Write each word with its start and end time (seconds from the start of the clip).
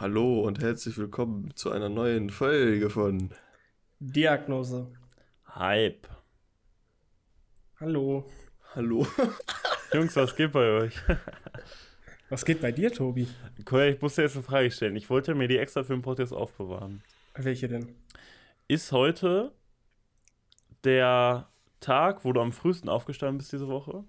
Hallo 0.00 0.42
und 0.42 0.62
herzlich 0.62 0.96
willkommen 0.96 1.56
zu 1.56 1.72
einer 1.72 1.88
neuen 1.88 2.30
Folge 2.30 2.88
von 2.88 3.30
Diagnose. 3.98 4.92
Hype. 5.56 6.06
Hallo. 7.80 8.30
Hallo. 8.76 9.04
Jungs, 9.92 10.14
was 10.14 10.36
geht 10.36 10.52
bei 10.52 10.70
euch? 10.70 10.94
Was 12.28 12.44
geht 12.44 12.60
bei 12.60 12.70
dir, 12.70 12.92
Tobi? 12.92 13.26
Cool, 13.68 13.94
ich 13.96 14.00
musste 14.00 14.22
jetzt 14.22 14.36
eine 14.36 14.44
Frage 14.44 14.70
stellen. 14.70 14.94
Ich 14.94 15.10
wollte 15.10 15.34
mir 15.34 15.48
die 15.48 15.58
extra 15.58 15.82
für 15.82 15.94
den 15.94 16.02
Podcast 16.02 16.32
aufbewahren. 16.32 17.02
Welche 17.34 17.66
denn? 17.66 17.96
Ist 18.68 18.92
heute 18.92 19.52
der 20.84 21.48
Tag, 21.80 22.24
wo 22.24 22.32
du 22.32 22.40
am 22.40 22.52
frühesten 22.52 22.88
aufgestanden 22.88 23.38
bist 23.38 23.52
diese 23.52 23.66
Woche? 23.66 24.04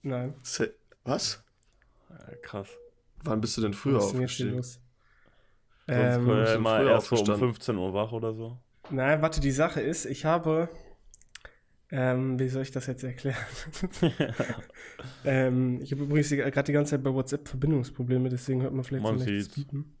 Nein. 0.00 0.34
Se 0.42 0.74
Was? 1.04 1.44
Ja, 2.08 2.36
krass. 2.40 2.70
Wann 3.24 3.40
bist 3.40 3.56
du 3.56 3.60
denn 3.62 3.74
früher 3.74 3.96
Was 3.96 4.04
aufgestiegen? 4.14 4.56
los? 4.56 4.80
Sonst 5.90 6.18
Ähm, 6.18 6.26
bist 6.26 6.52
du 6.54 6.56
immer 6.56 6.76
früher 6.76 6.90
erst 6.90 7.08
so 7.08 7.16
um 7.16 7.20
aufgestanden. 7.22 7.48
15 7.54 7.76
Uhr 7.76 7.94
wach 7.94 8.12
oder 8.12 8.34
so. 8.34 8.58
nein, 8.90 9.22
warte, 9.22 9.40
die 9.40 9.50
Sache 9.50 9.80
ist, 9.80 10.04
ich 10.06 10.24
habe. 10.24 10.68
Ähm, 11.90 12.38
wie 12.38 12.48
soll 12.48 12.62
ich 12.62 12.70
das 12.70 12.86
jetzt 12.86 13.02
erklären? 13.02 13.36
ähm, 15.24 15.80
ich 15.82 15.90
habe 15.92 16.02
übrigens 16.02 16.28
gerade 16.30 16.62
die 16.64 16.72
ganze 16.72 16.90
Zeit 16.90 17.02
bei 17.02 17.12
WhatsApp 17.14 17.48
Verbindungsprobleme, 17.48 18.28
deswegen 18.28 18.62
hört 18.62 18.74
man 18.74 18.84
vielleicht 18.84 19.02
Man 19.04 19.18
so 19.18 19.24
ein 19.24 19.30
leichtes. 19.34 19.54
Piepen. 19.54 19.96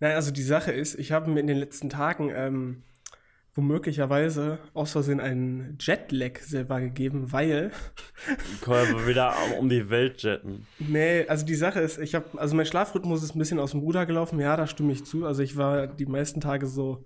Nein, 0.00 0.14
also 0.14 0.30
die 0.30 0.42
Sache 0.42 0.72
ist, 0.72 0.98
ich 0.98 1.12
habe 1.12 1.30
mir 1.30 1.40
in 1.40 1.46
den 1.46 1.58
letzten 1.58 1.90
Tagen 1.90 2.30
ähm, 2.34 2.82
womöglicherweise 3.54 4.58
aus 4.72 4.92
Versehen 4.92 5.20
einen 5.20 5.76
Jetlag 5.78 6.38
selber 6.40 6.80
gegeben, 6.80 7.32
weil 7.32 7.70
Cool, 8.66 8.76
aber 8.76 9.06
wieder 9.06 9.34
um 9.58 9.68
die 9.68 9.90
Welt 9.90 10.22
jetten. 10.22 10.66
Nee, 10.78 11.26
also 11.26 11.44
die 11.44 11.54
Sache 11.54 11.80
ist, 11.80 11.98
ich 11.98 12.14
habe, 12.14 12.38
also 12.38 12.56
mein 12.56 12.66
Schlafrhythmus 12.66 13.22
ist 13.22 13.34
ein 13.34 13.38
bisschen 13.38 13.58
aus 13.58 13.72
dem 13.72 13.80
Ruder 13.80 14.06
gelaufen, 14.06 14.40
ja, 14.40 14.56
da 14.56 14.66
stimme 14.66 14.92
ich 14.92 15.04
zu. 15.04 15.26
Also 15.26 15.42
ich 15.42 15.56
war 15.56 15.86
die 15.86 16.06
meisten 16.06 16.40
Tage 16.40 16.66
so 16.66 17.04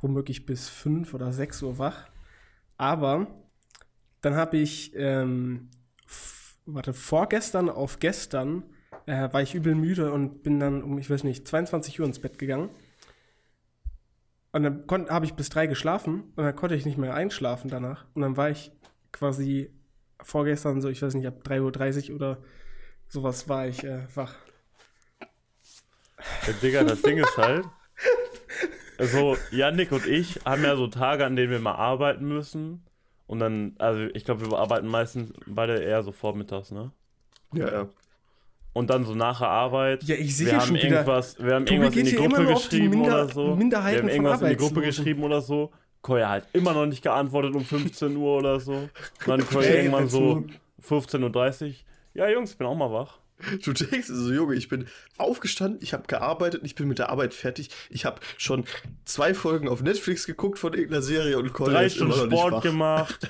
womöglich 0.00 0.46
bis 0.46 0.68
5 0.68 1.12
oder 1.14 1.32
6 1.32 1.62
Uhr 1.62 1.78
wach. 1.78 2.08
Aber 2.76 3.26
dann 4.20 4.34
habe 4.34 4.56
ich, 4.56 4.92
ähm, 4.94 5.70
warte, 6.64 6.94
vorgestern 6.94 7.68
auf 7.68 7.98
gestern 7.98 8.62
äh, 9.06 9.32
war 9.32 9.42
ich 9.42 9.54
übel 9.54 9.74
müde 9.74 10.12
und 10.12 10.42
bin 10.42 10.60
dann 10.60 10.82
um, 10.82 10.98
ich 10.98 11.10
weiß 11.10 11.24
nicht, 11.24 11.46
22 11.46 12.00
Uhr 12.00 12.06
ins 12.06 12.18
Bett 12.18 12.38
gegangen. 12.38 12.70
Und 14.54 14.62
dann 14.62 15.10
habe 15.10 15.26
ich 15.26 15.34
bis 15.34 15.48
drei 15.48 15.66
geschlafen 15.66 16.32
und 16.36 16.44
dann 16.44 16.54
konnte 16.54 16.76
ich 16.76 16.84
nicht 16.84 16.96
mehr 16.96 17.12
einschlafen 17.12 17.68
danach. 17.68 18.04
Und 18.14 18.22
dann 18.22 18.36
war 18.36 18.50
ich 18.50 18.70
quasi 19.10 19.72
vorgestern 20.22 20.80
so, 20.80 20.88
ich 20.88 21.02
weiß 21.02 21.14
nicht, 21.14 21.26
ab 21.26 21.42
3.30 21.44 22.10
Uhr 22.10 22.14
oder 22.14 22.38
sowas 23.08 23.48
war 23.48 23.66
ich 23.66 23.82
äh, 23.82 24.06
wach. 24.14 24.36
Ja, 26.46 26.52
Digga, 26.62 26.84
das 26.84 27.02
Ding 27.02 27.18
ist 27.18 27.36
halt. 27.36 27.66
Also, 28.96 29.36
Yannick 29.50 29.90
und 29.90 30.06
ich 30.06 30.38
haben 30.44 30.62
ja 30.62 30.76
so 30.76 30.86
Tage, 30.86 31.24
an 31.26 31.34
denen 31.34 31.50
wir 31.50 31.58
mal 31.58 31.74
arbeiten 31.74 32.28
müssen. 32.28 32.86
Und 33.26 33.40
dann, 33.40 33.74
also 33.78 34.02
ich 34.14 34.24
glaube, 34.24 34.48
wir 34.48 34.56
arbeiten 34.56 34.86
meistens 34.86 35.32
beide 35.46 35.82
eher 35.82 36.04
so 36.04 36.12
vormittags, 36.12 36.70
ne? 36.70 36.92
Ja, 37.54 37.72
ja. 37.72 37.88
Und 38.74 38.90
dann 38.90 39.04
so 39.06 39.14
nach 39.14 39.38
der 39.38 39.48
Arbeit. 39.48 40.02
Ja, 40.04 40.16
ich 40.16 40.36
sehe 40.36 40.46
wir 40.48 40.54
haben 40.60 40.66
schon 40.66 40.76
wieder- 40.76 40.88
irgendwas, 40.88 41.38
wir 41.38 41.54
haben 41.54 41.66
irgendwas 41.66 41.96
in 41.96 42.04
die 42.06 42.14
Gruppe 42.16 42.40
die 42.46 42.52
geschrieben 42.54 42.90
Minder- 42.90 43.24
oder 43.24 43.28
so. 43.32 43.56
Minderheiten 43.56 44.06
wir 44.06 44.14
haben 44.14 44.24
irgendwas 44.24 44.42
in 44.42 44.48
die 44.48 44.56
Gruppe 44.56 44.80
geschrieben 44.82 45.22
oder 45.24 45.40
so. 45.40 45.72
Koya 46.02 46.28
hat 46.28 46.48
immer 46.52 46.74
noch 46.74 46.84
nicht 46.84 47.02
geantwortet 47.02 47.54
um 47.54 47.64
15 47.64 48.14
Uhr 48.16 48.36
oder 48.38 48.60
so. 48.60 48.72
Und 48.72 48.90
dann 49.26 49.40
Koya 49.46 49.74
irgendwann 49.74 50.08
so 50.08 50.44
also- 50.82 51.16
15.30 51.16 51.62
Uhr. 51.68 51.74
Ja, 52.14 52.28
Jungs, 52.28 52.50
ich 52.52 52.58
bin 52.58 52.66
auch 52.66 52.74
mal 52.74 52.90
wach. 52.92 53.18
Du 53.64 53.72
denkst 53.72 54.06
so, 54.08 54.32
Junge, 54.32 54.54
ich 54.54 54.68
bin 54.68 54.86
aufgestanden, 55.18 55.78
ich 55.82 55.92
habe 55.92 56.04
gearbeitet, 56.06 56.62
ich 56.64 56.74
bin 56.74 56.86
mit 56.88 56.98
der 56.98 57.10
Arbeit 57.10 57.34
fertig. 57.34 57.68
Ich 57.90 58.04
habe 58.04 58.20
schon 58.38 58.64
zwei 59.04 59.34
Folgen 59.34 59.68
auf 59.68 59.82
Netflix 59.82 60.26
geguckt 60.26 60.58
von 60.58 60.72
irgendeiner 60.72 61.02
Serie 61.02 61.38
und 61.38 61.52
Colin 61.52 61.74
Drei 61.74 61.86
ist 61.86 61.96
immer 61.98 62.12
Stunden 62.14 62.30
noch 62.30 62.30
nicht 62.30 62.40
Sport 62.40 62.52
wach. 62.54 62.62
gemacht. 62.62 63.28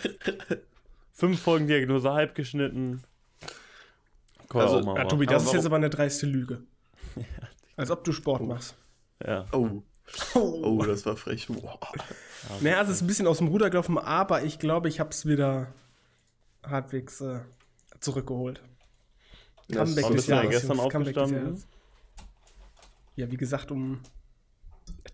Fünf 1.12 1.40
Folgen 1.40 1.66
Diagnose 1.68 2.12
halb 2.12 2.34
geschnitten. 2.34 3.02
Koya 4.48 4.64
Also, 4.64 4.78
auch 4.80 4.84
mal 4.84 4.96
Ja. 4.96 5.04
Tobi, 5.04 5.26
das 5.26 5.42
Aber 5.42 5.50
ist 5.50 5.54
jetzt 5.54 5.66
aber 5.66 5.76
eine 5.76 5.90
dreiste 5.90 6.26
Lüge. 6.26 6.62
Als 7.76 7.90
ob 7.90 8.04
du 8.04 8.12
Sport 8.12 8.42
machst. 8.42 8.76
Ja. 9.24 9.46
Oh. 9.52 9.82
Oh, 10.34 10.82
das 10.86 11.06
war 11.06 11.16
frech. 11.16 11.46
Boah. 11.48 11.78
Naja, 12.60 12.76
also 12.76 12.90
es 12.90 12.98
ist 12.98 13.02
ein 13.02 13.06
bisschen 13.06 13.26
aus 13.26 13.38
dem 13.38 13.48
Ruder 13.48 13.70
gelaufen, 13.70 13.96
aber 13.96 14.42
ich 14.42 14.58
glaube, 14.58 14.86
ich 14.90 15.00
habe 15.00 15.08
es 15.08 15.24
wieder 15.24 15.72
halbwegs 16.62 17.22
äh, 17.22 17.40
zurückgeholt. 18.00 18.62
Das- 19.68 19.88
Comeback 19.94 20.12
des 20.14 20.26
Jahres, 20.26 20.50
gestern 20.50 20.78
aufgestanden? 20.78 21.64
Ja, 23.16 23.30
wie 23.30 23.38
gesagt, 23.38 23.70
um 23.70 24.02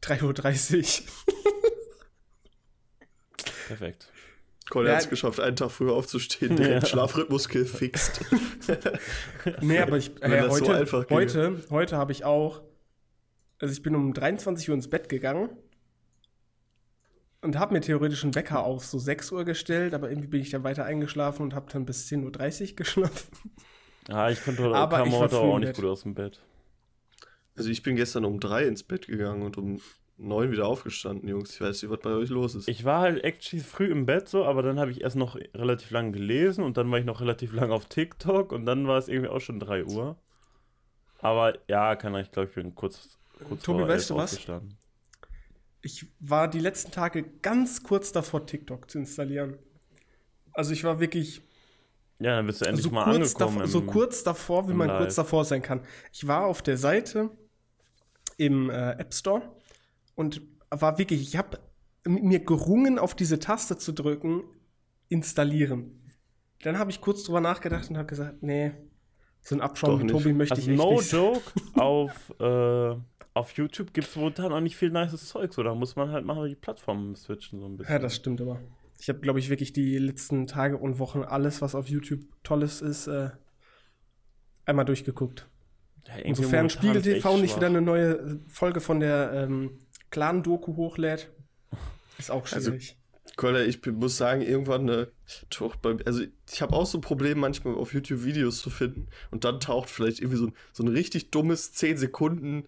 3.30 0.02 1.02
Uhr. 1.02 1.06
Perfekt. 3.68 4.10
Colin 4.70 4.88
Ja. 4.88 4.94
hat 4.94 5.02
es 5.02 5.10
geschafft, 5.10 5.38
einen 5.40 5.56
Tag 5.56 5.70
früher 5.70 5.92
aufzustehen, 5.92 6.56
der 6.56 6.70
Ja. 6.70 6.84
Schlafrhythmus 6.86 7.48
gefixt. 7.48 8.20
Nee, 9.60 9.78
aber 9.80 9.96
ich, 9.98 10.10
äh, 10.22 10.28
das 10.30 10.58
so 10.58 10.68
heute, 10.68 11.08
heute, 11.10 11.62
heute 11.70 11.96
habe 11.96 12.12
ich 12.12 12.24
auch, 12.24 12.62
also 13.58 13.72
ich 13.72 13.82
bin 13.82 13.94
um 13.94 14.12
23 14.14 14.68
Uhr 14.68 14.74
ins 14.76 14.88
Bett 14.88 15.08
gegangen 15.08 15.50
und 17.42 17.58
habe 17.58 17.72
mir 17.74 17.80
theoretisch 17.80 18.22
einen 18.22 18.34
Wecker 18.34 18.62
auf 18.64 18.84
so 18.84 18.98
6 18.98 19.32
Uhr 19.32 19.44
gestellt, 19.44 19.94
aber 19.94 20.10
irgendwie 20.10 20.28
bin 20.28 20.40
ich 20.40 20.50
dann 20.50 20.62
weiter 20.62 20.84
eingeschlafen 20.84 21.42
und 21.42 21.54
habe 21.54 21.70
dann 21.72 21.84
bis 21.86 22.06
10.30 22.08 22.70
Uhr 22.70 22.76
geschlafen. 22.76 23.28
Ja, 24.08 24.30
ich 24.30 24.42
konnte, 24.44 24.62
Aber 24.74 24.98
kam 24.98 25.08
ich 25.08 25.14
heute 25.14 25.38
auch 25.38 25.58
nicht 25.58 25.74
gut 25.74 25.84
aus 25.86 26.02
dem 26.02 26.14
Bett. 26.14 26.40
Also 27.56 27.70
ich 27.70 27.82
bin 27.82 27.96
gestern 27.96 28.24
um 28.24 28.40
drei 28.40 28.64
ins 28.66 28.82
Bett 28.82 29.06
gegangen 29.06 29.42
und 29.42 29.56
um 29.58 29.80
neun 30.20 30.50
wieder 30.52 30.66
aufgestanden, 30.66 31.28
Jungs. 31.28 31.54
Ich 31.54 31.60
weiß 31.60 31.82
nicht, 31.82 31.90
was 31.90 32.00
bei 32.00 32.10
euch 32.10 32.28
los 32.30 32.54
ist. 32.54 32.68
Ich 32.68 32.84
war 32.84 33.00
halt 33.00 33.24
actually 33.24 33.62
früh 33.64 33.90
im 33.90 34.06
Bett 34.06 34.28
so, 34.28 34.44
aber 34.44 34.62
dann 34.62 34.78
habe 34.78 34.90
ich 34.90 35.00
erst 35.00 35.16
noch 35.16 35.36
relativ 35.54 35.90
lang 35.90 36.12
gelesen 36.12 36.62
und 36.64 36.76
dann 36.76 36.90
war 36.90 36.98
ich 36.98 37.04
noch 37.04 37.20
relativ 37.20 37.52
lang 37.52 37.70
auf 37.70 37.86
TikTok 37.86 38.52
und 38.52 38.66
dann 38.66 38.86
war 38.86 38.98
es 38.98 39.08
irgendwie 39.08 39.30
auch 39.30 39.40
schon 39.40 39.58
3 39.60 39.84
Uhr. 39.84 40.16
Aber 41.18 41.58
ja, 41.68 41.96
kann 41.96 42.14
ich 42.16 42.30
glaube 42.30 42.48
ich 42.48 42.54
bin 42.54 42.74
kurz, 42.74 43.18
kurz 43.48 43.62
Tobi, 43.62 43.80
vor 43.80 43.88
weißt 43.88 44.02
elf 44.02 44.08
du 44.08 44.16
was? 44.16 44.32
aufgestanden. 44.32 44.76
Ich 45.82 46.06
war 46.20 46.48
die 46.48 46.60
letzten 46.60 46.92
Tage 46.92 47.22
ganz 47.40 47.82
kurz 47.82 48.12
davor, 48.12 48.46
TikTok 48.46 48.90
zu 48.90 48.98
installieren. 48.98 49.58
Also 50.52 50.72
ich 50.72 50.84
war 50.84 51.00
wirklich 51.00 51.42
Ja, 52.18 52.36
dann 52.36 52.46
bist 52.46 52.60
du 52.60 52.66
endlich 52.66 52.84
so, 52.84 52.90
mal 52.90 53.04
kurz 53.04 53.34
angekommen. 53.34 53.58
davor, 53.60 53.66
so 53.68 53.82
kurz 53.82 54.22
davor, 54.22 54.68
wie 54.68 54.74
man 54.74 54.88
Live. 54.88 54.98
kurz 54.98 55.14
davor 55.14 55.44
sein 55.44 55.62
kann. 55.62 55.80
Ich 56.12 56.26
war 56.26 56.44
auf 56.46 56.60
der 56.62 56.76
Seite 56.76 57.30
im 58.36 58.70
äh, 58.70 58.92
App 58.92 59.14
Store 59.14 59.42
und 60.14 60.42
war 60.70 60.98
wirklich, 60.98 61.20
ich 61.22 61.36
habe 61.36 61.58
mir 62.06 62.40
gerungen, 62.40 62.98
auf 62.98 63.14
diese 63.14 63.38
Taste 63.38 63.76
zu 63.78 63.92
drücken, 63.92 64.42
installieren. 65.08 66.00
Dann 66.62 66.78
habe 66.78 66.90
ich 66.90 67.00
kurz 67.00 67.24
drüber 67.24 67.40
nachgedacht 67.40 67.90
und 67.90 67.96
habe 67.96 68.06
gesagt, 68.06 68.42
nee, 68.42 68.72
so 69.40 69.54
ein 69.54 69.60
Abschaum 69.60 69.98
Doch 69.98 70.02
nicht. 70.02 70.12
Tobi 70.12 70.32
möchte 70.32 70.54
Also 70.54 70.70
ich 70.70 70.76
no 70.76 70.92
nicht. 70.92 71.12
joke, 71.12 71.42
auf, 71.74 72.32
äh, 72.38 72.94
auf 73.34 73.52
YouTube 73.52 73.92
gibt 73.94 74.08
es 74.08 74.16
momentan 74.16 74.52
auch 74.52 74.60
nicht 74.60 74.76
viel 74.76 74.90
nices 74.90 75.28
Zeug, 75.28 75.52
so 75.54 75.62
da 75.62 75.74
muss 75.74 75.96
man 75.96 76.10
halt 76.10 76.24
mal 76.24 76.48
die 76.48 76.54
Plattformen 76.56 77.16
switchen 77.16 77.60
so 77.60 77.66
ein 77.66 77.76
bisschen. 77.76 77.92
Ja, 77.92 77.98
das 77.98 78.14
stimmt 78.16 78.40
aber. 78.40 78.60
Ich 78.98 79.08
habe, 79.08 79.20
glaube 79.20 79.38
ich, 79.38 79.48
wirklich 79.48 79.72
die 79.72 79.96
letzten 79.96 80.46
Tage 80.46 80.76
und 80.76 80.98
Wochen 80.98 81.22
alles, 81.22 81.62
was 81.62 81.74
auf 81.74 81.88
YouTube 81.88 82.20
Tolles 82.42 82.82
ist, 82.82 83.06
äh, 83.06 83.30
einmal 84.66 84.84
durchgeguckt. 84.84 85.48
Ja, 86.06 86.16
Insofern 86.16 86.68
Spiegel 86.68 87.00
TV 87.00 87.36
nicht 87.38 87.50
schwach. 87.52 87.56
wieder 87.58 87.66
eine 87.68 87.80
neue 87.80 88.40
Folge 88.48 88.80
von 88.80 89.00
der 89.00 89.32
ähm, 89.32 89.78
Clan-Doku 90.10 90.76
hochlädt, 90.76 91.30
ist 92.18 92.30
auch 92.30 92.50
Also, 92.52 92.70
schwierig. 92.70 92.96
Colin, 93.36 93.68
ich 93.68 93.80
bin- 93.80 93.94
muss 93.94 94.16
sagen, 94.16 94.42
irgendwann, 94.42 95.06
taucht 95.50 95.80
bei, 95.80 95.96
also 96.04 96.22
ich 96.52 96.60
habe 96.62 96.74
auch 96.74 96.84
so 96.86 96.98
ein 96.98 97.00
Problem 97.00 97.38
manchmal 97.38 97.74
auf 97.74 97.94
YouTube 97.94 98.24
Videos 98.24 98.60
zu 98.60 98.70
finden 98.70 99.08
und 99.30 99.44
dann 99.44 99.60
taucht 99.60 99.88
vielleicht 99.88 100.18
irgendwie 100.18 100.36
so 100.36 100.46
ein, 100.48 100.54
so 100.72 100.82
ein 100.82 100.88
richtig 100.88 101.30
dummes 101.30 101.72
10 101.72 101.96
Sekunden 101.96 102.66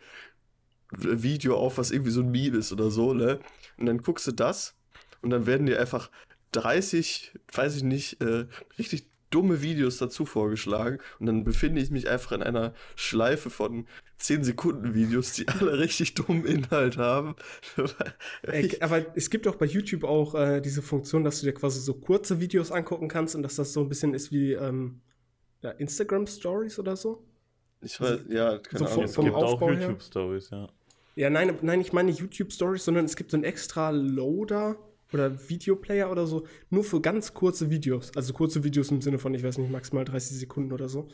Video 0.91 1.57
auf, 1.57 1.79
was 1.79 1.91
irgendwie 1.91 2.11
so 2.11 2.21
ein 2.21 2.31
Meme 2.31 2.59
ist 2.59 2.73
oder 2.73 2.91
so, 2.91 3.15
ne? 3.15 3.41
Und 3.79 3.87
dann 3.87 3.99
guckst 3.99 4.27
du 4.27 4.33
das 4.33 4.75
und 5.23 5.31
dann 5.31 5.47
werden 5.47 5.67
dir 5.67 5.81
einfach 5.81 6.11
30, 6.53 7.33
weiß 7.53 7.77
ich 7.77 7.83
nicht, 7.83 8.21
äh, 8.23 8.47
richtig 8.79 9.07
dumme 9.33 9.63
Videos 9.63 9.99
dazu 9.99 10.25
vorgeschlagen 10.27 10.99
und 11.19 11.27
dann 11.27 11.43
befinde 11.43 11.81
ich 11.83 11.91
mich 11.91 12.09
einfach 12.09 12.33
in 12.33 12.43
einer 12.43 12.75
Schleife 12.95 13.51
von 13.51 13.87
10 14.19 14.45
Sekunden 14.45 14.95
Videos, 14.95 15.33
die 15.33 15.49
alle 15.49 15.79
richtig 15.79 16.15
dummen 16.15 16.45
Inhalt 16.45 16.97
haben. 16.99 17.35
Ey, 18.43 18.77
aber 18.81 19.05
es 19.17 19.31
gibt 19.31 19.49
auch 19.49 19.57
bei 19.57 19.67
YouTube 19.67 20.05
auch 20.05 20.35
äh, 20.35 20.61
diese 20.61 20.83
Funktion, 20.83 21.25
dass 21.25 21.41
du 21.41 21.47
dir 21.47 21.53
quasi 21.55 21.81
so 21.81 21.95
kurze 21.95 22.39
Videos 22.41 22.71
angucken 22.71 23.09
kannst 23.09 23.35
und 23.35 23.43
dass 23.43 23.57
das 23.57 23.73
so 23.73 23.81
ein 23.81 23.89
bisschen 23.89 24.15
ist 24.15 24.31
wie 24.31 24.53
ähm, 24.53 25.01
ja, 25.63 25.71
Instagram 25.71 26.27
Stories 26.27 26.79
oder 26.79 26.97
so. 26.97 27.25
Ich 27.81 28.01
weiß, 28.01 28.21
ja, 28.29 28.59
keine 28.59 28.79
so 28.79 28.85
Ahnung. 28.85 28.95
vom- 28.95 29.05
Es 29.05 29.17
gibt 29.17 29.35
auch 29.37 29.43
Aufbau 29.55 29.71
her. 29.73 29.81
YouTube-Stories, 29.81 30.51
ja. 30.51 30.69
Ja, 31.15 31.29
nein, 31.31 31.59
nein, 31.63 31.81
ich 31.81 31.93
meine 31.93 32.11
YouTube 32.11 32.53
Stories, 32.53 32.85
sondern 32.85 33.05
es 33.05 33.17
gibt 33.17 33.31
so 33.33 33.37
einen 33.37 33.45
extra 33.45 33.91
Loader 33.91 34.77
oder 35.13 35.49
Videoplayer 35.49 36.11
oder 36.11 36.27
so, 36.27 36.47
nur 36.71 36.85
für 36.85 37.01
ganz 37.01 37.35
kurze 37.35 37.71
Videos. 37.71 38.11
Also 38.17 38.33
kurze 38.33 38.65
Videos 38.65 38.91
im 38.91 39.01
Sinne 39.03 39.19
von, 39.19 39.35
ich 39.35 39.43
weiß 39.43 39.59
nicht, 39.59 39.71
maximal 39.71 40.05
30 40.05 40.39
Sekunden 40.39 40.73
oder 40.73 40.89
so. 40.89 41.09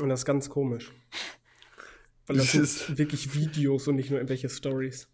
Und 0.00 0.08
das 0.08 0.20
ist 0.20 0.26
ganz 0.26 0.48
komisch. 0.50 0.92
Weil 2.26 2.36
das 2.36 2.52
Dieses- 2.52 2.86
sind 2.86 2.98
wirklich 2.98 3.34
Videos 3.34 3.88
und 3.88 3.96
nicht 3.96 4.10
nur 4.10 4.18
irgendwelche 4.18 4.48
Stories. 4.48 5.08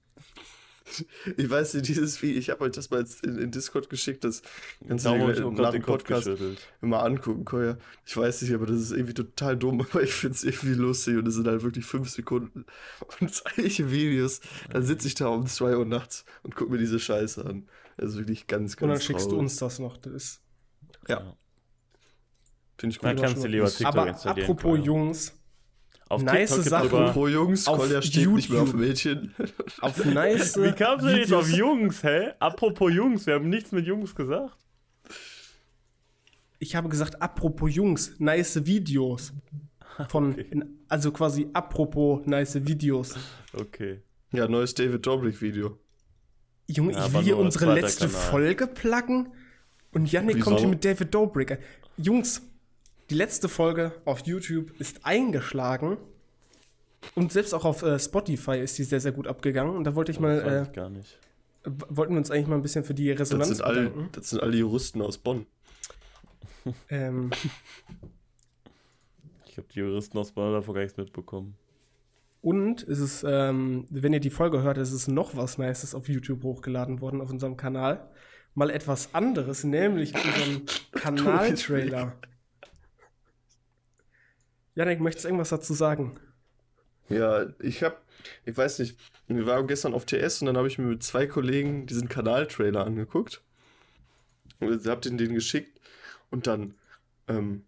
Ich 1.36 1.48
weiß 1.48 1.75
nicht, 1.75 1.88
dieses 1.88 2.20
Video, 2.22 2.38
ich 2.38 2.50
habe 2.50 2.64
euch 2.64 2.72
das 2.72 2.90
mal 2.90 3.00
jetzt 3.00 3.25
in, 3.25 3.38
in 3.38 3.50
Discord 3.50 3.88
geschickt, 3.88 4.22
das 4.25 4.42
kannst 4.86 5.06
du 5.06 5.10
dir 5.10 5.50
nach 5.50 5.70
dem 5.70 5.82
Podcast 5.82 6.28
immer 6.82 7.02
angucken, 7.02 7.44
Koya. 7.44 7.78
Ich 8.04 8.16
weiß 8.16 8.42
nicht, 8.42 8.52
aber 8.54 8.66
das 8.66 8.81
ist 8.81 8.90
irgendwie 8.92 9.14
total 9.14 9.56
dumm, 9.56 9.81
aber 9.90 10.02
ich 10.02 10.12
finde 10.12 10.36
es 10.36 10.44
irgendwie 10.44 10.75
lustig 10.75 11.16
und 11.16 11.26
es 11.26 11.34
sind 11.34 11.46
halt 11.46 11.62
wirklich 11.62 11.86
fünf 11.86 12.10
Sekunden 12.10 12.66
und 13.20 13.34
solche 13.34 13.90
Videos. 13.90 14.40
Dann 14.70 14.82
sitze 14.84 15.08
ich 15.08 15.14
da 15.14 15.28
um 15.28 15.46
2 15.46 15.76
Uhr 15.76 15.86
nachts 15.86 16.25
und 16.42 16.54
gucke 16.54 16.72
mir 16.72 16.78
diese 16.78 17.00
Scheiße 17.00 17.44
an. 17.44 17.69
Das 17.96 18.10
ist 18.10 18.19
wirklich 18.19 18.46
ganz, 18.46 18.76
ganz 18.76 18.82
Und 18.82 18.88
dann 18.90 19.00
schickst 19.00 19.30
du 19.30 19.37
traurig. 19.37 19.42
uns 19.44 19.56
das 19.56 19.78
noch. 19.78 19.96
Das 19.98 20.12
ist 20.12 20.42
Ja, 21.08 21.37
finde 22.78 22.94
ich 22.94 23.00
Dann 23.00 23.16
gut. 23.16 23.25
kannst 23.25 23.42
du 23.42 23.48
lieber 23.48 23.69
TikTok 23.70 23.87
Aber 23.87 24.08
installieren. 24.08 24.50
apropos. 24.50 24.78
Jungs, 24.84 25.32
Auf 26.08 26.22
nice 26.22 26.50
TikTok 26.50 26.56
gibt's 26.56 26.70
Sache. 26.70 26.84
sogar- 26.88 27.08
Apropos 27.08 27.30
Jungs, 27.32 27.66
auf 27.66 27.78
Kolja 27.78 28.02
steht 28.02 28.28
nicht 28.30 28.50
mehr 28.50 28.60
auf 28.62 28.68
YouTube. 28.68 28.80
Mädchen. 28.80 29.34
auf 29.80 30.04
nice 30.04 30.56
Wie 30.62 30.72
kamst 30.72 31.04
du 31.06 31.10
jetzt 31.16 31.32
auf 31.32 31.48
Jungs, 31.50 32.02
hä? 32.02 32.32
Apropos 32.38 32.92
Jungs, 32.92 33.26
wir 33.26 33.34
haben 33.34 33.48
nichts 33.48 33.72
mit 33.72 33.86
Jungs 33.86 34.14
gesagt. 34.14 34.56
Ich 36.58 36.76
habe 36.76 36.88
gesagt, 36.88 37.20
apropos 37.20 37.74
Jungs, 37.74 38.14
nice 38.18 38.64
Videos. 38.66 39.32
Von, 40.08 40.32
Okay. 40.32 40.46
also 40.88 41.12
quasi 41.12 41.48
apropos 41.52 42.26
nice 42.26 42.64
Videos. 42.66 43.14
Okay. 43.52 44.00
Ja, 44.32 44.48
neues 44.48 44.74
David 44.74 45.06
Dobrik-Video. 45.06 45.78
Junge, 46.66 46.92
Ja, 46.94 47.06
ich 47.06 47.12
will 47.12 47.22
hier 47.22 47.36
unsere 47.36 47.74
letzte 47.74 48.06
Kanal. 48.08 48.20
Folge 48.30 48.66
pluggen 48.66 49.28
und 49.92 50.10
Yannick 50.10 50.36
Wieso? 50.36 50.44
kommt 50.46 50.60
hier 50.60 50.68
mit 50.68 50.84
David 50.84 51.14
Dobrik. 51.14 51.58
Jungs, 51.96 52.42
die 53.10 53.14
letzte 53.14 53.48
Folge 53.48 53.92
auf 54.04 54.20
YouTube 54.26 54.78
ist 54.80 55.04
eingeschlagen 55.04 55.96
und 57.14 57.32
selbst 57.32 57.52
auch 57.54 57.64
auf 57.64 57.82
äh, 57.82 57.98
Spotify 57.98 58.58
ist 58.58 58.78
die 58.78 58.84
sehr, 58.84 59.00
sehr 59.00 59.12
gut 59.12 59.26
abgegangen. 59.26 59.76
Und 59.76 59.84
da 59.84 59.94
wollte 59.94 60.10
ich 60.12 60.18
Das 60.18 60.22
mal, 60.22 60.44
weiß 60.44 60.52
äh, 60.52 60.62
ich 60.62 60.72
gar 60.72 60.88
nicht. 60.90 61.18
wollten 61.64 62.14
wir 62.14 62.18
uns 62.18 62.30
eigentlich 62.30 62.46
mal 62.46 62.56
ein 62.56 62.62
bisschen 62.62 62.84
für 62.84 62.94
die 62.94 63.08
Das 63.10 63.20
Resonanz 63.20 63.48
sind, 63.48 63.62
alle, 63.62 63.82
bedanken. 63.90 64.08
das 64.12 64.30
sind 64.30 64.42
alle 64.42 64.56
Juristen 64.56 65.02
aus 65.02 65.18
Bonn. 65.18 65.46
Ähm, 66.88 67.30
Ich 69.46 69.58
habe 69.58 69.68
die 69.72 69.78
Juristen 69.78 70.18
aus 70.18 70.32
Bonn 70.32 70.52
davon 70.52 70.74
gar 70.74 70.82
nichts 70.82 70.96
mitbekommen. 70.96 71.54
und 72.40 72.82
es 72.88 72.98
ist, 72.98 73.24
ähm, 73.28 73.86
wenn 73.90 74.12
ihr 74.12 74.18
die 74.20 74.30
Folge 74.30 74.62
hört, 74.62 74.78
ist 74.78 74.92
es 74.92 75.06
noch 75.06 75.36
was 75.36 75.58
Nices 75.58 75.94
auf 75.94 76.08
YouTube 76.08 76.42
hochgeladen 76.42 77.00
worden, 77.00 77.20
auf 77.20 77.30
unserem 77.30 77.56
Kanal. 77.56 78.08
Mal 78.54 78.70
etwas 78.70 79.14
anderes, 79.14 79.62
nämlich 79.64 80.12
unseren 80.14 80.62
Kanaltrailer. 80.92 82.16
Janik, 84.75 85.00
möchtest 85.00 85.25
du 85.25 85.29
irgendwas 85.29 85.50
dazu 85.50 85.73
sagen? 85.75 86.19
Ja, 87.09 87.47
ich 87.61 87.82
hab, 87.82 88.03
ich 88.44 88.56
weiß 88.56 88.79
nicht, 88.81 88.99
wir 89.29 89.47
waren 89.47 89.67
gestern 89.67 89.94
auf 89.94 90.06
TS 90.06 90.41
und 90.41 90.47
dann 90.47 90.56
habe 90.56 90.69
ich 90.69 90.79
mir 90.79 90.87
mit 90.87 91.03
zwei 91.03 91.26
Kollegen 91.26 91.87
diesen 91.87 92.09
Kanaltrailer 92.09 92.85
angeguckt. 92.85 93.43
Und 94.61 94.87
hab 94.87 95.03
den 95.03 95.19
den 95.19 95.35
geschickt 95.35 95.81
und 96.31 96.47
dann 96.47 96.75
ähm, 97.29 97.65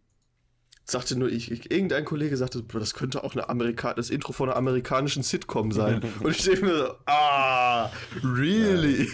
sagte 0.85 1.19
nur 1.19 1.29
ich, 1.31 1.51
ich, 1.51 1.71
irgendein 1.71 2.05
Kollege 2.05 2.37
sagte, 2.37 2.63
"Boah, 2.63 2.79
das 2.79 2.95
könnte 2.95 3.25
auch 3.25 3.35
eine 3.35 3.49
Amerika 3.49 3.93
das 3.93 4.09
Intro 4.09 4.33
von 4.33 4.49
einer 4.49 4.57
amerikanischen 4.57 5.23
Sitcom 5.23 5.73
sein. 5.73 6.03
und 6.21 6.31
ich 6.31 6.45
denke 6.45 6.65
mir 6.65 6.79
so, 6.79 6.95
ah, 7.07 7.91
really? 8.23 9.09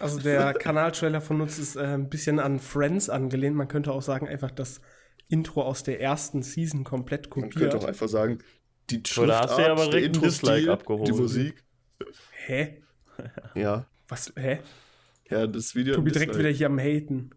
Also 0.00 0.18
der 0.18 0.54
Kanaltrailer 0.54 1.20
von 1.20 1.40
uns 1.40 1.58
ist 1.58 1.76
äh, 1.76 1.80
ein 1.80 2.08
bisschen 2.08 2.40
an 2.40 2.58
Friends 2.58 3.10
angelehnt. 3.10 3.56
Man 3.56 3.68
könnte 3.68 3.92
auch 3.92 4.02
sagen, 4.02 4.26
einfach 4.26 4.50
das 4.50 4.80
Intro 5.28 5.62
aus 5.62 5.82
der 5.82 6.00
ersten 6.00 6.42
Season 6.42 6.84
komplett 6.84 7.28
Man 7.36 7.50
könnte 7.50 7.68
auch 7.68 7.72
kopiert. 7.72 7.84
einfach 7.84 8.08
sagen, 8.08 8.38
die 8.90 9.02
Oder 9.18 9.40
hast 9.40 9.58
du 9.58 9.62
ja 9.62 9.72
aber 9.72 9.82
der 9.82 9.90
direkt 10.00 10.06
ein 10.06 10.14
Intro-Stil, 10.14 10.48
Dislike 10.50 10.72
abgeholt. 10.72 11.08
Die 11.08 11.12
Musik. 11.12 11.64
Hä? 12.46 12.82
Ja, 13.54 13.86
Was? 14.08 14.32
Hä? 14.36 14.60
ja, 15.30 15.46
das 15.46 15.74
Video. 15.74 15.94
Tobi 15.94 16.12
direkt 16.12 16.30
Dislike. 16.30 16.38
wieder 16.48 16.56
hier 16.56 16.66
am 16.68 16.78
Haten. 16.78 17.30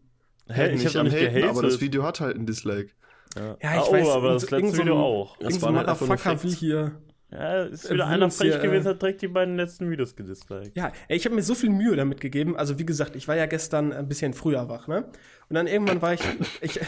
Hä, 0.47 0.67
ich 0.73 0.83
nicht 0.83 0.85
habe 0.88 0.99
am 0.99 1.05
nicht 1.07 1.15
Haten, 1.15 1.25
gehatet. 1.33 1.49
aber 1.49 1.61
das 1.63 1.81
Video 1.81 2.03
hat 2.03 2.19
halt 2.21 2.38
ein 2.38 2.45
Dislike. 2.45 2.91
Ja, 3.35 3.45
Ja, 3.45 3.55
ich 3.61 3.65
ah, 3.65 3.91
weiß, 3.91 4.07
Oh, 4.07 4.11
aber 4.11 4.27
und 4.29 4.41
das 4.41 4.49
letzte 4.51 4.71
so 4.75 4.77
Video 4.81 4.99
auch. 4.99 5.37
Das 5.37 5.61
waren 5.61 5.75
ein 5.75 5.87
halt 5.87 5.99
Motherfucker 5.99 6.44
will 6.44 6.49
Facts. 6.51 6.59
hier. 6.59 7.01
Ja, 7.31 7.63
ist 7.63 7.89
wieder 7.89 8.07
einer 8.07 8.30
frech 8.30 8.62
gewesen, 8.62 8.88
äh, 8.88 8.89
hat 8.89 9.01
direkt 9.01 9.22
die 9.22 9.30
beiden 9.30 9.56
letzten 9.56 9.89
Videos 9.89 10.16
gedisliked. 10.18 10.75
Ja, 10.75 10.92
ey, 11.07 11.16
ich 11.16 11.24
habe 11.24 11.33
mir 11.33 11.44
so 11.44 11.56
viel 11.56 11.69
Mühe 11.69 11.95
damit 11.95 12.19
gegeben. 12.19 12.57
Also 12.57 12.78
wie 12.78 12.86
gesagt, 12.86 13.16
ich 13.16 13.28
war 13.30 13.38
ja 13.38 13.45
gestern 13.45 13.94
ein 13.94 14.10
bisschen 14.10 14.33
früher 14.33 14.68
wach, 14.68 14.88
ne? 14.88 15.06
Und 15.48 15.56
dann 15.56 15.66
irgendwann 15.66 16.01
war 16.01 16.13
ich, 16.13 16.22
ich, 16.62 16.80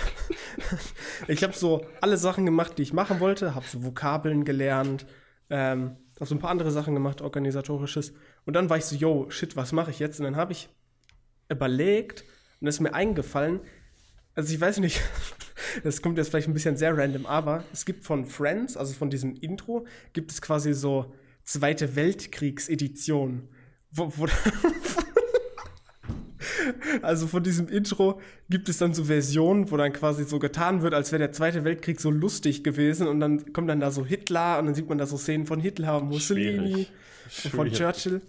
ich 1.30 1.44
habe 1.44 1.54
so 1.54 1.86
alle 2.02 2.18
Sachen 2.18 2.46
gemacht, 2.46 2.78
die 2.78 2.82
ich 2.82 2.92
machen 2.92 3.22
wollte, 3.22 3.56
habe 3.56 3.66
so 3.66 3.86
Vokabeln 3.86 4.44
gelernt, 4.44 5.06
ähm, 5.50 5.96
habe 6.18 6.26
so 6.26 6.36
ein 6.36 6.40
paar 6.40 6.52
andere 6.52 6.72
Sachen 6.72 6.94
gemacht, 6.94 7.22
organisatorisches. 7.22 8.14
Und 8.46 8.54
dann 8.54 8.70
war 8.70 8.78
ich 8.78 8.86
so, 8.86 8.98
yo, 8.98 9.30
shit, 9.30 9.56
was 9.56 9.72
mache 9.72 9.92
ich 9.92 10.00
jetzt? 10.00 10.20
Und 10.20 10.26
dann 10.26 10.36
habe 10.36 10.52
ich 10.52 10.68
überlegt 11.50 12.26
und 12.60 12.68
es 12.68 12.76
ist 12.76 12.82
mir 12.82 12.94
eingefallen, 12.94 13.62
also 14.36 14.54
ich 14.54 14.60
weiß 14.60 14.80
nicht, 14.80 15.00
das 15.84 16.02
kommt 16.02 16.18
jetzt 16.18 16.30
vielleicht 16.30 16.48
ein 16.48 16.54
bisschen 16.54 16.78
sehr 16.78 16.98
random, 16.98 17.26
aber 17.26 17.64
es 17.74 17.86
gibt 17.86 18.04
von 18.04 18.26
Friends, 18.26 18.78
also 18.78 18.94
von 18.94 19.10
diesem 19.10 19.36
Intro, 19.36 19.86
gibt 20.14 20.32
es 20.32 20.42
quasi 20.42 20.74
so 20.74 21.14
Zweite 21.44 21.96
Weltkriegs-Edition. 21.96 23.50
Wo, 23.92 24.12
wo, 24.16 24.28
also 27.02 27.28
von 27.28 27.44
diesem 27.44 27.68
Intro 27.68 28.22
gibt 28.50 28.70
es 28.70 28.78
dann 28.78 28.94
so 28.94 29.06
Versionen, 29.06 29.70
wo 29.70 29.78
dann 29.78 29.94
quasi 29.94 30.24
so 30.24 30.40
getan 30.40 30.82
wird, 30.82 30.94
als 30.94 31.12
wäre 31.12 31.20
der 31.20 31.32
Zweite 31.32 31.64
Weltkrieg 31.64 32.00
so 32.00 32.10
lustig 32.10 32.64
gewesen 32.64 33.08
und 33.08 33.20
dann 33.20 33.54
kommt 33.54 33.70
dann 33.70 33.80
da 33.80 33.92
so 33.92 34.06
Hitler 34.06 34.60
und 34.60 34.68
dann 34.68 34.76
sieht 34.76 34.90
man 34.90 34.98
da 34.98 35.06
so 35.06 35.18
Szenen 35.18 35.46
von 35.46 35.60
Hitler, 35.60 36.02
Mussolini, 36.02 36.88
Schwierig. 37.30 37.52
von 37.52 37.68
Schwierig. 37.68 37.74
Churchill. 37.74 38.22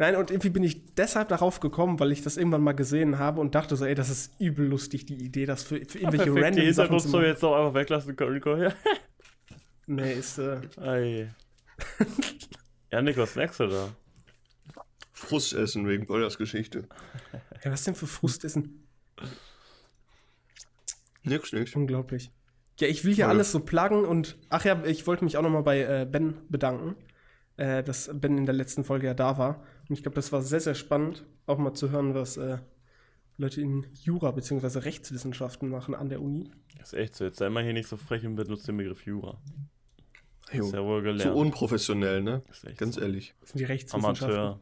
Nein, 0.00 0.14
und 0.16 0.30
irgendwie 0.30 0.50
bin 0.50 0.62
ich 0.62 0.94
deshalb 0.94 1.28
darauf 1.28 1.58
gekommen, 1.58 1.98
weil 1.98 2.12
ich 2.12 2.22
das 2.22 2.36
irgendwann 2.36 2.62
mal 2.62 2.72
gesehen 2.72 3.18
habe 3.18 3.40
und 3.40 3.54
dachte 3.56 3.74
so, 3.76 3.84
ey, 3.84 3.96
das 3.96 4.10
ist 4.10 4.40
übel 4.40 4.66
lustig, 4.66 5.06
die 5.06 5.16
Idee, 5.16 5.44
das 5.44 5.64
für, 5.64 5.84
für 5.84 5.98
Ja, 5.98 6.04
irgendwelche 6.04 6.32
perfekt, 6.32 6.56
die 6.56 6.60
random 6.60 6.72
Sachen 6.72 7.00
zu 7.00 7.08
machen. 7.08 7.24
jetzt 7.24 7.44
auch 7.44 7.56
einfach 7.56 7.74
weglassen 7.74 8.14
können, 8.14 8.32
Rico. 8.32 8.56
Ja. 8.56 8.72
Nee, 9.86 10.12
ist, 10.12 10.38
äh, 10.38 10.60
Ei. 10.80 11.34
Janik, 12.92 13.16
was 13.16 13.32
snackst 13.32 13.58
du 13.60 13.66
da? 13.66 13.88
Frust 15.12 15.52
essen 15.54 15.88
wegen 15.88 16.06
Bollers 16.06 16.38
Geschichte. 16.38 16.88
ja, 17.64 17.72
was 17.72 17.82
denn 17.82 17.96
für 17.96 18.06
Frustessen? 18.06 18.86
Nix, 21.24 21.52
nix. 21.52 21.74
Unglaublich. 21.74 22.30
Ja, 22.78 22.86
ich 22.86 23.04
will 23.04 23.14
hier 23.14 23.24
Voll. 23.24 23.34
alles 23.34 23.50
so 23.52 23.60
pluggen 23.60 24.04
und 24.04 24.38
ach 24.48 24.64
ja, 24.64 24.80
ich 24.84 25.06
wollte 25.06 25.24
mich 25.24 25.36
auch 25.36 25.42
noch 25.42 25.50
mal 25.50 25.62
bei 25.62 25.80
äh, 25.80 26.06
Ben 26.10 26.34
bedanken, 26.48 26.94
äh, 27.56 27.82
dass 27.82 28.08
Ben 28.14 28.38
in 28.38 28.46
der 28.46 28.54
letzten 28.54 28.84
Folge 28.84 29.06
ja 29.08 29.14
da 29.14 29.36
war. 29.38 29.64
Und 29.88 29.94
ich 29.94 30.02
glaube, 30.02 30.16
das 30.16 30.32
war 30.32 30.42
sehr, 30.42 30.60
sehr 30.60 30.74
spannend, 30.74 31.24
auch 31.46 31.58
mal 31.58 31.72
zu 31.74 31.90
hören, 31.90 32.14
was 32.14 32.36
äh, 32.36 32.58
Leute 33.38 33.60
in 33.62 33.86
Jura 34.02 34.30
bzw. 34.32 34.80
Rechtswissenschaften 34.80 35.68
machen 35.70 35.94
an 35.94 36.08
der 36.08 36.20
Uni. 36.20 36.50
Das 36.78 36.92
ist 36.92 36.98
echt 36.98 37.14
so. 37.14 37.24
Jetzt 37.24 37.38
sei 37.38 37.48
mal 37.48 37.62
hier 37.64 37.72
nicht 37.72 37.88
so 37.88 37.96
frech 37.96 38.24
und 38.26 38.36
benutzt 38.36 38.68
den 38.68 38.76
Begriff 38.76 39.04
Jura. 39.06 39.40
Jo. 40.52 40.64
Ist 40.66 40.72
ja 40.74 40.82
wohl 40.84 41.00
So 41.00 41.04
gelernt. 41.04 41.34
unprofessionell, 41.36 42.22
ne? 42.22 42.42
ist 42.50 42.64
echt 42.64 42.78
Ganz 42.78 42.94
so. 42.96 43.00
ehrlich. 43.00 43.34
Das 43.40 43.50
sind 43.50 43.58
die 43.60 43.64
Rechtswissenschaften. 43.64 44.26
Amateur. 44.26 44.60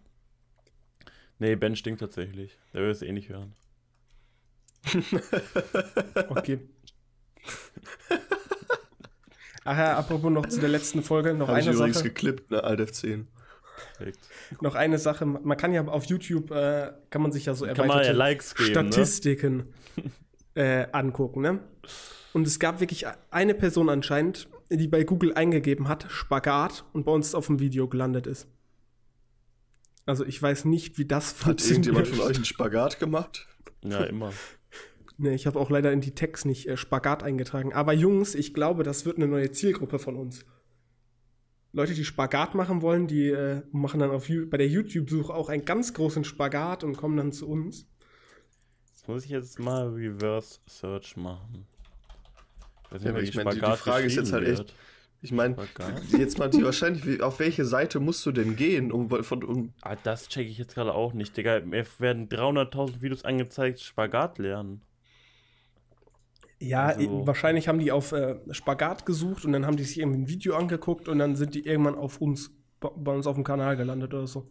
Nee, 1.38 1.54
Ben 1.56 1.76
stinkt 1.76 2.00
tatsächlich. 2.00 2.58
Der 2.72 2.82
will 2.82 2.90
es 2.90 3.02
eh 3.02 3.12
nicht 3.12 3.28
hören. 3.28 3.54
Okay. 6.28 6.60
Ach 9.64 9.76
ja, 9.76 9.96
apropos 9.98 10.30
noch 10.30 10.46
zu 10.46 10.60
der 10.60 10.68
letzten 10.68 11.02
Folge, 11.02 11.34
noch 11.34 11.48
Habe 11.48 11.58
ich 11.60 11.66
eine 11.66 11.76
übrigens 11.76 11.96
Sache. 11.98 12.08
geklippt, 12.08 12.50
ne? 12.50 12.62
Alt 12.62 12.80
F10. 12.80 13.24
Perfekt. 13.96 14.18
Noch 14.60 14.74
eine 14.74 14.98
Sache. 14.98 15.26
Man 15.26 15.56
kann 15.56 15.72
ja 15.72 15.86
auf 15.86 16.04
YouTube, 16.04 16.50
äh, 16.50 16.92
kann 17.10 17.22
man 17.22 17.32
sich 17.32 17.46
ja 17.46 17.54
so 17.54 17.66
Kann 17.66 17.76
man 17.76 17.88
ja 17.88 17.92
erweiterte 17.94 18.16
Likes 18.16 18.54
geben, 18.54 18.68
ne? 18.68 18.92
Statistiken 18.92 19.74
äh, 20.54 20.86
angucken, 20.92 21.40
ne? 21.42 21.60
Und 22.32 22.46
es 22.46 22.58
gab 22.58 22.80
wirklich 22.80 23.06
eine 23.30 23.54
Person 23.54 23.88
anscheinend, 23.88 24.48
die 24.70 24.88
bei 24.88 25.04
Google 25.04 25.32
eingegeben 25.34 25.88
hat, 25.88 26.06
Spagat, 26.10 26.84
und 26.92 27.04
bei 27.04 27.12
uns 27.12 27.34
auf 27.34 27.46
dem 27.46 27.60
Video 27.60 27.88
gelandet 27.88 28.26
ist. 28.26 28.48
Also 30.04 30.24
ich 30.24 30.40
weiß 30.40 30.66
nicht, 30.66 30.98
wie 30.98 31.04
das 31.04 31.44
Hat 31.44 31.64
irgendjemand 31.64 32.06
von 32.06 32.16
funktioniert. 32.16 32.30
euch 32.30 32.36
einen 32.36 32.44
Spagat 32.44 33.00
gemacht? 33.00 33.48
Ja, 33.82 34.04
immer. 34.04 34.32
Nee, 35.18 35.34
ich 35.34 35.46
habe 35.46 35.58
auch 35.58 35.70
leider 35.70 35.92
in 35.92 36.00
die 36.00 36.14
Text 36.14 36.44
nicht 36.44 36.68
äh, 36.68 36.76
Spagat 36.76 37.22
eingetragen. 37.22 37.72
Aber 37.72 37.92
Jungs, 37.92 38.34
ich 38.34 38.52
glaube, 38.52 38.82
das 38.82 39.06
wird 39.06 39.16
eine 39.16 39.26
neue 39.26 39.50
Zielgruppe 39.50 39.98
von 39.98 40.16
uns. 40.16 40.44
Leute, 41.76 41.92
die 41.92 42.06
Spagat 42.06 42.54
machen 42.54 42.80
wollen, 42.80 43.06
die 43.06 43.28
äh, 43.28 43.60
machen 43.70 44.00
dann 44.00 44.10
auf 44.10 44.28
bei 44.28 44.56
der 44.56 44.66
YouTube-Suche 44.66 45.32
auch 45.34 45.50
einen 45.50 45.66
ganz 45.66 45.92
großen 45.92 46.24
Spagat 46.24 46.82
und 46.84 46.96
kommen 46.96 47.18
dann 47.18 47.32
zu 47.32 47.46
uns. 47.46 47.86
Jetzt 48.88 49.06
muss 49.06 49.24
ich 49.26 49.30
jetzt 49.30 49.58
mal 49.58 49.88
Reverse 49.88 50.60
Search 50.66 51.18
machen. 51.18 51.66
Ich 52.86 52.92
weiß 52.92 53.02
Ja, 53.04 53.14
wie 53.16 53.20
ich 53.24 53.34
meine, 53.34 53.50
die- 53.50 53.60
die 53.60 53.72
Frage 53.76 54.06
ist 54.06 54.16
jetzt 54.16 54.32
halt 54.32 54.46
wird. 54.46 54.74
Ich 55.20 55.32
meine, 55.32 55.56
jetzt 56.16 56.38
mal 56.38 56.48
die 56.48 56.62
wahrscheinlich, 56.64 57.20
auf 57.22 57.40
welche 57.40 57.64
Seite 57.66 58.00
musst 58.00 58.24
du 58.24 58.32
denn 58.32 58.56
gehen, 58.56 58.90
um 58.90 59.10
von 59.22 59.44
um, 59.44 59.72
Ah, 59.82 59.96
das 60.02 60.28
checke 60.28 60.48
ich 60.48 60.56
jetzt 60.56 60.74
gerade 60.74 60.94
auch 60.94 61.12
nicht, 61.12 61.36
Digga. 61.36 61.60
Mir 61.60 61.84
werden 61.98 62.28
300.000 62.30 63.02
Videos 63.02 63.24
angezeigt, 63.24 63.80
Spagat 63.80 64.38
lernen. 64.38 64.80
Ja, 66.58 66.86
Also- 66.86 67.26
wahrscheinlich 67.26 67.68
haben 67.68 67.78
die 67.78 67.92
auf 67.92 68.12
äh, 68.12 68.36
Spagat 68.50 69.04
gesucht 69.06 69.44
und 69.44 69.52
dann 69.52 69.66
haben 69.66 69.76
die 69.76 69.84
sich 69.84 69.98
irgendwie 69.98 70.20
ein 70.22 70.28
Video 70.28 70.56
angeguckt 70.56 71.08
und 71.08 71.18
dann 71.18 71.36
sind 71.36 71.54
die 71.54 71.66
irgendwann 71.66 71.94
auf 71.96 72.20
uns, 72.20 72.50
bei 72.80 73.12
uns 73.14 73.26
auf 73.26 73.34
dem 73.34 73.44
Kanal 73.44 73.76
gelandet 73.76 74.14
oder 74.14 74.26
so. 74.26 74.50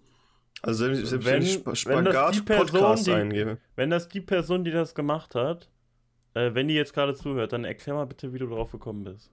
Also 0.62 0.86
selbst, 0.86 1.08
selbst 1.08 1.26
wenn, 1.26 1.34
Wenn- 1.34 1.42
ich 1.44 1.54
Sp 1.58 1.66
wenn 1.66 1.72
das 1.72 1.80
Spagat 1.80 2.36
die 2.36 2.42
Person, 2.42 2.68
Podcast 2.68 3.08
die- 3.08 3.12
eingebe. 3.12 3.58
Wenn 3.76 3.90
das 3.90 4.08
die 4.08 4.22
Person, 4.22 4.64
die 4.64 4.72
das 4.72 4.94
gemacht 4.96 5.36
hat, 5.36 5.70
äh, 6.36 6.54
wenn 6.54 6.68
die 6.68 6.76
jetzt 6.76 6.94
gerade 6.94 7.14
zuhört, 7.16 7.54
dann 7.54 7.66
erklär 7.66 7.96
mal 7.96 8.06
bitte, 8.06 8.34
wie 8.34 8.40
du 8.40 8.48
drauf 8.48 8.72
gekommen 8.72 9.04
bist. 9.04 9.32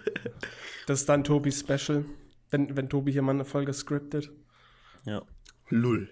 Das 0.87 1.01
ist 1.01 1.09
dann 1.09 1.23
Tobis 1.23 1.59
Special. 1.59 2.03
Wenn, 2.49 2.75
wenn 2.75 2.89
Tobi 2.89 3.11
hier 3.11 3.21
mal 3.21 3.33
eine 3.33 3.45
Folge 3.45 3.73
scriptet. 3.73 4.31
ja. 5.05 5.21
Lull. 5.71 6.09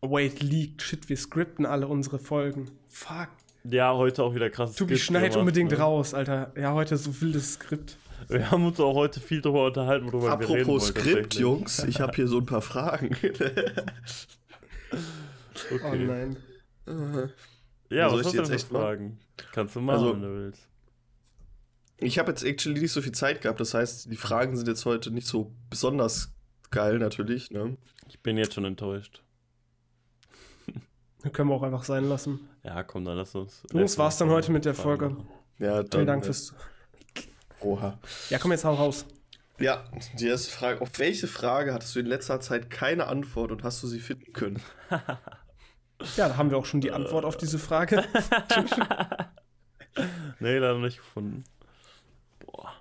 Wait, 0.00 0.40
leaked. 0.44 0.80
Shit, 0.82 1.08
wir 1.08 1.16
scripten 1.16 1.66
alle 1.66 1.88
unsere 1.88 2.20
Folgen. 2.20 2.70
Fuck. 2.88 3.30
Ja, 3.64 3.94
heute 3.94 4.22
auch 4.22 4.34
wieder 4.34 4.50
krass. 4.50 4.74
Tobi, 4.74 4.98
schneid 4.98 5.36
unbedingt 5.36 5.78
raus, 5.78 6.14
Alter. 6.14 6.52
Ja, 6.56 6.72
heute 6.74 6.96
so 6.96 7.20
wildes 7.20 7.54
Skript. 7.54 7.96
Wir 8.28 8.50
haben 8.50 8.64
uns 8.66 8.78
auch 8.80 8.94
heute 8.94 9.20
viel 9.20 9.40
darüber 9.42 9.66
unterhalten, 9.66 10.06
worüber 10.12 10.38
wir 10.38 10.48
reden 10.48 10.60
Apropos 10.62 10.86
Skript. 10.88 11.34
Jungs, 11.34 11.82
ich 11.84 12.00
habe 12.00 12.12
hier 12.14 12.28
so 12.28 12.38
ein 12.38 12.46
paar 12.46 12.62
Fragen. 12.62 13.16
Oh 15.70 15.74
Okay. 15.74 16.04
nein. 16.04 16.36
ja, 17.90 18.08
Soll 18.10 18.18
was 18.18 18.20
ich 18.20 18.26
hast 18.26 18.34
jetzt 18.34 18.48
denn 18.48 18.56
echt? 18.56 18.68
Fragen? 18.68 19.18
Kannst 19.52 19.76
du 19.76 19.80
machen, 19.80 19.98
Also- 19.98 20.12
wenn 20.14 20.22
du 20.22 20.28
willst. 20.34 20.68
Ich 21.98 22.18
habe 22.18 22.30
jetzt 22.32 22.42
actually 22.42 22.80
nicht 22.80 22.90
so 22.92 23.00
viel 23.00 23.12
Zeit 23.12 23.42
gehabt, 23.42 23.60
das 23.60 23.74
heißt, 23.74 24.10
die 24.10 24.16
Fragen 24.16 24.56
sind 24.56 24.66
jetzt 24.66 24.84
heute 24.86 25.12
nicht 25.12 25.26
so 25.26 25.52
besonders 25.70 26.32
geil 26.70 26.98
natürlich, 26.98 27.50
ne? 27.52 27.76
Ich 28.08 28.18
bin 28.20 28.36
jetzt 28.36 28.54
schon 28.54 28.64
enttäuscht. 28.64 29.22
Können 31.32 31.50
wir 31.50 31.54
auch 31.54 31.62
einfach 31.62 31.84
sein 31.84 32.04
lassen. 32.08 32.48
Ja, 32.64 32.82
komm, 32.82 33.04
dann 33.04 33.16
lass 33.16 33.34
uns. 33.34 33.62
Lass 33.70 33.96
war's 33.98 34.18
dann 34.18 34.28
heute 34.30 34.50
mit 34.50 34.64
der 34.64 34.74
Folge? 34.74 35.10
machen. 35.10 35.28
Ja, 35.58 35.82
dann, 35.82 35.90
Vielen 35.90 36.06
Dank 36.06 36.22
äh, 36.22 36.26
fürs. 36.26 36.54
Oha. 37.60 37.98
Ja, 38.28 38.38
komm 38.38 38.50
jetzt 38.50 38.64
hau 38.64 38.74
raus. 38.74 39.06
Ja, 39.60 39.84
die 40.18 40.26
erste 40.26 40.50
Frage. 40.50 40.80
Auf 40.80 40.98
welche 40.98 41.28
Frage 41.28 41.72
hattest 41.72 41.94
du 41.94 42.00
in 42.00 42.06
letzter 42.06 42.40
Zeit 42.40 42.70
keine 42.70 43.06
Antwort 43.06 43.52
und 43.52 43.62
hast 43.62 43.82
du 43.82 43.86
sie 43.86 44.00
finden 44.00 44.32
können? 44.32 44.60
Ja, 46.16 46.28
da 46.28 46.36
haben 46.36 46.50
wir 46.50 46.58
auch 46.58 46.64
schon 46.66 46.80
die 46.80 46.90
Antwort 46.90 47.24
auf 47.24 47.36
diese 47.36 47.60
Frage. 47.60 48.04
Nee, 50.40 50.58
leider 50.58 50.78
nicht 50.78 50.96
gefunden. 50.96 51.44
Boah. 52.40 52.72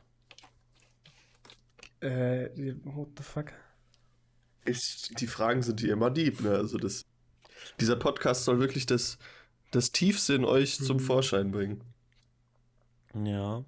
äh, 2.00 2.50
what 2.84 3.10
the 3.18 3.24
fuck? 3.24 3.52
Ich, 4.66 5.12
die 5.20 5.28
Fragen 5.28 5.62
sind 5.62 5.82
die 5.82 5.90
immer 5.90 6.10
deep, 6.10 6.42
ne? 6.42 6.52
Also 6.52 6.78
das, 6.78 7.02
dieser 7.80 7.96
Podcast 7.96 8.46
soll 8.46 8.60
wirklich 8.60 8.86
das, 8.86 9.18
das 9.72 9.92
Tiefste 9.92 10.34
in 10.34 10.46
euch 10.46 10.78
zum 10.80 10.98
Mhm. 10.98 11.02
Vorschein 11.02 11.52
bringen. 11.52 11.84
Ja. 13.14 13.64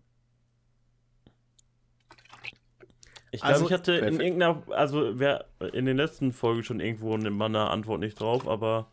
Ich 3.31 3.41
glaube, 3.41 3.53
Also, 3.55 3.65
ich 3.65 3.71
hatte 3.73 3.93
in 3.93 3.99
perfekt. 4.01 4.21
irgendeiner, 4.21 4.63
also 4.71 5.19
wer 5.19 5.45
in 5.73 5.85
den 5.85 5.97
letzten 5.97 6.31
Folgen 6.31 6.63
schon 6.63 6.79
irgendwo 6.79 7.17
nimmt 7.17 7.37
man 7.37 7.55
eine 7.55 7.69
Antwort 7.71 7.99
nicht 7.99 8.19
drauf, 8.19 8.47
aber 8.47 8.87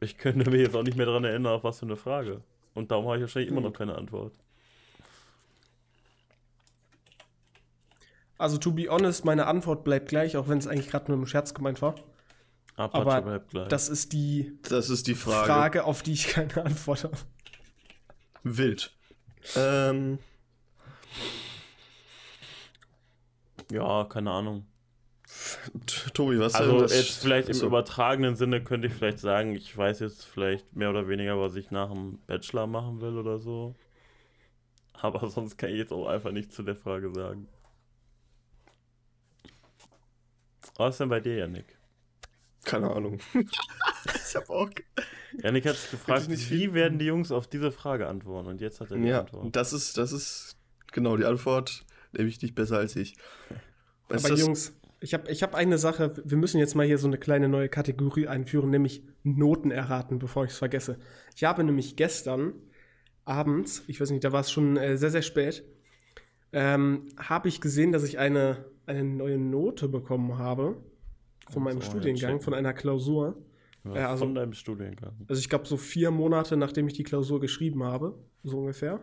ich 0.00 0.18
könnte 0.18 0.50
mich 0.50 0.60
jetzt 0.60 0.76
auch 0.76 0.82
nicht 0.82 0.96
mehr 0.98 1.06
daran 1.06 1.24
erinnern, 1.24 1.52
auf 1.54 1.64
was 1.64 1.78
für 1.78 1.86
eine 1.86 1.96
Frage. 1.96 2.42
Und 2.74 2.90
darum 2.90 3.06
habe 3.06 3.16
ich 3.16 3.22
wahrscheinlich 3.22 3.50
immer 3.50 3.58
Hm. 3.62 3.64
noch 3.64 3.72
keine 3.72 3.96
Antwort. 3.96 4.34
Also, 8.38 8.56
to 8.58 8.72
be 8.72 8.88
honest, 8.88 9.24
meine 9.24 9.46
Antwort 9.46 9.84
bleibt 9.84 10.08
gleich, 10.08 10.36
auch 10.36 10.48
wenn 10.48 10.58
es 10.58 10.66
eigentlich 10.66 10.88
gerade 10.88 11.10
nur 11.10 11.18
im 11.18 11.26
Scherz 11.26 11.52
gemeint 11.52 11.82
war. 11.82 11.94
Apache 12.80 13.00
Aber 13.02 13.22
bleibt 13.22 13.50
gleich. 13.50 13.68
Das 13.68 13.88
ist 13.88 14.12
die 14.12 14.58
Das 14.68 14.90
ist 14.90 15.06
die 15.06 15.14
Frage, 15.14 15.46
Frage. 15.46 15.84
auf 15.84 16.02
die 16.02 16.12
ich 16.12 16.28
keine 16.28 16.64
Antwort 16.64 17.04
habe. 17.04 17.16
Wild. 18.42 18.92
Ähm, 19.56 20.18
ja, 23.70 24.04
keine 24.04 24.30
Ahnung. 24.32 24.66
Tobi, 26.12 26.38
was 26.40 26.54
Also 26.54 26.72
denn 26.72 26.80
das? 26.82 26.92
jetzt 26.94 27.18
vielleicht 27.22 27.48
im 27.48 27.54
Achso. 27.54 27.66
übertragenen 27.66 28.34
Sinne 28.36 28.62
könnte 28.64 28.88
ich 28.88 28.94
vielleicht 28.94 29.20
sagen, 29.20 29.54
ich 29.54 29.76
weiß 29.76 30.00
jetzt 30.00 30.24
vielleicht 30.24 30.74
mehr 30.74 30.90
oder 30.90 31.06
weniger, 31.08 31.38
was 31.40 31.54
ich 31.54 31.70
nach 31.70 31.90
dem 31.90 32.18
Bachelor 32.26 32.66
machen 32.66 33.00
will 33.00 33.16
oder 33.16 33.38
so. 33.38 33.74
Aber 34.92 35.28
sonst 35.30 35.56
kann 35.56 35.70
ich 35.70 35.76
jetzt 35.76 35.92
auch 35.92 36.06
einfach 36.08 36.32
nichts 36.32 36.54
zu 36.56 36.62
der 36.62 36.76
Frage 36.76 37.12
sagen. 37.14 37.48
Was 40.76 40.94
ist 40.94 41.00
denn 41.00 41.08
bei 41.08 41.20
dir, 41.20 41.36
Yannick? 41.36 41.76
Keine 42.64 42.90
Ahnung. 42.90 43.18
ich 43.34 44.36
hab 44.36 44.50
auch. 44.50 44.68
Yannick 45.42 45.66
hat 45.66 45.76
sich 45.76 45.90
gefragt, 45.90 46.28
nicht 46.28 46.50
wie 46.50 46.74
werden 46.74 46.98
die 46.98 47.06
Jungs 47.06 47.32
auf 47.32 47.46
diese 47.46 47.72
Frage 47.72 48.06
antworten? 48.06 48.48
Und 48.48 48.60
jetzt 48.60 48.80
hat 48.80 48.90
er 48.90 48.98
die 48.98 49.08
Ja, 49.08 49.20
Antwort. 49.20 49.54
das 49.56 49.72
ist, 49.72 49.96
das 49.96 50.12
ist 50.12 50.56
genau 50.92 51.16
die 51.16 51.24
Antwort. 51.24 51.84
Nehme 52.12 52.28
ich 52.28 52.40
nicht 52.42 52.54
besser 52.54 52.78
als 52.78 52.96
ich. 52.96 53.16
Weißt 54.08 54.26
Aber 54.26 54.34
Jungs, 54.34 54.74
ich 55.00 55.14
habe 55.14 55.30
ich 55.30 55.42
hab 55.42 55.54
eine 55.54 55.78
Sache. 55.78 56.14
Wir 56.24 56.36
müssen 56.36 56.58
jetzt 56.58 56.74
mal 56.74 56.86
hier 56.86 56.98
so 56.98 57.06
eine 57.06 57.18
kleine 57.18 57.48
neue 57.48 57.68
Kategorie 57.68 58.26
einführen, 58.28 58.70
nämlich 58.70 59.02
Noten 59.22 59.70
erraten, 59.70 60.18
bevor 60.18 60.44
ich 60.44 60.50
es 60.50 60.58
vergesse. 60.58 60.98
Ich 61.36 61.44
habe 61.44 61.64
nämlich 61.64 61.96
gestern 61.96 62.52
abends, 63.24 63.84
ich 63.86 64.00
weiß 64.00 64.10
nicht, 64.10 64.24
da 64.24 64.32
war 64.32 64.40
es 64.40 64.50
schon 64.50 64.76
äh, 64.76 64.98
sehr, 64.98 65.10
sehr 65.10 65.22
spät, 65.22 65.64
ähm, 66.52 67.08
habe 67.16 67.48
ich 67.48 67.60
gesehen, 67.60 67.92
dass 67.92 68.02
ich 68.02 68.18
eine, 68.18 68.64
eine 68.86 69.04
neue 69.04 69.38
Note 69.38 69.88
bekommen 69.88 70.38
habe 70.38 70.82
von 71.48 71.62
meinem 71.62 71.80
Studiengang, 71.82 72.40
von 72.40 72.54
einer 72.54 72.72
Klausur. 72.72 73.36
Ja, 73.84 74.10
also- 74.10 74.24
von 74.24 74.34
deinem 74.34 74.52
Studiengang. 74.52 75.12
Also 75.28 75.40
ich 75.40 75.48
glaube 75.48 75.66
so 75.66 75.76
vier 75.76 76.10
Monate, 76.10 76.56
nachdem 76.56 76.86
ich 76.88 76.94
die 76.94 77.02
Klausur 77.02 77.40
geschrieben 77.40 77.82
habe, 77.82 78.18
so 78.42 78.58
ungefähr. 78.58 79.00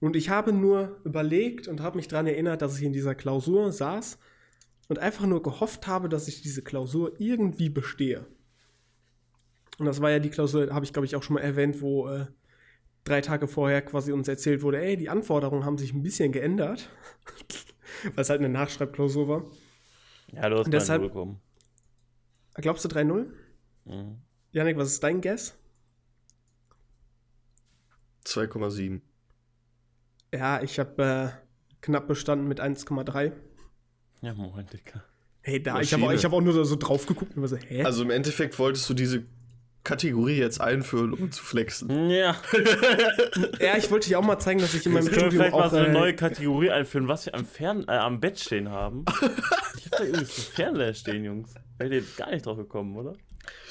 Und 0.00 0.16
ich 0.16 0.28
habe 0.30 0.52
nur 0.52 1.00
überlegt 1.04 1.68
und 1.68 1.80
habe 1.80 1.96
mich 1.96 2.08
daran 2.08 2.26
erinnert, 2.26 2.60
dass 2.60 2.76
ich 2.76 2.84
in 2.84 2.92
dieser 2.92 3.14
Klausur 3.14 3.72
saß 3.72 4.18
und 4.88 4.98
einfach 4.98 5.24
nur 5.26 5.42
gehofft 5.42 5.86
habe, 5.86 6.08
dass 6.08 6.28
ich 6.28 6.42
diese 6.42 6.62
Klausur 6.62 7.12
irgendwie 7.18 7.68
bestehe. 7.70 8.26
Und 9.78 9.86
das 9.86 10.00
war 10.00 10.10
ja 10.10 10.18
die 10.18 10.30
Klausur, 10.30 10.72
habe 10.74 10.84
ich 10.84 10.92
glaube 10.92 11.06
ich 11.06 11.16
auch 11.16 11.22
schon 11.22 11.34
mal 11.34 11.40
erwähnt, 11.40 11.80
wo 11.80 12.08
äh, 12.08 12.26
drei 13.04 13.20
Tage 13.20 13.48
vorher 13.48 13.82
quasi 13.82 14.12
uns 14.12 14.28
erzählt 14.28 14.62
wurde, 14.62 14.80
ey, 14.82 14.96
die 14.96 15.08
Anforderungen 15.08 15.64
haben 15.64 15.78
sich 15.78 15.92
ein 15.94 16.02
bisschen 16.02 16.32
geändert, 16.32 16.90
weil 18.14 18.22
es 18.22 18.30
halt 18.30 18.40
eine 18.40 18.48
Nachschreibklausur 18.48 19.28
war. 19.28 19.44
Ja, 20.32 20.48
du 20.48 20.58
hast 20.58 20.66
Und 20.66 20.72
deshalb- 20.72 21.02
bekommen. 21.02 21.40
Glaubst 22.54 22.84
du 22.84 22.88
3-0? 22.88 23.26
Mhm. 23.84 24.18
Janik, 24.52 24.76
was 24.76 24.88
ist 24.92 25.02
dein 25.02 25.20
Guess? 25.20 25.56
2,7. 28.24 29.00
Ja, 30.32 30.62
ich 30.62 30.78
habe 30.78 31.02
äh, 31.02 31.76
knapp 31.80 32.08
bestanden 32.08 32.48
mit 32.48 32.60
1,3. 32.60 33.32
Ja, 34.22 34.34
moin, 34.34 34.66
Dicker. 34.66 35.04
Hey, 35.42 35.62
da, 35.62 35.80
ich 35.80 35.92
habe 35.92 36.00
Maschine. 36.02 36.18
ich 36.18 36.24
hab 36.24 36.32
auch 36.32 36.40
nur 36.40 36.64
so 36.64 36.76
drauf 36.76 37.06
geguckt 37.06 37.36
und 37.36 37.42
war 37.42 37.48
so, 37.48 37.56
hä? 37.56 37.84
Also 37.84 38.02
im 38.02 38.10
Endeffekt 38.10 38.58
wolltest 38.58 38.88
du 38.88 38.94
diese 38.94 39.26
Kategorie 39.84 40.38
jetzt 40.38 40.60
einführen, 40.60 41.12
um 41.12 41.30
zu 41.30 41.44
flexen. 41.44 42.10
Ja, 42.10 42.36
ja, 43.60 43.76
ich 43.76 43.90
wollte 43.90 44.08
dir 44.08 44.18
auch 44.18 44.24
mal 44.24 44.38
zeigen, 44.38 44.60
dass 44.60 44.74
ich 44.74 44.86
in 44.86 44.92
meinem 44.92 45.04
Jetzt 45.04 45.14
Studium 45.14 45.32
vielleicht 45.32 45.52
mal 45.52 45.66
auch. 45.66 45.70
so 45.70 45.76
eine 45.76 45.88
äh, 45.88 45.92
neue 45.92 46.16
Kategorie 46.16 46.70
einführen, 46.70 47.06
was 47.06 47.26
wir 47.26 47.34
am, 47.34 47.44
Fern 47.44 47.84
äh, 47.86 47.92
am 47.92 48.18
Bett 48.18 48.40
stehen 48.40 48.70
haben. 48.70 49.04
Ich 49.76 49.92
hab 49.92 49.98
da 49.98 50.04
irgendwie 50.04 50.24
so 50.24 50.42
Fernseher 50.42 50.94
stehen, 50.94 51.24
Jungs. 51.24 51.54
Wäre 51.76 51.90
ihr 51.90 52.00
jetzt 52.00 52.16
gar 52.16 52.30
nicht 52.30 52.46
drauf 52.46 52.56
gekommen, 52.56 52.96
oder? 52.96 53.12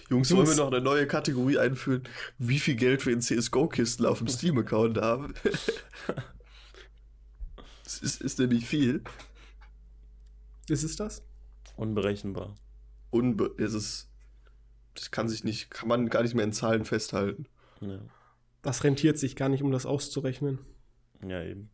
Jungs, 0.10 0.34
wollen 0.36 0.48
wir 0.48 0.56
noch 0.56 0.72
eine 0.72 0.82
neue 0.82 1.08
Kategorie 1.08 1.58
einführen, 1.58 2.04
wie 2.38 2.60
viel 2.60 2.76
Geld 2.76 3.06
wir 3.06 3.14
in 3.14 3.22
CSGO-Kisten 3.22 4.06
auf 4.06 4.20
dem 4.20 4.28
Steam-Account 4.28 5.00
haben? 5.00 5.34
Das 7.84 8.02
ist, 8.02 8.22
ist 8.22 8.40
nämlich 8.40 8.66
viel. 8.66 9.04
ist 10.68 10.84
es 10.84 10.96
das? 10.96 11.22
Unberechenbar. 11.76 12.56
Unbe 13.12 13.54
es 13.60 13.74
ist, 13.76 14.10
das 14.96 15.12
kann 15.12 15.28
sich 15.30 15.44
nicht, 15.44 15.70
kann 15.72 15.88
man 15.88 16.10
gar 16.10 16.24
nicht 16.24 16.36
mehr 16.36 16.46
in 16.46 16.54
Zahlen 16.54 16.86
festhalten. 16.86 17.46
Ja, 17.82 18.00
Das 18.62 18.84
rentiert 18.84 19.18
sich 19.18 19.36
gar 19.36 19.50
nicht, 19.50 19.64
um 19.64 19.72
das 19.72 19.86
auszurechnen. 19.86 20.60
ja 21.28 21.42
eben. 21.44 21.70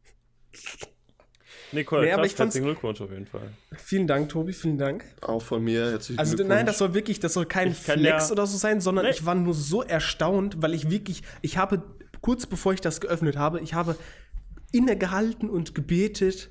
Nicole, 1.72 2.06
Nee, 2.08 2.14
aber 2.14 2.26
ich 2.26 2.38
herzlichen 2.38 2.66
Glückwunsch 2.66 3.00
auf 3.00 3.12
jeden 3.12 3.28
Fall. 3.28 3.52
Vielen 3.78 4.08
Dank, 4.08 4.30
Tobi, 4.30 4.54
vielen 4.54 4.80
Dank. 4.80 5.06
Auch 5.22 5.42
von 5.44 5.64
mir 5.64 5.92
herzlichen 5.92 6.18
Also 6.20 6.36
Glückwunsch. 6.36 6.56
nein, 6.58 6.66
das 6.66 6.80
soll 6.80 6.96
wirklich, 6.96 7.20
das 7.20 7.34
soll 7.34 7.46
kein 7.46 7.74
Flex 7.76 8.28
ja- 8.28 8.32
oder 8.32 8.48
so 8.48 8.58
sein, 8.58 8.82
sondern 8.82 9.06
Nee. 9.06 9.12
ich 9.12 9.26
war 9.26 9.36
nur 9.36 9.54
so 9.54 9.84
erstaunt, 9.84 10.62
weil 10.64 10.74
ich 10.74 10.90
wirklich, 10.90 11.22
ich 11.44 11.58
habe 11.58 11.84
kurz 12.22 12.48
bevor 12.48 12.74
ich 12.74 12.82
das 12.82 13.00
geöffnet 13.02 13.38
habe, 13.38 13.60
ich 13.62 13.76
habe 13.76 13.96
innegehalten 14.72 15.48
und 15.50 15.76
gebetet, 15.76 16.50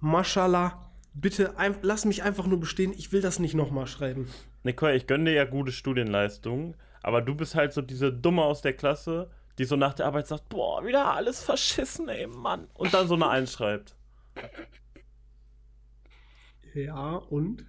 Mashallah, 0.00 0.90
bitte 1.14 1.58
ein, 1.58 1.76
lass 1.80 2.04
mich 2.04 2.22
einfach 2.22 2.46
nur 2.46 2.60
bestehen, 2.60 2.92
ich 2.92 3.10
will 3.12 3.22
das 3.22 3.38
nicht 3.38 3.54
nochmal 3.54 3.86
schreiben. 3.86 4.28
Nicole, 4.64 4.94
ich 4.94 5.06
gönne 5.06 5.24
dir 5.24 5.32
ja 5.32 5.44
gute 5.44 5.72
Studienleistungen, 5.72 6.76
aber 7.02 7.20
du 7.20 7.34
bist 7.34 7.54
halt 7.54 7.72
so 7.72 7.82
diese 7.82 8.12
Dumme 8.12 8.42
aus 8.42 8.62
der 8.62 8.74
Klasse, 8.74 9.30
die 9.58 9.64
so 9.64 9.76
nach 9.76 9.94
der 9.94 10.06
Arbeit 10.06 10.26
sagt, 10.26 10.48
boah, 10.48 10.84
wieder 10.84 11.12
alles 11.12 11.42
verschissen, 11.42 12.08
ey, 12.08 12.26
Mann. 12.26 12.68
Und 12.74 12.94
dann 12.94 13.08
so 13.08 13.14
eine 13.14 13.28
Eins 13.28 13.52
schreibt. 13.52 13.96
Ja, 16.74 17.16
und? 17.16 17.66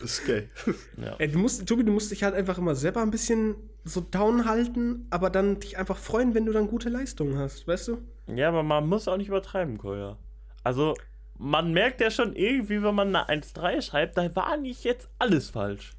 Das 0.00 0.04
ist 0.04 0.26
gay. 0.26 0.48
Ja. 0.96 1.16
Ey, 1.18 1.28
du 1.28 1.38
musst, 1.38 1.66
Tobi, 1.66 1.84
du 1.84 1.92
musst 1.92 2.10
dich 2.10 2.22
halt 2.22 2.34
einfach 2.34 2.56
immer 2.58 2.74
selber 2.74 3.02
ein 3.02 3.10
bisschen 3.10 3.56
so 3.84 4.00
down 4.00 4.46
halten, 4.46 5.06
aber 5.10 5.30
dann 5.30 5.60
dich 5.60 5.76
einfach 5.76 5.98
freuen, 5.98 6.34
wenn 6.34 6.46
du 6.46 6.52
dann 6.52 6.68
gute 6.68 6.88
Leistungen 6.88 7.36
hast, 7.36 7.66
weißt 7.66 7.88
du? 7.88 7.98
Ja, 8.28 8.48
aber 8.48 8.62
man 8.62 8.88
muss 8.88 9.08
auch 9.08 9.16
nicht 9.16 9.28
übertreiben, 9.28 9.78
Koya. 9.78 10.16
Also, 10.62 10.94
man 11.40 11.72
merkt 11.72 12.00
ja 12.02 12.10
schon 12.10 12.34
irgendwie, 12.36 12.82
wenn 12.82 12.94
man 12.94 13.16
eine 13.16 13.42
1-3 13.42 13.80
schreibt, 13.80 14.18
da 14.18 14.36
war 14.36 14.56
nicht 14.58 14.84
jetzt 14.84 15.08
alles 15.18 15.48
falsch. 15.50 15.92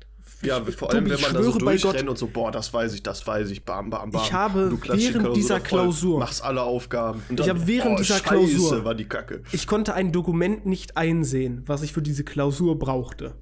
Ja, 0.43 0.63
vor 0.63 0.89
allem, 0.91 1.05
Tobi, 1.05 1.15
wenn 1.15 1.21
man 1.21 1.31
ich 1.31 1.37
da 1.37 1.43
so 1.43 1.57
durchrennt 1.57 2.09
und 2.09 2.17
so, 2.17 2.27
boah, 2.27 2.51
das 2.51 2.73
weiß 2.73 2.93
ich, 2.93 3.03
das 3.03 3.25
weiß 3.25 3.49
ich, 3.51 3.63
bam, 3.63 3.89
bam, 3.89 4.11
bam. 4.11 4.21
Ich 4.23 4.33
habe 4.33 4.71
während 4.71 4.81
Klausur 4.81 5.33
dieser 5.33 5.55
voll, 5.59 5.67
Klausur- 5.67 6.19
Machst 6.19 6.43
alle 6.43 6.61
Aufgaben. 6.63 7.21
Und 7.29 7.39
Ich 7.39 7.49
habe 7.49 7.67
während 7.67 7.93
oh, 7.93 7.97
dieser 7.97 8.15
Scheiße, 8.15 8.23
Klausur- 8.29 8.85
war 8.85 8.95
die 8.95 9.05
Kacke. 9.05 9.43
Ich 9.51 9.67
konnte 9.67 9.93
ein 9.93 10.11
Dokument 10.11 10.65
nicht 10.65 10.97
einsehen, 10.97 11.63
was 11.65 11.83
ich 11.83 11.93
für 11.93 12.01
diese 12.01 12.23
Klausur 12.23 12.77
brauchte. 12.77 13.35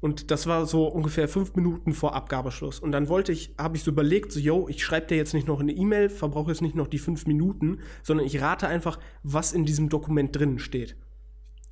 Und 0.00 0.30
das 0.30 0.46
war 0.46 0.66
so 0.66 0.86
ungefähr 0.86 1.28
fünf 1.28 1.54
Minuten 1.54 1.92
vor 1.92 2.14
Abgabeschluss. 2.14 2.78
Und 2.78 2.92
dann 2.92 3.08
wollte 3.08 3.32
ich, 3.32 3.54
habe 3.58 3.76
ich 3.76 3.82
so 3.84 3.90
überlegt, 3.90 4.32
so, 4.32 4.38
yo, 4.38 4.68
ich 4.68 4.84
schreibe 4.84 5.06
dir 5.06 5.16
jetzt 5.16 5.34
nicht 5.34 5.48
noch 5.48 5.60
eine 5.60 5.72
E-Mail, 5.72 6.10
verbrauche 6.10 6.50
jetzt 6.50 6.62
nicht 6.62 6.74
noch 6.74 6.88
die 6.88 6.98
fünf 6.98 7.26
Minuten, 7.26 7.78
sondern 8.02 8.26
ich 8.26 8.40
rate 8.40 8.68
einfach, 8.68 8.98
was 9.22 9.52
in 9.52 9.64
diesem 9.64 9.88
Dokument 9.88 10.36
drin 10.36 10.58
steht. 10.58 10.96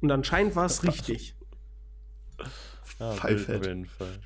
Und 0.03 0.11
anscheinend 0.11 0.55
war 0.57 0.67
es 0.67 0.83
richtig. 0.87 1.35
Ja, 2.99 3.13
Pfeifett. 3.13 3.61
auf 3.61 3.67
jeden 3.67 3.87
Fall. 3.87 4.19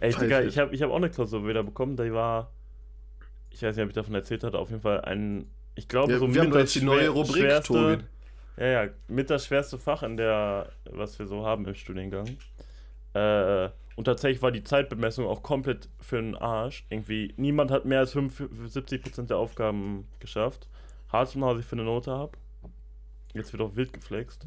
Ey. 0.00 0.14
Digga, 0.14 0.42
ich 0.42 0.58
habe 0.58 0.74
ich 0.74 0.82
hab 0.82 0.90
auch 0.90 0.96
eine 0.96 1.10
Klausur 1.10 1.46
wieder 1.48 1.62
bekommen, 1.62 1.96
die 1.96 2.12
war, 2.12 2.52
ich 3.50 3.62
weiß 3.62 3.74
nicht, 3.76 3.82
ob 3.84 3.88
ich 3.90 3.94
davon 3.94 4.14
erzählt 4.14 4.44
hatte, 4.44 4.58
auf 4.58 4.68
jeden 4.70 4.82
Fall 4.82 5.00
ein, 5.00 5.50
ich 5.74 5.88
glaube, 5.88 6.12
Ja, 6.12 6.18
so 6.18 6.32
wir 6.32 6.40
haben 6.42 6.48
mit 6.48 6.54
das 6.56 6.62
jetzt 6.74 6.74
die 6.76 6.84
neue 6.84 7.08
Rubrik, 7.08 7.42
schwerste- 7.44 7.66
Tobi. 7.96 8.04
Ja, 8.58 8.84
ja, 8.84 8.90
mit 9.08 9.28
das 9.28 9.46
schwerste 9.46 9.76
Fach 9.78 10.02
in 10.02 10.16
der, 10.16 10.70
was 10.90 11.18
wir 11.18 11.26
so 11.26 11.44
haben 11.44 11.66
im 11.66 11.74
Studiengang. 11.74 12.38
Äh, 13.12 13.68
und 13.96 14.04
tatsächlich 14.04 14.40
war 14.42 14.50
die 14.50 14.62
Zeitbemessung 14.64 15.26
auch 15.26 15.42
komplett 15.42 15.88
für 16.00 16.16
den 16.16 16.34
Arsch. 16.34 16.86
Irgendwie, 16.90 17.34
niemand 17.36 17.70
hat 17.70 17.84
mehr 17.84 18.00
als 18.00 18.14
75% 18.14 19.26
der 19.26 19.36
Aufgaben 19.38 20.06
geschafft. 20.20 20.68
Hart 21.10 21.34
mal, 21.36 21.54
was 21.54 21.60
ich 21.60 21.66
für 21.66 21.76
eine 21.76 21.84
Note 21.84 22.10
habe. 22.12 22.32
Jetzt 23.34 23.52
wird 23.52 23.62
auch 23.62 23.76
wild 23.76 23.92
geflext. 23.92 24.46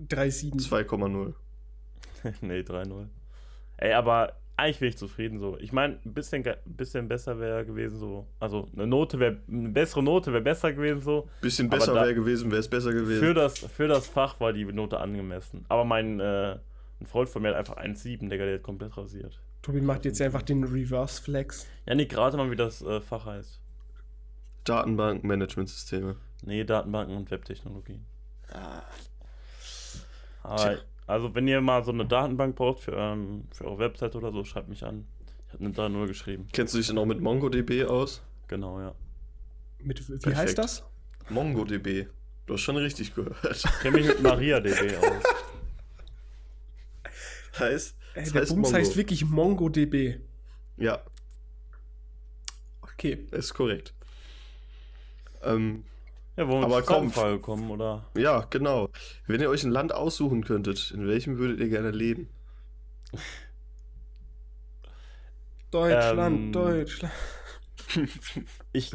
3,7. 0.00 0.68
2,0. 0.68 1.34
nee, 2.40 2.60
3-0. 2.60 3.06
Ey, 3.78 3.92
aber 3.92 4.36
eigentlich 4.56 4.78
bin 4.78 4.88
ich 4.90 4.98
zufrieden 4.98 5.38
so. 5.38 5.58
Ich 5.58 5.72
meine, 5.72 5.98
ein 6.04 6.14
bisschen, 6.14 6.44
bisschen 6.64 7.08
besser 7.08 7.38
wäre 7.38 7.64
gewesen 7.64 7.98
so. 7.98 8.26
Also 8.38 8.68
eine 8.74 8.86
Note 8.86 9.18
wäre, 9.18 9.38
eine 9.48 9.70
bessere 9.70 10.02
Note 10.02 10.32
wäre 10.32 10.42
besser 10.42 10.72
gewesen 10.72 11.00
so. 11.00 11.28
Bisschen 11.40 11.68
besser 11.68 11.94
wäre 11.94 12.14
gewesen, 12.14 12.50
wäre 12.50 12.60
es 12.60 12.68
besser 12.68 12.92
gewesen. 12.92 13.20
Für 13.20 13.34
das, 13.34 13.58
für 13.58 13.88
das 13.88 14.06
Fach 14.06 14.38
war 14.40 14.52
die 14.52 14.64
Note 14.64 15.00
angemessen. 15.00 15.64
Aber 15.68 15.84
mein 15.84 16.20
äh, 16.20 16.58
ein 17.02 17.06
Freund 17.06 17.28
von 17.28 17.42
mir 17.42 17.48
hat 17.48 17.56
einfach 17.56 17.76
1,7, 17.76 18.28
Digga, 18.28 18.44
der 18.44 18.54
hat 18.54 18.62
komplett 18.62 18.96
rasiert. 18.96 19.40
Tobi 19.62 19.80
macht 19.80 20.04
jetzt 20.04 20.20
einfach 20.22 20.42
den 20.42 20.64
Reverse 20.64 21.20
Flex. 21.20 21.66
Ja, 21.86 21.94
nee, 21.94 22.06
gerade 22.06 22.36
mal, 22.36 22.50
wie 22.50 22.56
das 22.56 22.82
äh, 22.82 23.00
Fach 23.00 23.26
heißt. 23.26 23.60
Datenbank-Managementsysteme. 24.64 26.16
Nee, 26.44 26.64
Datenbanken 26.64 27.16
und 27.16 27.30
Webtechnologien. 27.30 28.06
Ah. 28.52 28.82
Aber, 30.42 30.78
also, 31.06 31.34
wenn 31.34 31.46
ihr 31.48 31.60
mal 31.60 31.84
so 31.84 31.92
eine 31.92 32.06
Datenbank 32.06 32.56
braucht 32.56 32.80
für, 32.80 32.92
ähm, 32.96 33.44
für 33.52 33.64
eure 33.66 33.78
Website 33.78 34.16
oder 34.16 34.32
so, 34.32 34.44
schreibt 34.44 34.68
mich 34.68 34.84
an. 34.84 35.06
Ich 35.46 35.52
habe 35.54 35.64
eine 35.64 35.74
3-0 35.74 36.06
geschrieben. 36.06 36.48
Kennst 36.52 36.74
du 36.74 36.78
dich 36.78 36.86
denn 36.86 36.98
auch 36.98 37.04
mit 37.06 37.20
MongoDB 37.20 37.84
aus? 37.84 38.22
Genau, 38.48 38.80
ja. 38.80 38.94
Mit, 39.78 40.00
wie 40.08 40.16
Perfekt. 40.18 40.36
heißt 40.36 40.58
das? 40.58 40.84
MongoDB. 41.28 42.06
Du 42.46 42.54
hast 42.54 42.60
schon 42.62 42.76
richtig 42.76 43.14
gehört. 43.14 43.36
Ich 43.54 43.62
kenne 43.80 43.98
mich 43.98 44.06
mit 44.06 44.22
MariaDB 44.22 44.96
aus. 44.98 45.22
heißt, 47.58 47.96
Äh, 48.14 48.20
das 48.22 48.32
der 48.32 48.40
heißt 48.42 48.50
Bums 48.54 48.68
Mongo. 48.68 48.78
heißt 48.78 48.96
wirklich 48.96 49.24
MongoDB. 49.24 50.18
Ja, 50.76 51.02
Okay. 52.82 53.26
ist 53.32 53.54
korrekt. 53.54 53.94
Ähm, 55.42 55.84
Ja, 56.36 56.48
wollen 56.48 56.60
wir 56.62 56.66
Aber 56.76 56.82
zur 56.84 57.10
Frage 57.10 57.38
kommen, 57.40 57.70
oder? 57.70 58.06
ja, 58.16 58.46
genau. 58.48 58.88
Wenn 59.26 59.40
ihr 59.40 59.50
euch 59.50 59.64
ein 59.64 59.70
Land 59.70 59.94
aussuchen 59.94 60.44
könntet, 60.44 60.90
in 60.92 61.06
welchem 61.06 61.36
würdet 61.38 61.60
ihr 61.60 61.68
gerne 61.68 61.90
leben? 61.90 62.28
Deutschland, 65.70 66.36
Ähm, 66.46 66.52
Deutschland. 66.52 67.12
Ich, 68.72 68.90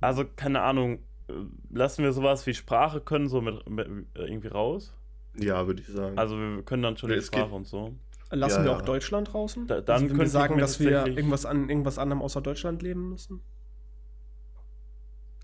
also 0.00 0.24
keine 0.24 0.62
Ahnung, 0.62 1.04
äh, 1.28 1.34
lassen 1.70 2.02
wir 2.02 2.12
sowas 2.12 2.44
wie 2.46 2.54
Sprache 2.54 3.00
können 3.00 3.28
so 3.28 3.40
mit, 3.40 3.68
mit 3.68 3.88
irgendwie 4.14 4.48
raus? 4.48 4.92
Ja, 5.36 5.66
würde 5.68 5.82
ich 5.82 5.88
sagen. 5.88 6.18
Also 6.18 6.36
wir 6.36 6.62
können 6.64 6.82
dann 6.82 6.96
schon 6.96 7.10
Ja, 7.10 7.16
die 7.16 7.20
geht- 7.20 7.28
Sprache 7.28 7.54
und 7.54 7.66
so. 7.66 7.94
Lassen 8.30 8.60
ja, 8.60 8.64
wir 8.64 8.70
ja. 8.72 8.76
auch 8.78 8.82
Deutschland 8.82 9.32
draußen? 9.32 9.66
Da- 9.66 9.80
dann 9.82 10.02
also, 10.04 10.10
wenn 10.10 10.18
wir 10.18 10.26
sagen, 10.28 10.58
dass 10.58 10.80
wir 10.80 11.06
irgendwas 11.06 11.44
an 11.46 11.68
irgendwas 11.68 11.98
anderem 11.98 12.22
außer 12.22 12.40
Deutschland 12.40 12.82
leben 12.82 13.10
müssen? 13.10 13.42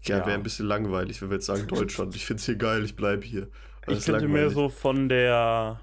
Ja, 0.08 0.26
wäre 0.26 0.34
ein 0.38 0.42
bisschen 0.42 0.66
langweilig, 0.66 1.20
wenn 1.22 1.30
wir 1.30 1.36
jetzt 1.36 1.46
sagen 1.46 1.66
Deutschland. 1.68 2.14
Ich 2.16 2.24
find's 2.26 2.46
hier 2.46 2.56
geil, 2.56 2.84
ich 2.84 2.96
bleib 2.96 3.24
hier. 3.24 3.48
Aber 3.82 3.92
Ich 3.92 3.98
ist 3.98 4.04
könnte 4.06 4.28
mir 4.28 4.50
so 4.50 4.68
von 4.68 5.08
der, 5.08 5.80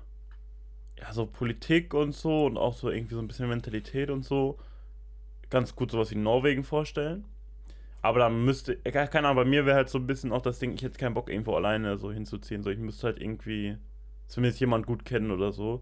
ja, 0.99 1.13
so 1.13 1.25
Politik 1.25 1.93
und 1.93 2.13
so 2.13 2.45
und 2.45 2.57
auch 2.57 2.73
so 2.73 2.89
irgendwie 2.89 3.15
so 3.15 3.21
ein 3.21 3.27
bisschen 3.27 3.49
Mentalität 3.49 4.09
und 4.09 4.23
so 4.23 4.57
ganz 5.49 5.75
gut 5.75 5.91
sowas 5.91 6.11
wie 6.11 6.15
Norwegen 6.15 6.63
vorstellen. 6.63 7.25
Aber 8.01 8.19
dann 8.19 8.45
müsste, 8.45 8.75
keine 8.77 9.27
Ahnung, 9.29 9.43
bei 9.43 9.49
mir 9.49 9.65
wäre 9.65 9.77
halt 9.77 9.89
so 9.89 9.97
ein 9.97 10.05
bisschen 10.05 10.31
auch 10.31 10.41
das 10.41 10.59
Ding, 10.59 10.73
ich 10.73 10.83
hätte 10.83 10.99
keinen 10.99 11.15
Bock 11.15 11.29
irgendwo 11.29 11.55
alleine 11.55 11.97
so 11.97 12.11
hinzuziehen. 12.11 12.61
So, 12.61 12.69
ich 12.69 12.77
müsste 12.77 13.07
halt 13.07 13.19
irgendwie 13.19 13.77
zumindest 14.27 14.59
jemand 14.59 14.85
gut 14.85 15.05
kennen 15.05 15.31
oder 15.31 15.51
so. 15.51 15.81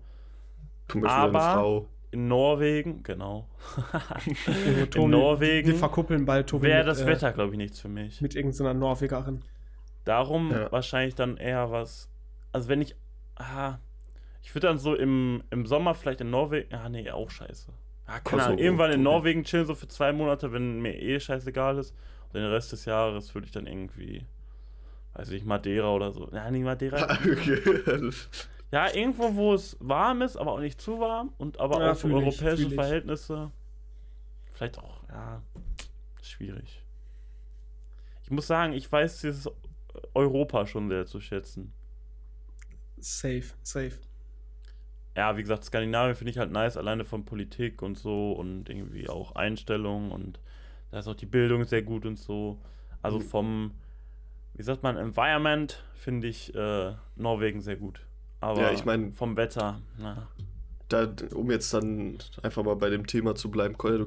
Zum 0.87 1.01
Beispiel 1.01 1.19
aber- 1.21 1.39
Frau. 1.53 1.87
In 2.13 2.27
Norwegen, 2.27 3.01
genau. 3.03 3.47
In 4.95 5.01
In 5.03 5.09
Norwegen 5.09 5.67
Wir 5.67 5.75
verkuppeln 5.75 6.25
bald 6.25 6.47
Tobi 6.47 6.67
wäre 6.67 6.83
das 6.85 7.01
äh, 7.01 7.05
Wetter, 7.07 7.31
glaube 7.31 7.51
ich, 7.53 7.57
nichts 7.57 7.79
für 7.79 7.87
mich. 7.89 8.21
mit 8.21 8.35
irgendeiner 8.35 8.73
Norwegerin. 8.75 9.43
Darum 10.05 10.51
Ja. 10.51 10.71
wahrscheinlich 10.71 11.15
dann 11.15 11.37
eher 11.37 11.71
was. 11.71 12.09
Also 12.51 12.69
wenn 12.69 12.81
ich. 12.81 12.95
Ah, 13.35 13.77
ich 14.43 14.53
würde 14.53 14.67
dann 14.67 14.77
so 14.77 14.93
im, 14.95 15.41
im 15.49 15.65
Sommer 15.65 15.95
vielleicht 15.95 16.21
in 16.21 16.29
Norwegen. 16.29 16.73
Ah, 16.73 16.87
nee, 16.89 17.09
auch 17.09 17.29
scheiße. 17.31 17.71
Ja, 18.07 18.19
keine 18.19 18.43
Ahnung. 18.43 18.57
Kosovo, 18.57 18.63
Irgendwann 18.63 18.91
in 18.91 18.97
Tobi. 18.97 19.03
Norwegen 19.03 19.43
chillen, 19.43 19.65
so 19.65 19.73
für 19.75 19.87
zwei 19.87 20.11
Monate, 20.13 20.51
wenn 20.51 20.81
mir 20.81 20.93
eh 21.01 21.19
scheißegal 21.19 21.77
ist. 21.79 21.95
Und 22.27 22.35
den 22.35 22.45
Rest 22.45 22.71
des 22.73 22.85
Jahres 22.85 23.33
würde 23.33 23.45
ich 23.45 23.51
dann 23.51 23.65
irgendwie. 23.65 24.25
Weiß 25.15 25.29
ich, 25.31 25.45
Madeira 25.45 25.89
oder 25.93 26.11
so. 26.11 26.29
Ja, 26.31 26.49
nee, 26.51 26.59
Madeira. 26.59 27.17
okay. 27.25 27.59
Ja, 28.73 28.93
irgendwo, 28.93 29.35
wo 29.35 29.53
es 29.53 29.77
warm 29.79 30.21
ist, 30.21 30.35
aber 30.35 30.53
auch 30.53 30.59
nicht 30.59 30.81
zu 30.81 30.99
warm. 30.99 31.33
Und 31.37 31.59
aber 31.59 31.79
Ja, 31.79 31.91
auch 31.91 31.97
für 31.97 32.07
ich, 32.07 32.13
europäische 32.13 32.67
ich. 32.67 32.73
Verhältnisse. 32.73 33.51
Vielleicht 34.51 34.79
auch, 34.79 35.07
ja. 35.09 35.41
Schwierig. 36.21 36.79
muss 38.33 38.47
sagen, 38.47 38.73
ich 38.73 38.91
weiß 38.91 39.21
dieses 39.21 39.49
Europa 40.13 40.65
schon 40.65 40.89
sehr 40.89 41.05
zu 41.05 41.21
schätzen. 41.21 41.71
Safe, 42.97 43.53
safe. 43.63 43.99
Ja, 45.15 45.37
wie 45.37 45.41
gesagt, 45.43 45.63
Skandinavien 45.63 46.15
finde 46.15 46.31
ich 46.31 46.39
halt 46.39 46.51
nice, 46.51 46.75
alleine 46.75 47.05
von 47.05 47.25
Politik 47.25 47.81
und 47.83 47.97
so 47.97 48.31
und 48.31 48.67
irgendwie 48.69 49.07
auch 49.07 49.35
Einstellung 49.35 50.11
und 50.11 50.39
da 50.89 50.99
ist 50.99 51.07
auch 51.07 51.15
die 51.15 51.27
Bildung 51.27 51.63
sehr 51.65 51.83
gut 51.83 52.05
und 52.05 52.17
so. 52.17 52.59
Also 53.03 53.19
Mhm. 53.19 53.23
vom, 53.23 53.71
wie 54.55 54.63
sagt 54.63 54.81
man, 54.81 54.97
Environment 54.97 55.83
finde 55.93 56.27
ich 56.27 56.53
äh, 56.55 56.95
Norwegen 57.15 57.61
sehr 57.61 57.75
gut. 57.75 58.01
Aber 58.43 58.61
Ja, 58.61 58.71
ich 58.73 58.83
mein- 58.83 59.13
vom 59.13 59.37
Wetter, 59.37 59.81
na. 59.97 60.27
Da, 60.89 61.11
um 61.33 61.49
jetzt 61.49 61.73
dann 61.73 62.17
einfach 62.41 62.63
mal 62.63 62.75
bei 62.75 62.89
dem 62.89 63.07
Thema 63.07 63.35
zu 63.35 63.49
bleiben, 63.49 63.77
Kolja, 63.77 64.05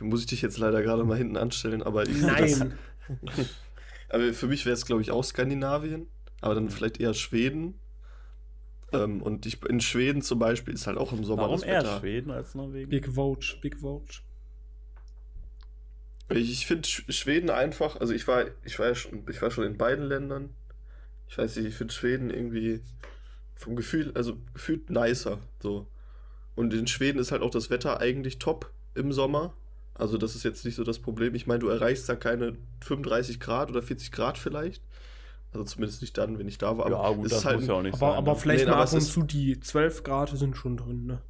muss 0.00 0.20
ich 0.20 0.26
dich 0.26 0.40
jetzt 0.42 0.56
leider 0.58 0.82
gerade 0.82 1.04
mal 1.04 1.16
hinten 1.18 1.36
anstellen, 1.36 1.82
aber 1.82 2.08
ich 2.08 2.20
Nein. 2.20 2.78
aber 4.08 4.32
für 4.32 4.46
mich 4.46 4.64
wäre 4.64 4.72
es, 4.72 4.86
glaube 4.86 5.02
ich, 5.02 5.10
auch 5.10 5.22
Skandinavien, 5.22 6.06
aber 6.40 6.54
dann 6.54 6.70
vielleicht 6.70 6.98
eher 7.00 7.12
Schweden. 7.14 7.78
Ähm, 8.92 9.22
und 9.22 9.44
ich, 9.46 9.62
in 9.66 9.80
Schweden 9.80 10.22
zum 10.22 10.38
Beispiel 10.38 10.72
ist 10.74 10.86
halt 10.86 10.96
auch 10.96 11.12
im 11.12 11.22
Sommer 11.24 11.42
Warum 11.42 11.56
das 11.60 11.64
eher 11.64 11.82
Wetter. 11.82 12.00
Schweden 12.00 12.30
als 12.30 12.54
Norwegen? 12.54 12.88
Big 12.88 13.06
Vogue, 13.06 13.44
Big 13.60 13.78
Vogue. 13.78 14.06
Ich, 16.30 16.50
ich 16.50 16.66
finde 16.66 16.88
Schweden 16.88 17.50
einfach, 17.50 18.00
also 18.00 18.12
ich 18.14 18.26
war, 18.26 18.46
ich 18.64 18.78
war 18.78 18.86
ja 18.86 18.94
schon, 18.94 19.24
ich 19.28 19.42
war 19.42 19.50
schon 19.50 19.64
in 19.64 19.76
beiden 19.76 20.06
Ländern. 20.06 20.50
Ich 21.28 21.36
weiß 21.38 21.56
nicht, 21.56 21.66
ich 21.66 21.74
finde 21.74 21.92
Schweden 21.92 22.30
irgendwie 22.30 22.80
vom 23.60 23.76
Gefühl, 23.76 24.10
also 24.14 24.36
gefühlt 24.54 24.90
nicer. 24.90 25.38
So. 25.62 25.86
Und 26.54 26.72
in 26.74 26.86
Schweden 26.86 27.18
ist 27.18 27.30
halt 27.30 27.42
auch 27.42 27.50
das 27.50 27.70
Wetter 27.70 28.00
eigentlich 28.00 28.38
top 28.38 28.70
im 28.94 29.12
Sommer. 29.12 29.52
Also 29.94 30.16
das 30.16 30.34
ist 30.34 30.44
jetzt 30.44 30.64
nicht 30.64 30.74
so 30.76 30.84
das 30.84 30.98
Problem. 30.98 31.34
Ich 31.34 31.46
meine, 31.46 31.58
du 31.60 31.68
erreichst 31.68 32.08
da 32.08 32.16
keine 32.16 32.56
35 32.82 33.38
Grad 33.38 33.70
oder 33.70 33.82
40 33.82 34.12
Grad 34.12 34.38
vielleicht. 34.38 34.82
Also 35.52 35.64
zumindest 35.64 36.00
nicht 36.00 36.16
dann, 36.16 36.38
wenn 36.38 36.48
ich 36.48 36.58
da 36.58 36.78
war. 36.78 36.88
ja, 36.90 37.10
gut, 37.12 37.26
es 37.26 37.30
das 37.32 37.38
ist 37.40 37.44
halt 37.44 37.58
muss 37.60 37.68
ja 37.68 37.74
auch 37.74 37.82
nicht 37.82 37.94
Aber, 37.94 38.10
sein. 38.10 38.18
aber 38.18 38.32
ne? 38.32 38.38
vielleicht 38.38 38.64
Nee, 38.64 38.70
mal 38.70 38.74
aber 38.76 38.82
ab 38.82 38.88
es 38.88 38.92
und 38.94 38.98
ist- 39.00 39.12
zu 39.12 39.22
die 39.24 39.60
12 39.60 40.02
Grad 40.04 40.30
sind 40.30 40.56
schon 40.56 40.76
drin, 40.76 41.06
ne? 41.06 41.20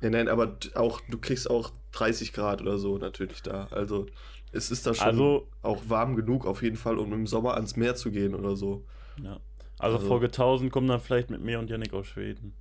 Ja, 0.00 0.10
nein, 0.10 0.28
aber 0.28 0.56
auch, 0.74 1.00
du 1.10 1.18
kriegst 1.18 1.48
auch 1.50 1.70
30 1.92 2.32
Grad 2.32 2.62
oder 2.62 2.78
so 2.78 2.96
natürlich 2.98 3.42
da. 3.42 3.68
Also 3.70 4.06
es 4.50 4.70
ist 4.70 4.86
da 4.86 4.94
schon 4.94 5.06
Also- 5.06 5.46
auch 5.62 5.82
warm 5.88 6.16
genug 6.16 6.46
auf 6.46 6.62
jeden 6.62 6.76
Fall, 6.76 6.98
um 6.98 7.12
im 7.12 7.26
Sommer 7.26 7.54
ans 7.54 7.76
Meer 7.76 7.94
zu 7.94 8.10
gehen 8.10 8.34
oder 8.34 8.56
so. 8.56 8.84
Ja. 9.22 9.38
Also, 9.80 9.96
Also- 9.96 10.08
Folge 10.08 10.30
1000 10.30 10.70
kommen 10.72 10.88
dann 10.88 11.00
vielleicht 11.00 11.30
mit 11.30 11.40
mir 11.40 11.58
und 11.58 11.70
Yannick 11.70 11.92
aus 11.94 12.06
Schweden. 12.06 12.54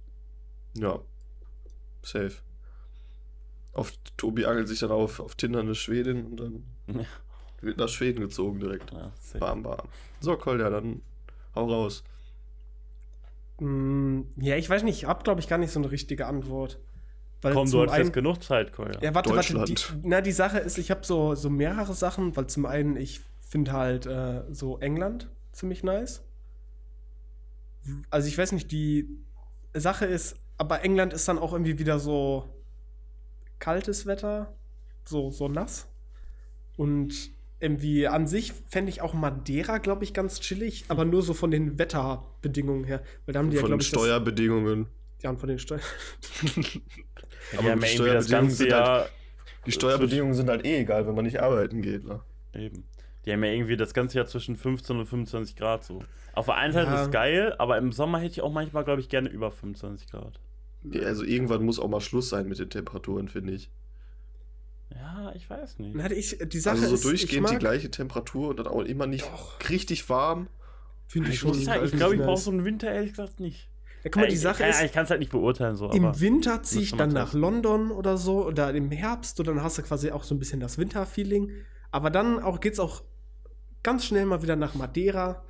Ja, 0.77 0.99
safe. 2.01 2.33
Auf 3.73 3.91
Tobi 4.17 4.45
angelt 4.45 4.67
sich 4.67 4.79
dann 4.79 4.91
auf, 4.91 5.19
auf 5.19 5.35
Tinder 5.35 5.59
eine 5.59 5.75
Schwedin 5.75 6.25
und 6.25 6.37
dann 6.39 6.63
Ja. 6.87 7.05
wird 7.61 7.77
nach 7.77 7.89
Schweden 7.89 8.21
gezogen 8.21 8.59
direkt. 8.59 8.91
Ja, 8.91 9.11
safe. 9.19 9.39
Bam, 9.39 9.63
bam. 9.63 9.87
So, 10.21 10.35
Kolja, 10.37 10.69
dann 10.69 11.01
hau 11.55 11.65
raus. 11.69 12.03
Mm, 13.59 14.21
ja, 14.37 14.55
ich 14.55 14.69
weiß 14.69 14.83
nicht, 14.83 14.97
ich 15.03 15.05
habe, 15.05 15.23
glaube 15.23 15.41
ich, 15.41 15.47
gar 15.47 15.57
nicht 15.57 15.71
so 15.71 15.79
eine 15.79 15.91
richtige 15.91 16.25
Antwort. 16.27 16.79
Weil 17.41 17.53
Komm, 17.53 17.69
du 17.71 17.81
hast 17.83 17.91
einen- 17.91 18.05
jetzt 18.05 18.13
genug 18.13 18.43
Zeit, 18.43 18.73
Kolja. 18.73 18.99
Ja, 19.01 19.13
warte, 19.15 19.29
warte. 19.33 19.47
Die, 19.65 19.73
Deutschland. 19.75 20.01
na, 20.05 20.21
die 20.21 20.31
Sache 20.31 20.59
ist, 20.59 20.77
ich 20.77 20.91
habe 20.91 21.05
so, 21.05 21.35
so 21.35 21.49
mehrere 21.49 21.93
Sachen, 21.93 22.35
weil 22.35 22.47
zum 22.47 22.65
einen, 22.65 22.97
ich 22.97 23.21
finde 23.41 23.71
halt 23.73 24.05
äh, 24.05 24.43
so 24.51 24.77
England 24.79 25.29
ziemlich 25.53 25.83
nice. 25.83 26.21
Also 28.09 28.27
ich 28.27 28.37
weiß 28.37 28.51
nicht, 28.51 28.71
die 28.71 29.07
Sache 29.73 30.05
ist, 30.05 30.35
aber 30.57 30.83
England 30.83 31.13
ist 31.13 31.27
dann 31.27 31.37
auch 31.37 31.53
irgendwie 31.53 31.79
wieder 31.79 31.99
so 31.99 32.49
kaltes 33.59 34.05
Wetter, 34.05 34.57
so, 35.05 35.31
so 35.31 35.47
nass. 35.47 35.87
Und 36.77 37.31
irgendwie 37.59 38.07
an 38.07 38.25
sich 38.25 38.53
fände 38.67 38.89
ich 38.89 39.01
auch 39.01 39.13
Madeira, 39.13 39.79
glaube 39.79 40.03
ich, 40.03 40.13
ganz 40.13 40.39
chillig, 40.39 40.85
aber 40.87 41.05
nur 41.05 41.21
so 41.21 41.33
von 41.33 41.51
den 41.51 41.77
Wetterbedingungen 41.77 42.85
her. 42.85 43.03
Weil 43.25 43.33
da 43.33 43.39
haben 43.39 43.49
die 43.49 43.57
ja, 43.57 43.61
Von 43.61 43.71
den 43.71 43.79
glaube 43.79 43.83
ich, 43.83 43.87
Steuerbedingungen. 43.89 44.87
ja, 45.21 45.29
und 45.29 45.39
von 45.39 45.49
den 45.49 45.59
Steuern. 45.59 45.81
Ja, 47.51 47.59
aber 47.59 47.75
die 47.75 47.79
die 47.79 48.03
ja 48.05 48.13
das 48.13 48.25
Steuerbedingungen 48.25 48.29
ganze 48.29 48.55
sind 48.57 48.69
Jahr. 48.69 49.09
Die 49.65 49.71
Steuerbedingungen 49.71 50.33
sind 50.35 50.49
halt 50.49 50.65
eh 50.65 50.81
egal, 50.81 51.07
wenn 51.07 51.15
man 51.15 51.25
nicht 51.25 51.41
arbeiten 51.41 51.81
geht. 51.81 52.03
Ne? 52.03 52.21
Eben. 52.53 52.83
Die 53.29 53.33
haben 53.33 53.43
ja 53.43 53.51
irgendwie 53.51 53.77
das 53.77 53.93
ganze 53.93 54.17
Jahr 54.17 54.25
zwischen 54.25 54.55
15 54.55 54.97
und 54.97 55.05
25 55.05 55.55
Grad 55.55 55.83
so. 55.83 56.03
Auf 56.33 56.47
der 56.47 56.55
einen 56.55 56.73
Seite 56.73 56.87
Ja. 56.89 56.95
ist 56.95 57.01
es 57.07 57.11
geil, 57.11 57.53
aber 57.59 57.77
im 57.77 57.91
Sommer 57.91 58.17
hätte 58.17 58.31
ich 58.31 58.41
auch 58.41 58.51
manchmal, 58.51 58.83
glaube 58.83 59.01
ich, 59.01 59.07
gerne 59.09 59.29
über 59.29 59.51
25 59.51 60.09
Grad. 60.09 60.39
Ja, 60.83 61.01
Also 61.03 61.23
irgendwann 61.23 61.63
muss 61.63 61.77
auch 61.79 61.89
mal 61.89 62.01
Schluss 62.01 62.29
sein 62.29 62.47
mit 62.49 62.57
den 62.57 62.71
Temperaturen, 62.71 63.27
finde 63.27 63.53
ich. 63.53 63.69
Ja, 64.91 65.31
ich 65.35 65.47
weiß 65.49 65.77
nicht. 65.79 65.95
Na, 65.95 66.09
ich, 66.09 66.39
die 66.43 66.59
Sache 66.59 66.77
Also 66.77 66.87
so 66.89 66.95
ist, 66.95 67.03
durchgehend 67.05 67.45
ich 67.45 67.49
die 67.49 67.53
mag, 67.53 67.59
gleiche 67.59 67.91
Temperatur 67.91 68.49
und 68.49 68.57
dann 68.59 68.67
auch 68.67 68.81
immer 68.81 69.05
nicht 69.05 69.25
Doch. 69.25 69.59
richtig 69.69 70.09
warm. 70.09 70.47
finde 71.07 71.29
ich 71.29 71.35
Ich 71.35 71.39
schon. 71.41 71.51
ich 71.51 71.65
ziemlich 71.65 71.91
glaube, 71.91 72.15
ich 72.15 72.21
brauche 72.21 72.41
so 72.41 72.49
einen 72.51 72.65
Winter 72.65 72.91
ehrlich 72.91 73.11
gesagt 73.11 73.39
nicht. 73.39 73.69
Ja, 74.03 74.09
guck 74.11 74.21
mal, 74.21 74.27
die 74.27 74.35
ich, 74.35 74.41
Sache 74.41 74.63
ja, 74.63 74.69
ist, 74.69 74.81
ich 74.81 74.91
kann 74.93 75.03
es 75.03 75.09
halt 75.09 75.19
nicht 75.19 75.31
beurteilen 75.31 75.75
so, 75.75 75.85
aber 75.85 75.95
im 75.95 76.19
Winter 76.21 76.63
ziehe 76.63 76.81
ich 76.83 76.95
dann 76.95 77.09
nach. 77.11 77.33
London 77.33 77.91
oder 77.91 78.17
so 78.17 78.45
oder 78.45 78.73
im 78.73 78.89
Herbst 78.91 79.39
und 79.39 79.47
dann 79.47 79.61
hast 79.61 79.77
du 79.77 79.81
quasi 79.83 80.11
auch 80.11 80.23
so 80.23 80.33
ein 80.33 80.39
bisschen 80.39 80.59
das 80.61 80.77
Winterfeeling. 80.77 81.51
Aber 81.91 82.09
dann 82.09 82.39
auch 82.41 82.59
geht's 82.61 82.79
auch 82.79 83.03
ganz 83.83 84.05
schnell 84.05 84.25
mal 84.25 84.41
wieder 84.43 84.55
nach 84.55 84.73
Madeira. 84.75 85.43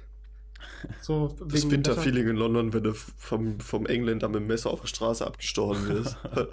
So 1.02 1.36
Das 1.48 1.70
Winterfeeling 1.70 2.28
in 2.28 2.36
London, 2.36 2.74
wenn 2.74 2.84
du 2.84 2.94
vom, 2.94 3.60
vom 3.60 3.86
Engländer 3.86 4.28
mit 4.28 4.42
dem 4.42 4.48
Messer 4.48 4.70
auf 4.72 4.82
der 4.82 4.88
Straße 4.88 5.26
abgestochen 5.26 5.88
wirst. 5.88 6.18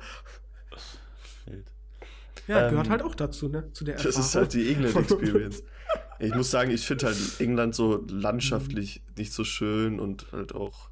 Ja, 2.48 2.68
gehört 2.68 2.86
Ähm, 2.86 2.90
halt 2.92 3.02
auch 3.02 3.14
dazu, 3.16 3.48
ne? 3.48 3.72
Zu 3.72 3.84
der 3.84 3.96
Das 3.96 4.04
Erfahrung. 4.04 4.24
ist 4.26 4.34
halt 4.36 4.52
die 4.54 4.72
England-Experience. 4.72 5.62
Ich 6.18 6.34
muss 6.34 6.50
sagen, 6.50 6.70
ich 6.70 6.84
finde 6.86 7.06
halt 7.06 7.16
England 7.40 7.74
so 7.74 8.04
landschaftlich 8.08 9.02
nicht 9.18 9.32
so 9.34 9.44
schön 9.44 10.00
und 10.00 10.32
halt 10.32 10.54
auch 10.54 10.88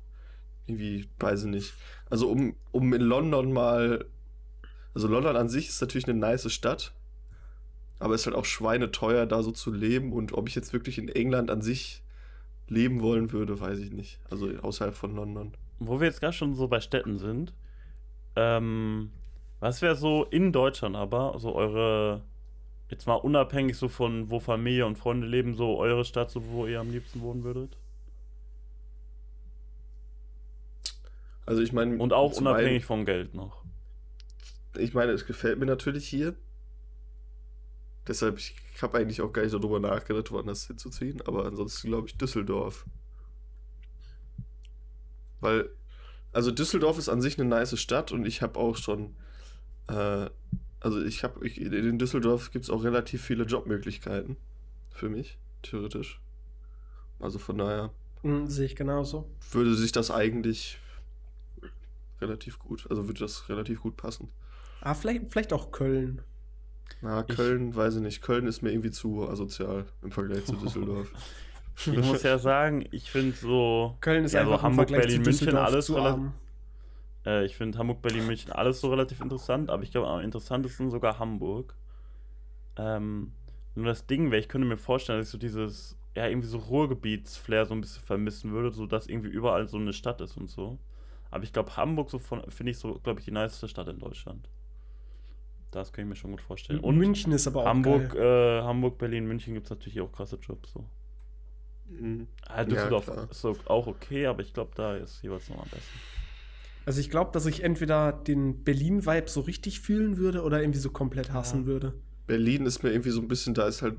irgendwie, 0.67 1.09
weiß 1.19 1.45
ich 1.45 1.51
nicht. 1.51 1.73
Also 2.11 2.31
um, 2.31 2.55
um 2.73 2.93
in 2.93 3.01
London 3.01 3.51
mal, 3.53 4.05
also 4.95 5.09
London 5.09 5.35
an 5.37 5.49
sich 5.49 5.69
ist 5.71 5.81
natürlich 5.81 6.07
eine 6.09 6.19
nice 6.19 6.53
Stadt, 6.53 6.93
aber 8.05 8.15
es 8.15 8.21
ist 8.21 8.27
halt 8.27 8.37
auch 8.37 8.45
schweineteuer, 8.45 9.25
da 9.25 9.43
so 9.43 9.51
zu 9.51 9.73
leben 9.73 10.13
und 10.13 10.35
ob 10.35 10.47
ich 10.47 10.55
jetzt 10.55 10.75
wirklich 10.75 10.99
in 10.99 11.09
England 11.09 11.51
an 11.51 11.63
sich 11.63 12.03
leben 12.69 13.01
wollen 13.01 13.33
würde, 13.33 13.59
weiß 13.59 13.79
ich 13.79 13.93
nicht. 13.93 14.19
Also 14.31 14.51
außerhalb 14.61 14.95
von 14.95 15.17
London. 15.17 15.55
Wo 15.79 16.01
wir 16.01 16.07
jetzt 16.07 16.21
gerade 16.21 16.35
schon 16.35 16.55
so 16.55 16.69
bei 16.69 16.81
Städten 16.83 17.19
sind, 17.19 17.55
ähm, 18.37 19.11
was 19.61 19.81
wäre 19.81 19.97
so 19.97 20.25
in 20.25 20.53
Deutschland 20.53 20.97
aber, 20.97 21.35
so 21.39 21.55
eure, 21.55 22.21
jetzt 22.91 23.07
mal 23.07 23.15
unabhängig 23.15 23.79
so 23.79 23.89
von 23.89 24.31
wo 24.31 24.39
Familie 24.39 24.85
und 24.85 24.99
Freunde 24.99 25.27
leben, 25.27 25.55
so 25.55 25.79
eure 25.79 26.05
Stadt, 26.05 26.31
so 26.31 26.45
wo 26.51 26.67
ihr 26.67 26.81
am 26.81 26.91
liebsten 26.91 27.23
wohnen 27.23 27.43
würdet? 27.43 27.75
Also 31.47 31.63
ich 31.63 31.73
meine, 31.73 31.97
Und 31.97 32.13
auch 32.13 32.33
unabhängig 32.37 32.85
vom 32.85 33.05
Geld 33.07 33.35
noch. 33.35 33.63
einen- 34.75 34.85
ich 34.85 34.93
meine, 34.95 35.13
es 35.13 35.27
gefällt 35.27 35.59
mir 35.59 35.67
natürlich 35.67 36.07
hier. 36.09 36.35
Deshalb, 38.07 38.39
ich 38.39 38.55
habe 38.83 38.99
eigentlich 38.99 39.23
auch 39.23 39.33
gar 39.33 39.43
nicht 39.43 39.55
darüber 39.55 39.81
nachgedacht, 39.81 40.31
woanders 40.31 40.67
hinzuziehen, 40.67 41.23
aber 41.23 41.47
ansonsten 41.47 41.89
glaube 41.89 42.09
ich 42.09 42.17
Düsseldorf. 42.19 42.85
Weil, 45.41 45.71
also 46.33 46.51
Düsseldorf 46.51 46.99
ist 46.99 47.09
an 47.09 47.23
sich 47.23 47.39
eine 47.39 47.49
nice 47.49 47.79
Stadt 47.79 48.13
und 48.13 48.27
ich 48.27 48.43
habe 48.43 48.59
auch 48.59 48.77
schon, 48.77 49.15
äh, 49.89 50.29
also 50.81 51.03
ich 51.03 51.25
habe, 51.25 51.47
in 51.49 51.99
Düsseldorf 51.99 52.51
gibt 52.51 52.65
es 52.65 52.71
auch 52.71 52.85
relativ 52.85 53.23
viele 53.23 53.45
Jobmöglichkeiten 53.45 54.37
für 54.91 55.09
mich, 55.09 55.39
theoretisch. 55.63 56.21
Also 57.21 57.39
von 57.39 57.59
daher 57.59 57.91
Mhm, 58.23 58.49
Sehe 58.49 58.65
ich 58.65 58.75
genauso. 58.77 59.29
würde 59.53 59.75
sich 59.75 59.93
das 59.93 60.11
eigentlich 60.11 60.79
relativ 62.23 62.59
gut, 62.59 62.87
also 62.89 63.07
würde 63.07 63.21
das 63.21 63.49
relativ 63.51 63.81
gut 63.83 63.97
passen. 63.99 64.29
Ah, 64.81 64.95
vielleicht, 64.95 65.31
vielleicht 65.31 65.53
auch 65.53 65.73
Köln. 65.73 66.23
Na, 67.01 67.25
Ich- 67.29 67.37
Köln, 67.37 67.75
weiß 67.75 67.97
ich 67.97 68.01
nicht. 68.03 68.23
Köln 68.23 68.47
ist 68.47 68.63
mir 68.63 68.71
irgendwie 68.73 68.91
zu 68.91 69.29
asozial 69.29 69.85
im 70.03 70.11
Vergleich 70.11 70.45
zu 70.45 70.57
Düsseldorf. 70.57 71.11
Ich 71.87 71.87
muss 71.99 72.23
ja 72.23 72.39
sagen, 72.39 72.87
ich 72.93 73.11
finde 73.11 73.37
so, 73.37 73.97
Köln 74.01 74.25
ist 74.25 74.33
Ja, 74.33 74.45
so 74.45 74.53
einfach 74.53 74.61
im 74.65 74.71
Hamburg, 74.71 74.89
Berlin, 74.89 75.25
zu 75.25 75.31
München, 75.31 75.57
alles 75.57 75.87
zu 75.87 75.95
relativ- 75.97 76.33
äh, 77.27 77.45
ich 77.45 77.57
finde 77.57 77.79
Hamburg, 77.79 78.01
Berlin, 78.03 78.27
München 78.27 78.53
alles 78.53 78.81
so 78.81 78.91
relativ 78.91 79.21
interessant, 79.21 79.71
aber 79.71 79.83
ich 79.83 79.91
glaube 79.91 80.07
am 80.09 80.21
interessantesten 80.21 80.91
sogar 80.91 81.19
Hamburg. 81.19 81.75
Ähm, 82.77 83.33
nur 83.75 83.87
das 83.87 84.07
Ding 84.07 84.31
wäre, 84.31 84.41
ich 84.41 84.49
könnte 84.49 84.67
mir 84.69 84.77
vorstellen, 84.77 85.19
dass 85.19 85.29
ich 85.29 85.33
so 85.33 85.39
dieses, 85.39 85.97
ja, 86.15 86.27
irgendwie 86.29 86.47
so 86.49 86.59
Ruhrgebiets-Flair 86.59 87.67
so 87.67 87.75
ein 87.75 87.81
bisschen 87.81 88.03
vermissen 88.05 88.53
würde, 88.53 88.71
so 88.73 88.87
dass 88.87 89.07
irgendwie 89.09 89.29
überall 89.31 89.69
so 89.69 89.77
eine 89.79 89.93
Stadt 89.93 90.21
ist 90.21 90.37
und 90.37 90.49
so. 90.51 90.79
Aber 91.31 91.43
ich 91.45 91.53
glaube, 91.53 91.77
Hamburg 91.77 92.11
so 92.11 92.19
finde 92.19 92.71
ich 92.71 92.79
so, 92.79 92.95
glaube 93.03 93.19
ich, 93.21 93.25
die 93.25 93.33
niceste 93.33 93.67
Stadt 93.69 93.89
in 93.89 93.99
Deutschland. 93.99 94.49
Das 95.75 95.93
kann 95.93 96.05
ich 96.05 96.09
mir 96.09 96.17
schon 96.17 96.31
gut 96.31 96.41
vorstellen. 96.41 96.81
Und 96.81 96.97
München 96.97 97.33
ist 97.33 97.47
aber 97.47 97.63
auch 97.63 97.67
Hamburg, 97.67 98.13
geil. 98.15 98.61
äh, 98.61 98.63
Hamburg, 98.63 98.99
Berlin, 98.99 99.27
München 99.27 99.55
gibt 99.55 99.67
es 99.67 99.71
natürlich 99.71 100.01
auch 100.01 100.13
krasse 100.13 100.37
Jobs 100.37 100.73
so. 100.73 100.85
Mhm. 101.89 102.29
Ah, 102.47 102.65
Düsseldorf 102.65 103.05
klar. 103.07 103.29
ist 103.31 103.45
auch 103.45 103.87
okay, 103.87 104.27
aber 104.27 104.41
ich 104.43 104.53
glaube, 104.55 104.73
da 104.75 104.97
ist 104.97 105.23
jeweils 105.23 105.49
noch 105.49 105.63
am 105.63 105.69
besten. 105.69 105.99
Also 106.87 107.01
ich 107.01 107.11
glaube, 107.11 107.31
dass 107.33 107.47
ich 107.47 107.63
entweder 107.63 108.13
den 108.13 108.63
Berlin-Vibe 108.63 109.29
so 109.29 109.41
richtig 109.41 109.81
fühlen 109.81 110.17
würde 110.19 110.43
oder 110.43 110.61
irgendwie 110.61 110.79
so 110.79 110.91
komplett 110.91 111.33
hassen 111.33 111.61
Ja. 111.63 111.67
würde. 111.67 111.95
Berlin 112.27 112.67
ist 112.67 112.83
mir 112.83 112.91
irgendwie 112.91 113.11
so 113.11 113.21
ein 113.21 113.29
bisschen, 113.29 113.55
da 113.55 113.67
ist 113.67 113.83
halt 113.83 113.97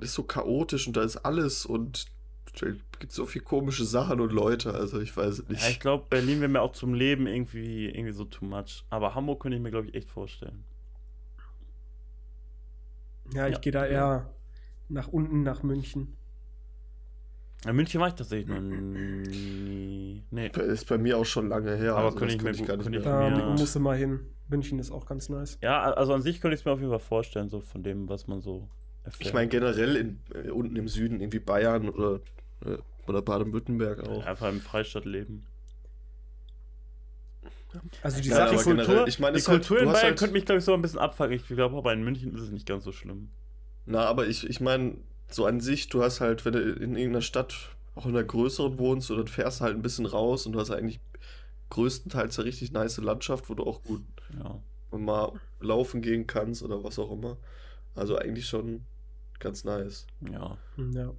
ist 0.00 0.14
so 0.14 0.24
chaotisch 0.24 0.86
und 0.88 0.96
da 0.96 1.02
ist 1.02 1.18
alles 1.18 1.66
und 1.66 2.06
da 2.60 2.66
gibt 2.98 3.12
so 3.12 3.26
viel 3.26 3.42
komische 3.42 3.84
Sachen 3.84 4.20
und 4.20 4.32
Leute, 4.32 4.74
also 4.74 5.00
ich 5.00 5.16
weiß 5.16 5.48
nicht. 5.48 5.62
Ja, 5.62 5.68
ich 5.70 5.80
glaube, 5.80 6.06
Berlin 6.10 6.40
wäre 6.40 6.48
mir 6.48 6.62
auch 6.62 6.72
zum 6.72 6.94
Leben 6.94 7.26
irgendwie, 7.26 7.86
irgendwie 7.88 8.12
so 8.12 8.24
too 8.24 8.44
much. 8.44 8.84
Aber 8.90 9.14
Hamburg 9.14 9.40
könnte 9.42 9.56
ich 9.56 9.62
mir, 9.62 9.70
glaube 9.70 9.88
ich, 9.88 9.94
echt 9.94 10.08
vorstellen. 10.08 10.64
Ja, 13.32 13.46
ich 13.46 13.54
Ja. 13.54 13.60
gehe 13.60 13.72
da 13.72 13.86
eher 13.86 14.30
nach 14.88 15.08
unten, 15.08 15.42
nach 15.42 15.62
München. 15.62 16.16
In 17.66 17.76
München 17.76 18.00
war 18.00 18.08
ich 18.08 18.14
tatsächlich 18.14 18.46
noch 18.48 18.60
nie. 18.60 20.22
Nee. 20.30 20.48
ist 20.48 20.86
bei 20.88 20.98
mir 20.98 21.16
auch 21.16 21.24
schon 21.24 21.48
lange 21.48 21.74
her. 21.76 21.94
Aber 21.96 22.06
also 22.06 22.18
könnte 22.18 22.34
ich 22.34 22.42
mir 22.42 22.52
gut- 22.52 22.66
gar 22.66 22.76
nicht 22.76 22.86
ich 22.86 22.92
mehr. 22.92 23.00
Da 23.02 23.28
Ja. 23.28 23.50
musst 23.50 23.74
du 23.74 23.80
mal 23.80 23.96
hin. 23.96 24.20
München 24.48 24.78
ist 24.78 24.90
auch 24.90 25.06
ganz 25.06 25.30
nice. 25.30 25.56
Ja, 25.62 25.80
also 25.94 26.12
an 26.12 26.20
sich 26.20 26.40
könnte 26.42 26.54
ich 26.54 26.60
es 26.60 26.64
mir 26.66 26.72
auf 26.72 26.78
jeden 26.80 26.90
Fall 26.90 26.98
vorstellen, 27.00 27.48
so 27.48 27.60
von 27.60 27.82
dem, 27.82 28.08
was 28.10 28.26
man 28.26 28.42
so 28.42 28.68
erfährt. 29.02 29.26
Ich 29.26 29.32
meine 29.32 29.48
generell 29.48 29.96
in, 29.96 30.18
äh, 30.34 30.50
unten 30.50 30.76
im 30.76 30.88
Süden, 30.88 31.20
irgendwie 31.20 31.38
Bayern 31.38 31.88
oder, 31.88 32.20
äh, 32.66 32.76
oder 33.06 33.22
Baden-Württemberg 33.22 34.06
auch. 34.06 34.26
einfach 34.26 34.50
im 34.50 34.60
Freistadt 34.60 35.06
leben. 35.06 35.46
Also 38.02 38.20
die 38.20 38.28
Ja, 38.28 38.36
Sache 38.36 38.48
aber 38.50 38.54
ist, 38.58 38.64
generell- 38.64 38.86
Kultur, 38.86 39.08
ich 39.08 39.18
meine, 39.18 39.36
die 39.38 39.42
halt- 39.44 39.60
Kultur 39.60 39.78
in 39.78 39.84
du 39.84 39.90
hast 39.90 39.94
Bayern 39.96 40.10
halt- 40.10 40.18
könnte 40.18 40.32
mich, 40.34 40.44
glaube 40.44 40.58
ich, 40.58 40.64
so 40.64 40.74
ein 40.74 40.82
bisschen 40.82 40.98
abfucken. 40.98 41.32
Ich 41.32 41.46
glaube, 41.46 41.76
aber 41.76 41.92
in 41.92 42.02
München 42.04 42.34
ist 42.34 42.42
es 42.42 42.50
nicht 42.50 42.66
ganz 42.66 42.84
so 42.84 42.92
schlimm. 42.92 43.30
Na, 43.86 44.04
aber 44.06 44.26
ich, 44.26 44.48
ich 44.48 44.60
meine, 44.60 44.96
so 45.28 45.46
an 45.46 45.60
sich, 45.60 45.88
du 45.88 46.02
hast 46.02 46.20
halt, 46.20 46.44
wenn 46.44 46.52
du 46.52 46.60
in 46.60 46.96
irgendeiner 46.96 47.22
Stadt, 47.22 47.54
auch 47.94 48.06
in 48.06 48.12
einer 48.12 48.24
größeren 48.24 48.78
wohnst, 48.78 49.10
dann 49.10 49.26
fährst 49.26 49.60
du 49.60 49.64
halt 49.64 49.74
ein 49.76 49.82
bisschen 49.82 50.06
raus 50.06 50.46
und 50.46 50.52
du 50.52 50.60
hast 50.60 50.70
eigentlich 50.70 51.00
größtenteils 51.70 52.38
eine 52.38 52.46
richtig 52.46 52.72
nice 52.72 52.98
Landschaft, 52.98 53.48
wo 53.48 53.54
du 53.54 53.64
auch 53.64 53.82
gut 53.82 54.02
Ja. 54.38 54.60
mal 54.96 55.32
laufen 55.60 56.02
gehen 56.02 56.26
kannst 56.26 56.62
oder 56.62 56.82
was 56.84 56.98
auch 56.98 57.10
immer. 57.10 57.36
Also 57.94 58.16
eigentlich 58.16 58.46
schon 58.46 58.84
ganz 59.40 59.64
nice. 59.64 60.06
Ja. 60.30 60.58
ja. 60.92 61.12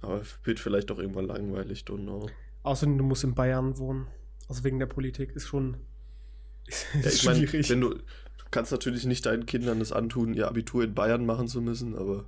Aber 0.00 0.22
wird 0.44 0.60
vielleicht 0.60 0.90
auch 0.90 0.98
irgendwann 0.98 1.26
langweilig, 1.26 1.82
don't 1.86 2.02
know. 2.02 2.28
Außerdem, 2.62 2.96
du 2.98 3.04
musst 3.04 3.24
in 3.24 3.34
Bayern 3.34 3.76
wohnen. 3.78 4.06
Also 4.50 4.64
wegen 4.64 4.78
der 4.78 4.86
Politik 4.86 5.30
ist 5.34 5.46
schon 5.48 5.76
ist, 6.66 6.86
Ja, 7.02 7.10
ich 7.10 7.24
meine, 7.24 7.46
schwierig. 7.46 7.70
wenn 7.70 7.80
du, 7.80 7.90
du 7.94 8.00
kannst 8.50 8.72
natürlich 8.72 9.06
nicht 9.06 9.24
deinen 9.24 9.46
Kindern 9.46 9.78
das 9.78 9.92
antun, 9.92 10.34
ihr 10.34 10.46
Abitur 10.48 10.84
in 10.84 10.92
Bayern 10.94 11.24
machen 11.24 11.48
zu 11.48 11.60
müssen, 11.62 11.96
aber 11.96 12.24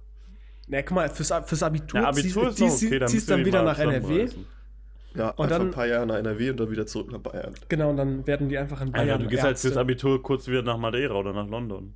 Na, 0.68 0.80
guck 0.82 0.92
mal, 0.94 1.08
fürs, 1.10 1.32
fürs 1.44 1.62
Abitur, 1.62 2.00
Ja, 2.00 2.08
Abitur 2.08 2.48
ist 2.48 2.56
ziehst, 2.56 2.84
okay, 2.84 2.98
dann 3.00 3.08
ziehst 3.08 3.28
dann 3.28 3.44
wieder 3.44 3.62
nach 3.62 3.78
NRW. 3.78 4.28
ja, 5.14 5.30
Und 5.30 5.44
einfach 5.44 5.48
dann- 5.58 5.62
ein 5.62 5.70
paar 5.72 5.86
Jahre 5.86 6.06
nach 6.06 6.16
NRW 6.16 6.50
und 6.50 6.60
dann 6.60 6.70
wieder 6.70 6.86
zurück 6.86 7.10
nach 7.12 7.18
Bayern. 7.18 7.54
Genau, 7.68 7.90
und 7.90 7.96
dann 7.98 8.26
werden 8.26 8.48
die 8.48 8.56
einfach 8.56 8.80
in 8.80 8.92
Bayern 8.92 9.10
Alter, 9.10 9.24
du 9.24 9.28
gehst 9.28 9.42
halt 9.42 9.58
fürs 9.58 9.76
Abitur 9.76 10.22
kurz 10.22 10.46
wieder 10.48 10.62
nach 10.62 10.78
Madeira 10.78 11.14
oder 11.14 11.32
nach 11.34 11.48
London. 11.48 11.92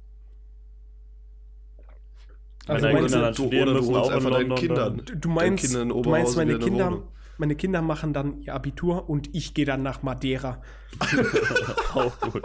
Also 2.68 2.84
Wenn 2.84 2.94
deine 2.96 3.00
meinst 3.00 3.14
Kinder 3.14 3.18
du- 3.18 3.24
dann 3.24 3.32
du, 3.34 3.42
studieren 3.42 3.68
oder 3.68 3.72
du 3.74 3.80
müssen, 3.80 3.94
holst 3.94 4.06
auch 4.06 4.10
in 4.10 4.16
einfach 4.16 4.30
deinen 4.30 4.48
London. 4.48 4.58
Kindern. 4.58 5.20
Du, 5.20 5.28
meinst, 5.28 5.64
Kinder 5.64 5.82
in 5.82 5.88
du 5.90 6.10
meinst 6.10 6.36
meine 6.36 6.58
Kinder, 6.58 6.86
Wohnung. 6.86 7.08
Meine 7.38 7.56
Kinder 7.56 7.82
machen 7.82 8.12
dann 8.12 8.40
ihr 8.40 8.54
Abitur 8.54 9.08
und 9.08 9.34
ich 9.34 9.54
gehe 9.54 9.64
dann 9.64 9.82
nach 9.82 10.02
Madeira. 10.02 10.62
auch 11.94 12.20
gut. 12.20 12.44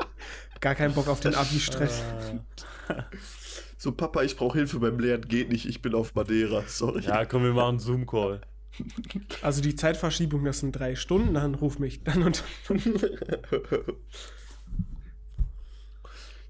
Gar 0.59 0.75
keinen 0.75 0.93
Bock 0.93 1.07
auf 1.07 1.19
den 1.19 1.35
Abi-Stress. 1.35 2.03
So, 3.77 3.91
Papa, 3.91 4.21
ich 4.21 4.35
brauche 4.35 4.59
Hilfe 4.59 4.79
beim 4.79 4.99
Lernen, 4.99 5.27
geht 5.27 5.49
nicht, 5.49 5.65
ich 5.65 5.81
bin 5.81 5.95
auf 5.95 6.13
Madeira, 6.13 6.63
sorry. 6.67 7.01
ja, 7.01 7.25
komm, 7.25 7.43
wir 7.43 7.53
machen 7.53 7.79
Zoom-Call. 7.79 8.41
Also 9.41 9.61
die 9.61 9.75
Zeitverschiebung, 9.75 10.45
das 10.45 10.59
sind 10.59 10.73
drei 10.73 10.95
Stunden, 10.95 11.33
dann 11.33 11.55
ruf 11.55 11.79
mich 11.79 12.03
dann 12.03 12.23
und 12.23 12.43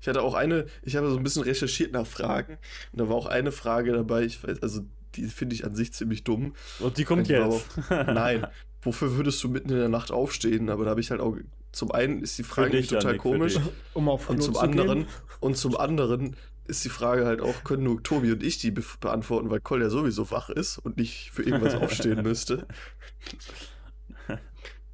Ich 0.01 0.07
hatte 0.07 0.23
auch 0.23 0.33
eine, 0.33 0.65
ich 0.81 0.95
habe 0.95 1.09
so 1.11 1.17
ein 1.17 1.23
bisschen 1.23 1.43
recherchiert 1.43 1.91
nach 1.93 2.07
Fragen 2.07 2.57
und 2.91 2.99
da 2.99 3.07
war 3.07 3.15
auch 3.15 3.27
eine 3.27 3.51
Frage 3.51 3.93
dabei, 3.93 4.23
ich 4.23 4.43
weiß, 4.43 4.61
also 4.63 4.81
die 5.15 5.25
finde 5.25 5.55
ich 5.55 5.65
an 5.65 5.75
sich 5.75 5.93
ziemlich 5.93 6.23
dumm. 6.23 6.53
Und 6.79 6.97
die 6.97 7.05
kommt 7.05 7.27
jetzt. 7.27 7.41
aber 7.41 7.55
Auch, 7.55 8.13
nein, 8.13 8.47
wofür 8.81 9.15
würdest 9.15 9.43
du 9.43 9.49
mitten 9.49 9.69
in 9.69 9.77
der 9.77 9.89
Nacht 9.89 10.11
aufstehen? 10.11 10.69
Aber 10.69 10.85
da 10.85 10.91
habe 10.91 11.01
ich 11.01 11.11
halt 11.11 11.21
auch, 11.21 11.37
zum 11.71 11.91
einen 11.91 12.21
ist 12.21 12.37
die 12.37 12.43
Frage 12.43 12.71
dich, 12.71 12.87
total 12.87 13.03
Janik, 13.03 13.21
für 13.21 13.29
komisch 13.29 13.59
um 13.93 14.09
auf 14.09 14.29
und 14.29 14.41
zum 14.41 14.55
zu 14.55 14.59
anderen 14.59 14.99
gehen. 14.99 15.07
und 15.39 15.57
zum 15.57 15.77
anderen 15.77 16.35
ist 16.67 16.85
die 16.85 16.89
Frage 16.89 17.25
halt 17.25 17.41
auch, 17.41 17.63
können 17.63 17.83
nur 17.83 18.01
Tobi 18.01 18.31
und 18.31 18.43
ich 18.43 18.59
die 18.59 18.71
be 18.71 18.83
beantworten, 18.99 19.49
weil 19.49 19.59
Cole 19.59 19.83
ja 19.83 19.89
sowieso 19.89 20.31
wach 20.31 20.49
ist 20.49 20.77
und 20.77 20.97
nicht 20.97 21.31
für 21.31 21.43
irgendwas 21.43 21.75
aufstehen 21.75 22.21
müsste. 22.23 22.65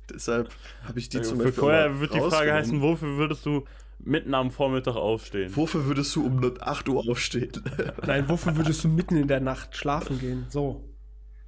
Deshalb 0.10 0.50
habe 0.84 1.00
ich 1.00 1.10
die 1.10 1.22
zum 1.22 1.38
Für 1.38 1.46
Beispiel 1.46 1.62
Koya 1.62 1.90
mal 1.90 2.00
wird 2.00 2.14
die 2.14 2.20
Frage 2.20 2.54
heißen, 2.54 2.82
wofür 2.82 3.18
würdest 3.18 3.46
du 3.46 3.66
mitten 4.00 4.34
am 4.34 4.52
Vormittag 4.52 4.96
aufstehen? 4.96 5.56
Wofür 5.56 5.86
würdest 5.86 6.16
du 6.16 6.26
um 6.26 6.42
8 6.60 6.90
Uhr 6.90 7.10
aufstehen? 7.10 7.52
Nein, 8.06 8.28
wofür 8.30 8.56
würdest 8.56 8.84
du 8.84 8.88
mitten 8.90 9.16
in 9.18 9.28
der 9.28 9.40
Nacht 9.40 9.76
schlafen 9.76 10.20
gehen? 10.20 10.46
So. 10.50 10.84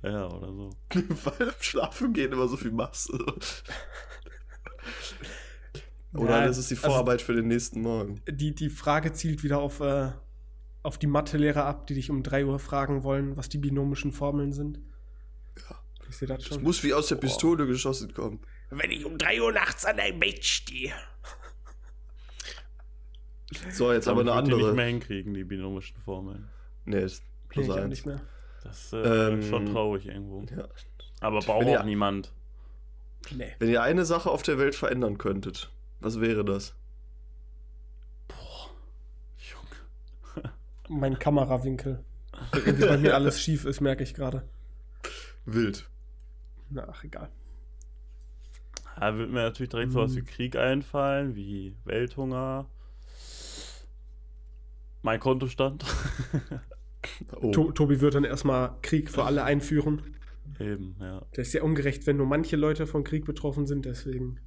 Ja, 0.03 0.27
oder 0.27 0.53
so. 0.53 0.69
weil 0.93 1.47
im 1.47 1.53
Schlafen 1.59 2.13
gehen 2.13 2.31
immer 2.31 2.47
so 2.47 2.55
viel 2.57 2.71
machst. 2.71 3.11
Oder 6.13 6.39
Ja, 6.39 6.45
das 6.47 6.57
ist 6.57 6.71
die 6.71 6.75
also- 6.75 6.87
Vorarbeit 6.87 7.21
für 7.21 7.33
den 7.33 7.47
nächsten 7.47 7.81
Morgen. 7.81 8.21
Die, 8.27 8.55
die 8.55 8.69
Frage 8.69 9.13
zielt 9.13 9.43
wieder 9.43 9.59
auf, 9.59 9.79
äh, 9.79 10.11
auf 10.81 10.97
die 10.97 11.07
Mathelehrer 11.07 11.65
ab, 11.65 11.85
die 11.87 11.93
dich 11.95 12.09
um 12.09 12.23
3 12.23 12.45
Uhr 12.45 12.59
fragen 12.59 13.03
wollen, 13.03 13.37
was 13.37 13.49
die 13.49 13.57
binomischen 13.59 14.11
Formeln 14.11 14.51
sind. 14.53 14.79
Ja. 15.57 15.75
Ich 16.09 16.17
sehe 16.17 16.27
das 16.27 16.39
Es 16.39 16.47
schon. 16.47 16.63
muss 16.63 16.83
wie 16.83 16.93
aus 16.93 17.07
der 17.07 17.17
Pistole 17.17 17.67
geschossen 17.67 18.13
kommen. 18.13 18.39
Wenn 18.71 18.89
ich 18.91 19.05
um 19.05 19.17
3 19.17 19.41
Uhr 19.41 19.51
nachts 19.51 19.85
an 19.85 19.97
deinem 19.97 20.19
Bett 20.19 20.43
stehe. 20.45 20.93
So, 23.71 23.91
jetzt 23.91 24.07
aber 24.07 24.21
eine 24.21 24.29
wir 24.31 24.41
die 24.41 24.47
nicht 24.49 24.53
andere. 24.55 24.73
mehr 24.75 24.85
hinkriegen, 24.87 25.33
die 25.33 25.43
binomischen 25.43 25.97
Formeln. 25.99 26.49
Nee, 26.85 27.01
ist 27.01 27.23
plus 27.49 27.65
ich 27.65 27.71
auch 27.71 27.77
eins. 27.77 27.89
nicht 27.89 28.05
mehr. 28.05 28.21
Das 28.63 28.93
äh, 28.93 28.97
Ähm, 28.97 29.39
ist 29.39 29.49
schon 29.49 29.65
traurig 29.67 30.05
irgendwo. 30.05 30.43
Ja. 30.55 30.67
Aber 31.21 31.39
braucht 31.39 31.65
auch 31.67 31.83
niemand. 31.83 32.31
Nee. 33.35 33.53
Wenn 33.59 33.69
ihr 33.69 33.81
eine 33.81 34.05
Sache 34.05 34.29
auf 34.29 34.43
der 34.43 34.57
Welt 34.59 34.75
verändern 34.75 35.17
könntet, 35.17 35.71
was 35.99 36.19
wäre 36.21 36.45
das? 36.45 36.75
Boah. 38.27 38.69
Junge. 39.37 40.51
Mein 40.89 41.17
Kamerawinkel. 41.19 42.03
Irgendwie 42.53 42.85
bei 42.85 42.97
mir 42.97 43.15
alles 43.15 43.41
schief 43.41 43.65
ist, 43.65 43.81
merke 43.81 44.03
ich 44.03 44.13
gerade. 44.13 44.47
Wild. 45.45 45.89
Na, 46.69 46.87
ach, 46.89 47.03
egal. 47.03 47.29
Da 48.99 49.17
wird 49.17 49.31
mir 49.31 49.41
natürlich 49.43 49.69
direkt 49.69 49.91
sowas 49.91 50.15
wie. 50.15 50.21
Krieg 50.21 50.55
einfallen, 50.55 51.35
wie 51.35 51.75
Welthunger. 51.85 52.67
Mein 55.01 55.19
Kontostand. 55.19 55.85
Oh. 57.31 57.51
To 57.51 57.71
Tobi 57.71 58.01
wird 58.01 58.15
dann 58.15 58.25
erstmal 58.25 58.75
Krieg 58.81 59.09
für 59.09 59.23
alle 59.23 59.45
einführen. 59.45 60.17
Eben, 60.59 60.97
ja. 60.99 61.21
Das 61.31 61.47
ist 61.47 61.53
ja 61.53 61.63
ungerecht, 61.63 62.05
wenn 62.07 62.17
nur 62.17 62.25
manche 62.25 62.57
Leute 62.57 62.87
von 62.87 63.05
Krieg 63.05 63.25
betroffen 63.25 63.65
sind, 63.65 63.85
deswegen. 63.85 64.39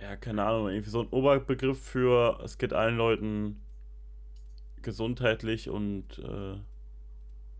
Ja, 0.00 0.16
keine 0.16 0.44
Ahnung, 0.44 0.70
irgendwie 0.70 0.88
so 0.88 1.02
ein 1.02 1.08
Oberbegriff 1.08 1.78
für, 1.78 2.40
es 2.42 2.56
geht 2.56 2.72
allen 2.72 2.96
Leuten 2.96 3.60
gesundheitlich 4.80 5.68
und, 5.68 6.18
äh, 6.18 6.56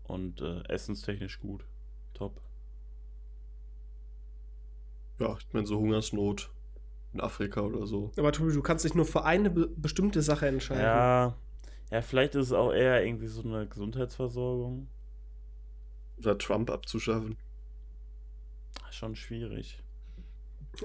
und 0.05 0.41
äh, 0.41 0.63
essenstechnisch 0.67 1.39
gut. 1.39 1.63
Top. 2.15 2.41
Ja, 5.19 5.37
ich 5.37 5.53
meine 5.53 5.67
so 5.67 5.77
Hungersnot 5.77 6.49
in 7.13 7.19
Afrika 7.21 7.61
oder 7.61 7.85
so. 7.85 8.11
Aber 8.17 8.31
Tobi, 8.31 8.53
du 8.53 8.61
kannst 8.61 8.85
dich 8.85 8.93
nur 8.95 9.05
für 9.05 9.23
eine 9.25 9.49
be 9.49 9.67
bestimmte 9.67 10.21
Sache 10.21 10.47
entscheiden. 10.47 10.83
Ja, 10.83 11.35
ja, 11.91 12.01
vielleicht 12.01 12.35
ist 12.35 12.47
es 12.47 12.53
auch 12.53 12.71
eher 12.71 13.05
irgendwie 13.05 13.27
so 13.27 13.43
eine 13.43 13.67
Gesundheitsversorgung. 13.67 14.87
Oder 16.17 16.37
Trump 16.37 16.69
abzuschaffen. 16.69 17.35
Schon 18.91 19.15
schwierig. 19.15 19.81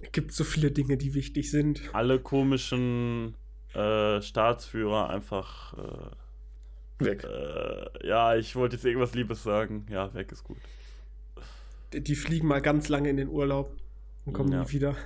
Es 0.02 0.10
gibt 0.12 0.32
so 0.32 0.42
viele 0.44 0.70
Dinge, 0.70 0.96
die 0.96 1.14
wichtig 1.14 1.50
sind. 1.50 1.82
Alle 1.92 2.18
komischen 2.18 3.34
äh, 3.74 4.20
Staatsführer 4.22 5.10
einfach. 5.10 5.74
Weg. 6.98 7.22
Äh, 7.24 7.26
äh, 7.28 8.08
ja, 8.08 8.34
ich 8.36 8.56
wollte 8.56 8.76
jetzt 8.76 8.84
irgendwas 8.86 9.14
Liebes 9.14 9.42
sagen. 9.42 9.86
Ja, 9.90 10.12
weg 10.14 10.32
ist 10.32 10.42
gut. 10.44 10.56
Die- 11.92 12.02
Die 12.02 12.14
fliegen 12.16 12.48
mal 12.48 12.62
ganz 12.62 12.88
lange 12.88 13.10
in 13.10 13.16
den 13.18 13.28
Urlaub 13.28 13.70
und 14.24 14.32
kommen 14.32 14.50
Ja. 14.52 14.62
nie 14.62 14.70
wieder. 14.72 14.96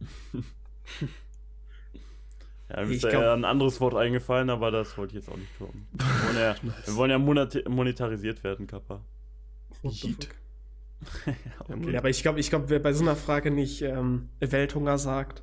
Ja, 2.74 2.84
mir 2.84 2.94
ist 2.94 3.04
da 3.04 3.10
glaub- 3.10 3.22
eher 3.22 3.32
ein 3.34 3.44
anderes 3.44 3.80
Wort 3.80 3.94
eingefallen, 3.94 4.48
aber 4.48 4.70
das 4.70 4.96
wollte 4.96 5.16
ich 5.16 5.24
jetzt 5.24 5.30
auch 5.30 5.36
nicht 5.36 5.58
tun. 5.58 5.86
Wir 5.92 6.06
wollen 6.26 6.38
ja, 6.38 6.56
wir 6.86 6.96
wollen 6.96 7.10
ja 7.10 7.18
monetarisiert 7.68 8.42
werden, 8.44 8.66
Kappa. 8.66 9.02
Yeet. 9.82 10.28
fuck? 11.02 11.34
okay. 11.68 11.92
Ja, 11.92 11.98
aber 11.98 12.08
ich 12.08 12.22
glaube, 12.22 12.40
ich 12.40 12.48
glaub, 12.48 12.70
wer 12.70 12.78
bei 12.78 12.92
so 12.92 13.02
einer 13.02 13.16
Frage 13.16 13.50
nicht 13.50 13.82
ähm, 13.82 14.30
Welthunger 14.40 14.96
sagt 14.96 15.42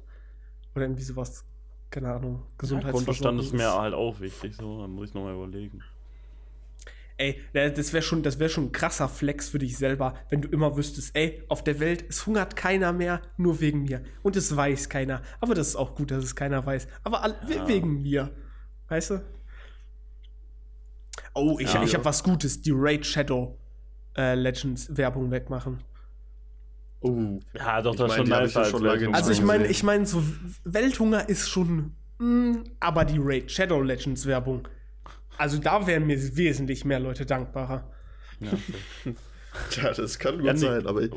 oder 0.74 0.86
irgendwie 0.86 1.04
sowas, 1.04 1.46
keine 1.92 2.14
Ahnung, 2.14 2.44
Gesundheitsversorgung. 2.58 3.06
Kontostand 3.06 3.42
ist 3.42 3.54
mir 3.54 3.74
halt 3.74 3.94
auch 3.94 4.20
wichtig, 4.20 4.56
so, 4.56 4.82
dann 4.82 4.92
muss 4.92 5.10
ich 5.10 5.14
nochmal 5.14 5.36
überlegen. 5.36 5.84
Ey, 7.20 7.38
das 7.54 7.92
wäre 7.92 8.02
schon, 8.02 8.24
das 8.24 8.40
wär 8.40 8.48
schon 8.48 8.68
ein 8.68 8.72
krasser 8.72 9.10
Flex 9.10 9.50
für 9.50 9.60
dich 9.60 9.78
selber, 9.78 10.14
wenn 10.30 10.42
du 10.42 10.48
immer 10.48 10.78
wüsstest, 10.78 11.14
ey, 11.18 11.44
auf 11.50 11.66
der 11.66 11.82
Welt, 11.82 12.06
es 12.08 12.26
hungert 12.26 12.56
keiner 12.56 12.94
mehr, 12.94 13.22
nur 13.36 13.60
wegen 13.60 13.84
mir. 13.84 14.02
Und 14.24 14.38
es 14.38 14.56
weiß 14.56 14.88
keiner. 14.88 15.22
Aber 15.42 15.54
das 15.54 15.68
ist 15.68 15.76
auch 15.76 15.96
gut, 15.96 16.12
dass 16.12 16.24
es 16.24 16.34
keiner 16.34 16.66
weiß. 16.66 16.88
Aber 17.04 17.22
all, 17.22 17.36
Ja. 17.50 17.68
wegen 17.68 18.02
mir. 18.02 18.32
Weißt 18.88 19.10
du? 19.12 19.22
Oh, 21.34 21.58
ich, 21.60 21.74
Ja. 21.74 21.84
ich 21.84 21.94
habe 21.94 22.06
was 22.06 22.24
Gutes. 22.24 22.62
Die 22.62 22.72
Raid 22.74 23.06
Shadow 23.06 23.58
äh, 24.18 24.36
Legends 24.36 24.96
Werbung 24.96 25.30
wegmachen. 25.30 25.84
Oh. 27.02 27.40
Ja, 27.54 27.82
doch, 27.82 27.94
Ich 27.94 27.98
das 28.00 28.12
ist 28.12 28.18
mein, 28.18 28.28
schon 28.28 28.30
nice 28.30 28.56
als 28.58 28.70
schon 28.70 28.84
lange 28.84 29.14
Also 29.14 29.32
ich 29.32 29.42
meine, 29.42 29.68
ich 29.68 29.84
meine, 29.84 30.06
so 30.06 30.24
Welthunger 30.64 31.28
ist 31.28 31.50
schon, 31.50 31.96
mm, 32.18 32.64
aber 32.80 33.04
die 33.06 33.20
Raid 33.20 33.52
Shadow 33.52 33.82
Legends 33.82 34.26
Werbung, 34.26 34.68
also 35.40 35.58
da 35.58 35.86
wären 35.88 36.06
mir 36.06 36.18
wesentlich 36.38 36.86
mehr 36.86 37.00
Leute 37.00 37.26
dankbarer. 37.26 37.90
Ja, 38.40 38.52
okay. 38.54 39.16
Ja, 39.82 39.92
das 39.92 40.20
kann 40.20 40.38
gut 40.38 40.46
Ja, 40.46 40.54
nee. 40.54 40.60
sein, 40.60 40.86
aber 40.86 41.02
ich, 41.02 41.12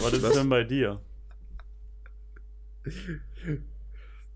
Was 0.00 0.12
ist 0.12 0.34
denn 0.36 0.48
bei 0.48 0.64
dir? 0.64 1.00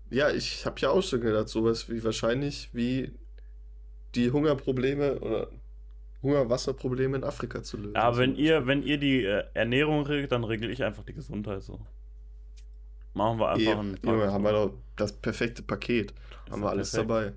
ja, 0.09 0.29
ich 0.31 0.65
habe 0.65 0.79
ja 0.79 0.89
auch 0.89 1.01
schon 1.03 1.21
gedacht, 1.21 1.49
sowas 1.49 1.89
wie 1.89 2.03
wahrscheinlich 2.03 2.69
wie 2.73 3.11
die 4.15 4.31
Hungerprobleme 4.31 5.19
oder 5.19 5.49
Hungerwasserprobleme 6.23 7.17
in 7.17 7.23
Afrika 7.23 7.61
zu 7.61 7.77
lösen. 7.77 7.95
Ja, 7.95 8.15
wenn 8.17 8.35
ihr, 8.35 8.65
wenn 8.67 8.83
ihr 8.83 8.97
die 8.97 9.25
äh, 9.25 9.43
Ernährung 9.53 10.05
regelt, 10.05 10.31
dann 10.31 10.43
regel 10.43 10.69
ich 10.71 10.83
einfach 10.83 11.03
die 11.03 11.13
Gesundheit 11.13 11.61
so. 11.61 11.79
Machen 13.13 13.39
wir 13.39 13.49
einfach 13.49 13.71
Eben, 13.73 13.95
ein 13.95 13.99
Junge, 14.03 14.31
haben 14.31 14.43
wir 14.43 14.51
doch 14.51 14.73
das 14.95 15.11
perfekte 15.13 15.61
Paket. 15.61 16.13
haben 16.49 16.61
wir 16.61 16.69
alles 16.69 16.91
perfekt. 16.91 17.09
dabei. 17.09 17.33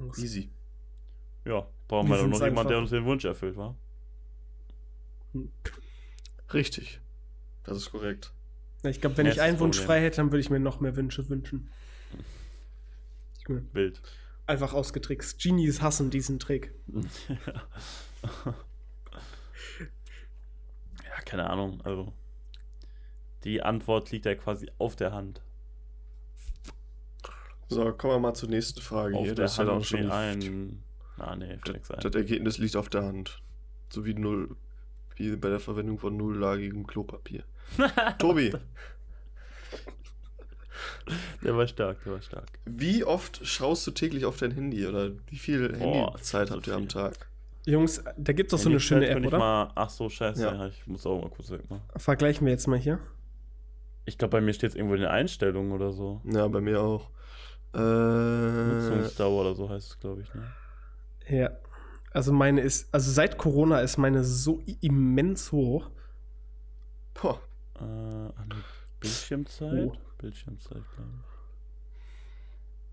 Jungs. 0.00 0.18
Easy. 0.18 0.50
Ja, 1.44 1.66
brauchen 1.88 2.08
Wir 2.08 2.16
doch 2.16 2.26
noch 2.26 2.42
jemand, 2.44 2.70
der 2.70 2.78
uns 2.78 2.90
den 2.90 3.04
Wunsch 3.04 3.24
erfüllt, 3.24 3.56
wa? 3.56 3.76
Richtig. 6.52 7.00
Das 7.64 7.76
ist 7.76 7.90
korrekt. 7.92 8.32
Ich 8.82 9.00
glaube, 9.00 9.16
wenn 9.18 9.26
Ja, 9.26 9.32
ich 9.32 9.40
einen 9.40 9.60
Wunsch 9.60 9.78
frei 9.78 10.00
hätte, 10.00 10.16
dann 10.16 10.32
würde 10.32 10.40
ich 10.40 10.50
mir 10.50 10.58
noch 10.58 10.80
mehr 10.80 10.96
Wünsche 10.96 11.28
wünschen. 11.28 11.70
Wild. 13.46 14.00
Einfach 14.46 14.72
ausgetrickst. 14.72 15.40
Genies 15.40 15.82
hassen 15.82 16.10
diesen 16.10 16.38
Trick. 16.38 16.72
ja, 18.26 18.54
keine 21.24 21.48
Ahnung. 21.50 21.80
Also, 21.82 22.12
die 23.44 23.62
Antwort 23.62 24.10
liegt 24.10 24.24
ja 24.24 24.34
quasi 24.34 24.70
auf 24.78 24.96
der 24.96 25.12
Hand. 25.12 25.42
So, 27.70 27.92
kommen 27.92 28.14
wir 28.14 28.18
mal 28.18 28.34
zur 28.34 28.48
nächsten 28.48 28.80
Frage 28.80 29.16
Auf 29.16 29.24
hier. 29.24 29.34
der 29.34 29.44
Das 29.44 29.52
ist 29.52 29.58
ja 29.58 29.64
Hand 29.64 29.72
dann 29.76 29.84
schon 29.84 30.10
ein. 30.10 30.82
Ah, 31.18 31.36
nee, 31.36 31.56
Das 31.64 31.90
ein. 32.04 32.12
Ergebnis 32.12 32.58
liegt 32.58 32.74
auf 32.76 32.88
der 32.88 33.04
Hand. 33.04 33.40
So 33.90 34.04
wie 34.04 34.14
null. 34.14 34.56
Wie 35.16 35.36
bei 35.36 35.50
der 35.50 35.60
Verwendung 35.60 35.98
von 35.98 36.16
nulllagigem 36.16 36.86
Klopapier. 36.86 37.44
Tobi, 38.18 38.52
Der 41.44 41.56
war 41.56 41.66
stark, 41.66 42.02
der 42.04 42.14
war 42.14 42.22
stark. 42.22 42.48
wie 42.64 43.04
oft 43.04 43.46
schaust 43.46 43.86
du 43.86 43.90
täglich 43.92 44.24
auf 44.24 44.38
dein 44.38 44.50
Handy? 44.50 44.86
Oder 44.86 45.10
wie 45.28 45.36
viel 45.36 45.68
Boah, 45.68 46.06
Handyzeit 46.12 46.48
so 46.48 46.54
habt 46.54 46.66
ihr 46.66 46.74
am. 46.74 46.88
Tag? 46.88 47.28
Jungs, 47.66 48.02
da 48.16 48.32
gibt 48.32 48.52
es 48.52 48.58
doch 48.58 48.62
so 48.64 48.70
eine 48.70 48.80
schöne 48.80 49.08
App, 49.08 49.20
ich 49.20 49.26
oder? 49.26 49.38
Mal, 49.38 49.70
ach 49.74 49.90
so, 49.90 50.08
scheiße. 50.08 50.42
Ja. 50.42 50.54
Ja. 50.54 50.66
ich 50.68 50.86
muss 50.86 51.04
auch 51.06 51.20
mal 51.20 51.30
kurz 51.30 51.50
weg 51.50 51.68
machen. 51.70 51.82
Vergleichen 51.96 52.46
wir 52.46 52.52
jetzt 52.52 52.66
mal 52.66 52.78
hier. 52.78 52.98
Ich 54.06 54.16
glaube, 54.18 54.32
bei 54.32 54.40
mir 54.40 54.54
steht 54.54 54.70
es 54.70 54.76
irgendwo 54.76 54.94
in 54.94 55.02
den 55.02 55.10
Einstellungen 55.10 55.72
oder 55.72 55.92
so. 55.92 56.20
Ja, 56.24 56.48
bei 56.48 56.60
mir 56.60 56.80
auch. 56.80 57.10
Äh, 57.72 57.78
Nutzungsdauer 57.78 59.40
oder 59.42 59.54
so 59.54 59.68
heißt 59.68 59.90
es, 59.90 59.98
glaube 60.00 60.22
ich, 60.22 60.34
ne? 60.34 60.42
Ja. 61.28 61.50
Also 62.12 62.32
meine 62.32 62.60
ist, 62.60 62.92
also 62.92 63.10
seit 63.12 63.38
Corona 63.38 63.80
ist 63.80 63.96
meine 63.96 64.24
so 64.24 64.60
immens 64.80 65.52
hoch. 65.52 65.90
boah, 67.14 67.40
Äh, 67.78 68.32
Bildschirmzeit? 68.98 69.72
Oh. 69.72 69.92
Bildschirmzeit, 70.18 70.82
glaube 70.96 71.10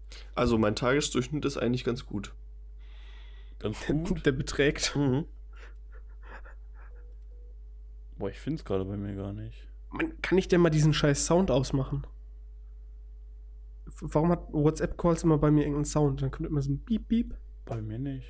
ich. 0.09 0.17
also 0.35 0.57
mein 0.57 0.75
Tagesdurchschnitt 0.75 1.43
ist 1.45 1.57
eigentlich 1.57 1.83
ganz 1.83 2.05
gut. 2.05 2.33
Ganz 3.59 3.83
gut. 3.87 4.25
Der 4.25 4.31
beträgt. 4.31 4.95
Mhm. 4.95 5.25
Boah, 8.17 8.29
ich 8.29 8.39
finde 8.39 8.59
es 8.59 8.65
gerade 8.65 8.85
bei 8.85 8.97
mir 8.97 9.15
gar 9.15 9.33
nicht. 9.33 9.67
Man, 9.89 10.21
kann 10.21 10.37
ich 10.37 10.47
denn 10.47 10.61
mal 10.61 10.69
diesen 10.69 10.93
scheiß 10.93 11.25
Sound 11.25 11.49
ausmachen? 11.51 12.05
Warum 14.01 14.29
hat 14.31 14.47
WhatsApp-Calls 14.51 15.23
immer 15.23 15.37
bei 15.37 15.49
mir 15.51 15.61
irgendeinen 15.61 15.85
Sound? 15.85 16.21
Dann 16.21 16.31
kommt 16.31 16.47
immer 16.49 16.61
so 16.61 16.71
ein 16.71 16.79
Beep, 16.79 17.07
Beep. 17.07 17.33
Bei 17.65 17.81
mir 17.81 17.97
nicht. 17.99 18.27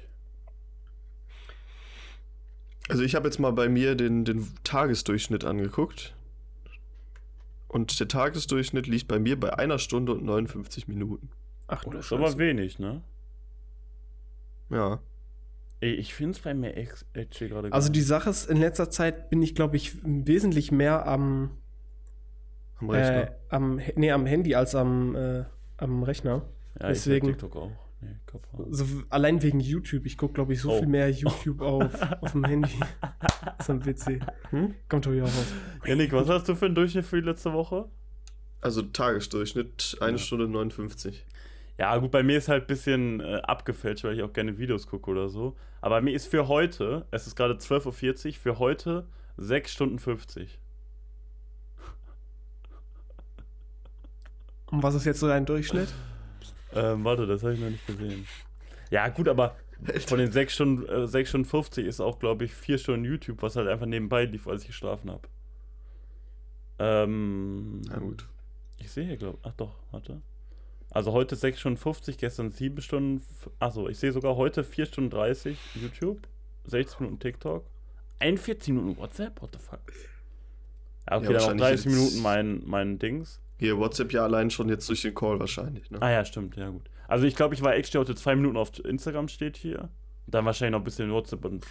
Also 2.89 3.03
ich 3.03 3.15
habe 3.15 3.27
jetzt 3.27 3.39
mal 3.39 3.51
bei 3.51 3.67
mir 3.67 3.95
den, 3.95 4.23
den 4.23 4.47
Tagesdurchschnitt 4.63 5.43
angeguckt. 5.43 6.15
Und 7.67 7.99
der 7.99 8.07
Tagesdurchschnitt 8.07 8.87
liegt 8.87 9.09
bei 9.09 9.19
mir 9.19 9.37
bei 9.37 9.57
einer 9.57 9.77
Stunde 9.77 10.13
und 10.13 10.23
59 10.23 10.87
Minuten. 10.87 11.29
Ach 11.67 11.83
Oh, 11.85 11.89
du 11.89 11.97
das 11.97 12.05
ist 12.05 12.13
aber 12.13 12.37
wenig, 12.37 12.79
ne? 12.79 13.01
Ja. 14.69 14.99
Ey, 15.81 15.91
ich 15.93 16.13
finde 16.13 16.31
es 16.31 16.39
bei 16.39 16.53
mir 16.53 16.75
echt 16.75 17.05
echt 17.13 17.37
gerade 17.39 17.71
Also 17.73 17.91
die. 17.91 18.01
Sache 18.01 18.29
ist, 18.29 18.49
in 18.49 18.57
letzter 18.57 18.89
Zeit 18.89 19.29
bin 19.29 19.41
ich, 19.41 19.53
glaube 19.53 19.75
ich, 19.75 19.97
wesentlich 20.03 20.71
mehr 20.71 21.05
am, 21.05 21.51
Am 22.79 22.89
Rechner. 22.89 23.23
äh, 23.23 23.31
am, 23.49 23.81
nee, 23.95 24.11
am 24.11 24.25
Handy 24.25 24.55
als 24.55 24.73
am, 24.75 25.13
äh, 25.15 25.43
am 25.77 26.03
Rechner. 26.03 26.43
Ja, 26.79 26.87
deswegen- 26.89 27.27
TikTok 27.27 27.55
auch. 27.55 27.71
Nee. 28.01 28.15
So, 28.69 28.85
allein 29.09 29.41
wegen 29.41 29.59
YouTube. 29.59 30.05
Ich 30.05 30.17
gucke, 30.17 30.33
glaube 30.35 30.53
ich, 30.53 30.61
so 30.61 30.71
Oh. 30.71 30.77
viel 30.79 30.87
mehr 30.87 31.09
YouTube 31.09 31.61
auf, 31.61 31.91
auf 32.21 32.31
dem 32.33 32.43
Handy. 32.43 32.69
Ist 33.59 33.69
ein 33.71 33.83
witzig. 33.85 34.21
Hm? 34.51 34.75
Kommt 34.87 35.07
doch 35.07 35.11
hier 35.11 35.23
auch 35.23 35.27
raus. 35.27 35.53
Janik, 35.85 36.11
was 36.13 36.29
hast 36.29 36.47
du 36.47 36.53
für 36.55 36.67
einen 36.67 36.75
Durchschnitt 36.75 37.05
für 37.05 37.19
die 37.19 37.27
letzte 37.27 37.53
Woche? 37.53 37.85
Also 38.61 38.83
Tagesdurchschnitt 38.83 39.97
eine 39.99 40.11
Ja. 40.13 40.17
Stunde 40.19 40.47
59. 40.47 41.25
Ja, 41.79 41.97
gut, 41.97 42.11
bei 42.11 42.21
mir 42.23 42.37
ist 42.37 42.49
halt 42.49 42.63
ein 42.65 42.67
bisschen 42.67 43.19
äh, 43.19 43.35
abgefälscht, 43.43 44.03
weil 44.03 44.15
ich 44.15 44.21
auch 44.23 44.33
gerne 44.33 44.57
Videos 44.59 44.87
gucke 44.87 45.09
oder 45.09 45.29
so. 45.29 45.55
Aber 45.81 45.95
bei 45.95 46.01
mir 46.01 46.13
ist 46.13 46.27
für 46.27 46.47
heute, 46.47 47.05
es 47.11 47.25
ist 47.27 47.35
gerade 47.35 47.55
12.40 47.55 48.27
Uhr, 48.27 48.33
für 48.33 48.59
heute 48.59 49.07
6 49.37 49.71
Stunden 49.71 49.99
50. 49.99 50.59
Und 54.71 54.83
was 54.83 54.95
ist 54.95 55.05
jetzt 55.05 55.19
so 55.19 55.27
dein 55.27 55.45
Durchschnitt? 55.45 55.89
Ähm, 56.73 57.03
warte, 57.03 57.25
das 57.25 57.43
habe 57.43 57.53
ich 57.53 57.59
noch 57.59 57.69
nicht 57.69 57.85
gesehen. 57.87 58.27
Ja, 58.91 59.07
gut, 59.09 59.27
aber 59.27 59.55
von 60.07 60.17
den 60.17 60.31
6 60.31 60.53
Stunden, 60.53 60.85
äh, 60.87 61.07
6 61.07 61.29
Stunden 61.29 61.45
50 61.47 61.85
ist 61.85 61.99
auch, 62.01 62.19
glaube 62.19 62.45
ich, 62.45 62.53
4 62.53 62.77
Stunden 62.77 63.05
YouTube, 63.05 63.41
was 63.41 63.55
halt 63.55 63.67
einfach 63.67 63.85
nebenbei 63.85 64.25
lief, 64.25 64.47
als 64.47 64.61
ich 64.63 64.67
geschlafen 64.67 65.09
habe. 65.11 65.27
Ähm, 66.79 67.81
Na 67.81 67.97
gut. 67.97 68.27
Ich 68.77 68.91
sehe 68.91 69.05
hier, 69.05 69.17
glaube 69.17 69.39
Ach 69.43 69.53
doch, 69.57 69.75
warte. 69.91 70.21
Also 70.91 71.11
heute 71.11 71.35
6 71.35 71.59
Stunden 71.59 71.77
50, 71.77 72.17
gestern 72.17 72.49
7 72.51 72.81
Stunden. 72.81 73.21
Achso, 73.59 73.87
ich 73.89 73.97
sehe 73.99 74.11
sogar 74.11 74.35
heute 74.35 74.63
4 74.63 74.85
Stunden 74.85 75.09
30 75.09 75.57
YouTube, 75.75 76.19
60 76.65 76.99
Minuten 77.01 77.19
TikTok, 77.19 77.65
41 78.19 78.73
Minuten 78.73 78.97
WhatsApp, 78.97 79.41
what 79.41 79.49
the 79.53 79.59
fuck? 79.59 79.79
Ja, 81.09 81.17
okay, 81.17 81.25
Ja, 81.25 81.31
dann 81.33 81.33
noch 81.33 81.33
wahrscheinlich 81.33 81.61
30 81.61 81.85
jetzt- 81.85 81.93
Minuten 81.95 82.21
mein, 82.21 82.61
mein 82.65 82.99
Dings. 82.99 83.39
Hier, 83.57 83.77
WhatsApp 83.77 84.13
ja 84.13 84.23
allein 84.23 84.49
schon 84.49 84.69
jetzt 84.69 84.87
durch 84.87 85.01
den 85.01 85.15
Call 85.15 85.39
wahrscheinlich, 85.39 85.89
ne? 85.89 86.01
Ah 86.01 86.11
ja, 86.11 86.23
stimmt, 86.25 86.55
ja 86.55 86.69
gut. 86.69 86.89
Also 87.07 87.25
ich 87.25 87.35
glaube, 87.35 87.55
ich 87.55 87.61
war 87.61 87.75
actually 87.75 88.05
heute 88.05 88.15
2 88.15 88.35
Minuten 88.35 88.57
auf 88.57 88.71
Instagram 88.83 89.27
steht 89.27 89.57
hier. 89.57 89.89
Dann 90.27 90.45
wahrscheinlich 90.45 90.73
noch 90.73 90.81
ein 90.81 90.83
bisschen 90.83 91.11
WhatsApp 91.11 91.45
und 91.45 91.65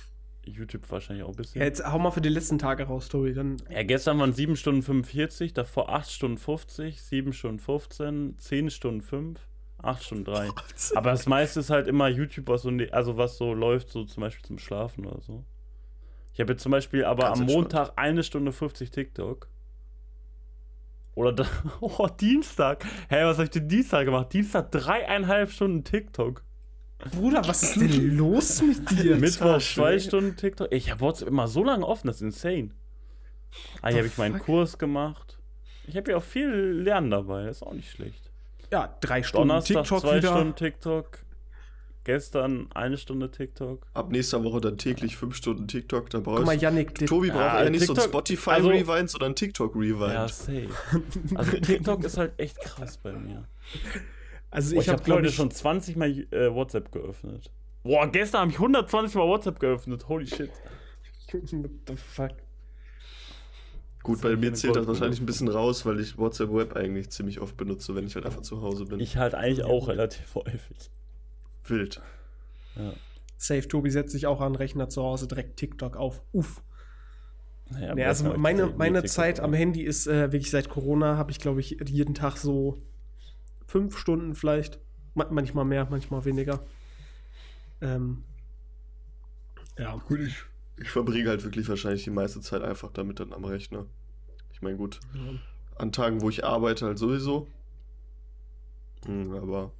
YouTube 0.45 0.91
wahrscheinlich 0.91 1.25
auch 1.25 1.31
ein 1.31 1.37
bisschen. 1.37 1.61
Ja, 1.61 1.67
jetzt 1.67 1.85
hau 1.87 1.99
mal 1.99 2.11
für 2.11 2.21
die 2.21 2.29
letzten 2.29 2.59
Tage 2.59 2.85
raus, 2.85 3.09
Tobi. 3.09 3.35
Dann 3.35 3.57
Ja, 3.71 3.83
gestern 3.83 4.19
waren 4.19 4.33
7 4.33 4.57
Stunden 4.57 4.83
45, 4.83 5.53
davor 5.53 5.91
8 5.91 6.11
Stunden 6.11 6.39
50, 6.39 7.03
7 7.03 7.33
Stunden 7.33 7.59
15, 7.59 8.39
10 8.39 8.71
Stunden 8.71 9.03
5, 9.03 9.41
8 9.79 10.03
Stunden 10.03 10.25
3. 10.25 10.49
Aber 10.95 11.11
das 11.11 11.27
meiste 11.27 11.61
ist 11.61 11.71
halt 11.71 11.87
immer 11.87 12.09
YouTube, 12.09 12.49
was 12.49 12.63
so, 12.63 12.71
ne- 12.71 12.93
also 12.93 13.17
was 13.17 13.37
so 13.37 13.53
läuft, 13.55 13.91
so 13.91 14.05
zum 14.05 14.23
Beispiel 14.23 14.45
zum 14.45 14.59
Schlafen 14.59 15.07
oder 15.07 15.21
so. 15.21 15.45
Ich 16.33 16.41
habe 16.41 16.53
jetzt 16.53 16.63
zum 16.63 16.73
Beispiel 16.73 17.05
aber 17.05 17.25
Ganz 17.25 17.41
am. 17.41 17.47
Montag 17.47 17.93
eine 17.97 18.23
Stunde 18.23 18.53
50 18.53 18.91
TikTok. 18.91 19.49
Oder 21.17 21.33
da, 21.33 21.47
oh, 21.81 22.07
Dienstag. 22.09 22.85
Hä, 23.09 23.25
was 23.25 23.39
habe 23.39 23.45
ich 23.45 23.51
denn 23.51 23.69
Dienstag 23.69 24.05
gemacht? 24.05 24.33
Dienstag 24.33 24.71
dreieinhalb 24.71 25.51
Stunden 25.51 25.83
TikTok. 25.83 26.45
Bruder, 26.99 27.47
was 27.47 27.63
ist 27.63 27.81
denn 27.81 28.17
los 28.17 28.63
mit 28.63 28.91
dir? 28.91 29.17
Mittwoch 29.21 29.61
zwei. 29.61 29.99
Stunden 29.99 30.37
TikTok. 30.37 30.69
Ich 30.71 30.91
habe 30.91 31.01
WhatsApp 31.01 31.29
immer 31.29 31.49
so 31.49 31.65
lange 31.65 31.87
offen, 31.87 32.07
das 32.07 32.17
ist 32.17 32.23
insane. 32.23 32.71
Ah, 33.81 33.89
hier 33.89 33.99
habe 33.99 34.07
ich 34.07 34.19
meinen? 34.19 34.39
Kurs 34.39 34.79
gemacht. 34.79 35.39
Ich 35.87 35.97
habe 35.97 36.11
ja 36.11 36.19
auch 36.19 36.23
viel 36.23 36.49
Lernen 36.49 37.11
dabei, 37.11 37.47
das 37.47 37.59
ist 37.59 37.63
auch 37.63 37.73
nicht 37.73 37.91
schlecht. 37.91 38.31
Ja, 38.71 38.95
drei 39.01 39.23
Stunden 39.23 39.49
Donnerstag 39.49 39.85
TikTok 39.85 40.01
zwei 40.01 40.17
wieder. 40.19 40.29
Stunden 40.29 40.55
TikTok. 40.55 41.19
Gestern 42.07 42.69
eine 42.73 42.99
Stunde 42.99 43.33
TikTok. 43.33 43.85
Ab 43.93 44.13
nächster 44.13 44.45
Woche 44.45 44.61
dann 44.61 44.79
täglich 44.79 45.17
fünf 45.17 45.35
Stunden 45.35 45.67
TikTok. 45.67 46.09
Da 46.09 46.21
brauchst 46.21 46.37
Guck 46.39 46.47
mal, 46.47 46.57
Yannick, 46.57 46.95
Tobi 47.05 47.31
braucht 47.31 47.41
ja 47.41 47.69
nicht 47.69 47.85
so 47.85 47.95
ein 47.95 47.97
TikTok- 47.97 48.05
Spotify 48.09 48.51
also- 48.51 48.69
Rewind, 48.69 49.11
sondern 49.11 49.35
TikTok 49.35 49.75
Rewind. 49.75 50.13
Ja, 50.13 50.29
safe. 50.29 50.69
Also 51.35 51.59
TikTok 51.59 52.05
ist 52.05 52.17
halt 52.17 52.39
echt 52.39 52.61
krass 52.61 52.99
bei 52.99 53.11
mir. 53.13 53.49
also 54.53 54.71
Boah, 54.71 54.81
ich 54.81 54.87
ich 54.87 54.93
habe 54.93 55.03
glaube 55.03 55.19
heute 55.23 55.31
ich 55.31 55.35
schon 55.35 55.51
20 55.51 55.97
Mal 55.97 56.11
äh, 56.31 56.55
WhatsApp 56.55 56.93
geöffnet. 56.93 57.51
Boah, 57.83 58.07
gestern 58.07 58.43
habe 58.43 58.51
ich 58.53 58.57
120 58.59 59.17
Mal 59.17 59.27
WhatsApp 59.27 59.59
geöffnet. 59.59 60.09
Holy 60.09 60.29
shit. 60.29 60.53
What 61.33 61.71
the 61.89 61.97
fuck? 61.97 62.31
Gut, 64.05 64.21
bei 64.21 64.37
mir 64.37 64.55
zählt 64.55 64.77
das 64.77 64.87
wahrscheinlich 64.87 65.19
ein 65.21 65.27
bisschen 65.27 65.49
raus, 65.49 65.85
weil 65.85 65.99
ich 65.99 66.17
WhatsApp 66.19 66.53
Web 66.53 66.77
eigentlich 66.77 67.11
ziemlich 67.11 67.41
oft 67.41 67.57
benutze, 67.57 67.97
wenn 67.97 68.07
ich 68.07 68.15
halt 68.15 68.27
einfach 68.27 68.43
zu 68.43 68.63
Hause 68.63 68.85
bin. 68.85 69.01
Ich 69.01 69.17
halt 69.17 69.35
eigentlich 69.35 69.65
auch 69.65 69.89
relativ 69.89 70.37
häufig. 70.37 70.93
Wild. 71.69 72.01
Ja. 72.77 72.93
Safe, 73.37 73.67
Tobi 73.69 73.91
setzt 73.91 74.13
sich 74.13 74.27
auch 74.27 74.41
an 74.41 74.53
den 74.53 74.57
Rechner 74.57 74.89
zu 74.89 75.03
Hause 75.03 75.29
direkt 75.29 75.57
TikTok 75.57 75.97
auf. 75.97 76.23
Uff. 76.33 76.63
Naja, 77.69 77.95
Nee, 77.95 78.03
am 78.05 78.09
also 78.09 78.35
meine, 78.37 78.67
meine 78.69 79.05
Zeit 79.05 79.41
am. 79.41 79.53
Handy 79.53 79.83
ist 79.83 80.07
äh, 80.07 80.33
wirklich 80.33 80.51
seit 80.51 80.69
Corona, 80.69 81.17
habe 81.17 81.31
ich 81.33 81.41
glaube 81.41 81.61
ich 81.61 81.77
jeden 81.87 82.15
Tag 82.15 82.37
so 82.37 82.81
fünf 83.67 83.99
Stunden 83.99 84.35
vielleicht. 84.35 84.79
Ma 85.15 85.27
manchmal 85.31 85.65
mehr, 85.65 85.87
manchmal 85.91 86.25
weniger. 86.25 86.65
Ähm, 87.81 88.25
ja. 89.79 89.97
Gut, 89.97 90.21
ich, 90.21 90.37
ich 90.79 90.91
verbringe 90.91 91.29
halt 91.29 91.45
wirklich 91.45 91.69
wahrscheinlich 91.69 92.05
die 92.05 92.11
meiste 92.11 92.41
Zeit 92.41 92.63
einfach 92.63 92.93
damit 92.93 93.21
dann 93.21 93.33
am 93.33 93.45
Rechner. 93.45 93.87
Ich 94.53 94.63
meine, 94.63 94.77
gut, 94.77 95.01
an 95.77 95.93
Tagen, 95.93 96.23
wo 96.23 96.31
ich 96.31 96.45
arbeite, 96.45 96.87
halt 96.87 96.99
sowieso. 96.99 97.49
Hm, 99.05 99.35
aber 99.35 99.73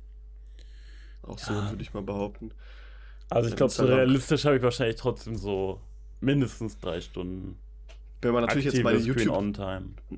auch 1.23 1.39
so 1.39 1.53
Ja. 1.53 1.71
würde 1.71 1.83
ich 1.83 1.93
mal 1.95 2.03
behaupten. 2.03 2.53
Also 3.29 3.49
ich 3.49 3.57
glaube, 3.57 3.73
so 3.73 3.85
realistisch 3.85 4.45
habe 4.45 4.57
ich 4.57 4.63
wahrscheinlich 4.63 4.97
trotzdem 4.97 5.37
so 5.37 5.81
mindestens 6.21 6.79
drei 6.79 7.01
Stunden 7.01 7.59
Wenn 8.23 8.33
man 8.33 8.45
natürlich 8.45 8.67
jetzt 8.67 8.83
meine 8.83 8.99
YouTube, 8.99 9.59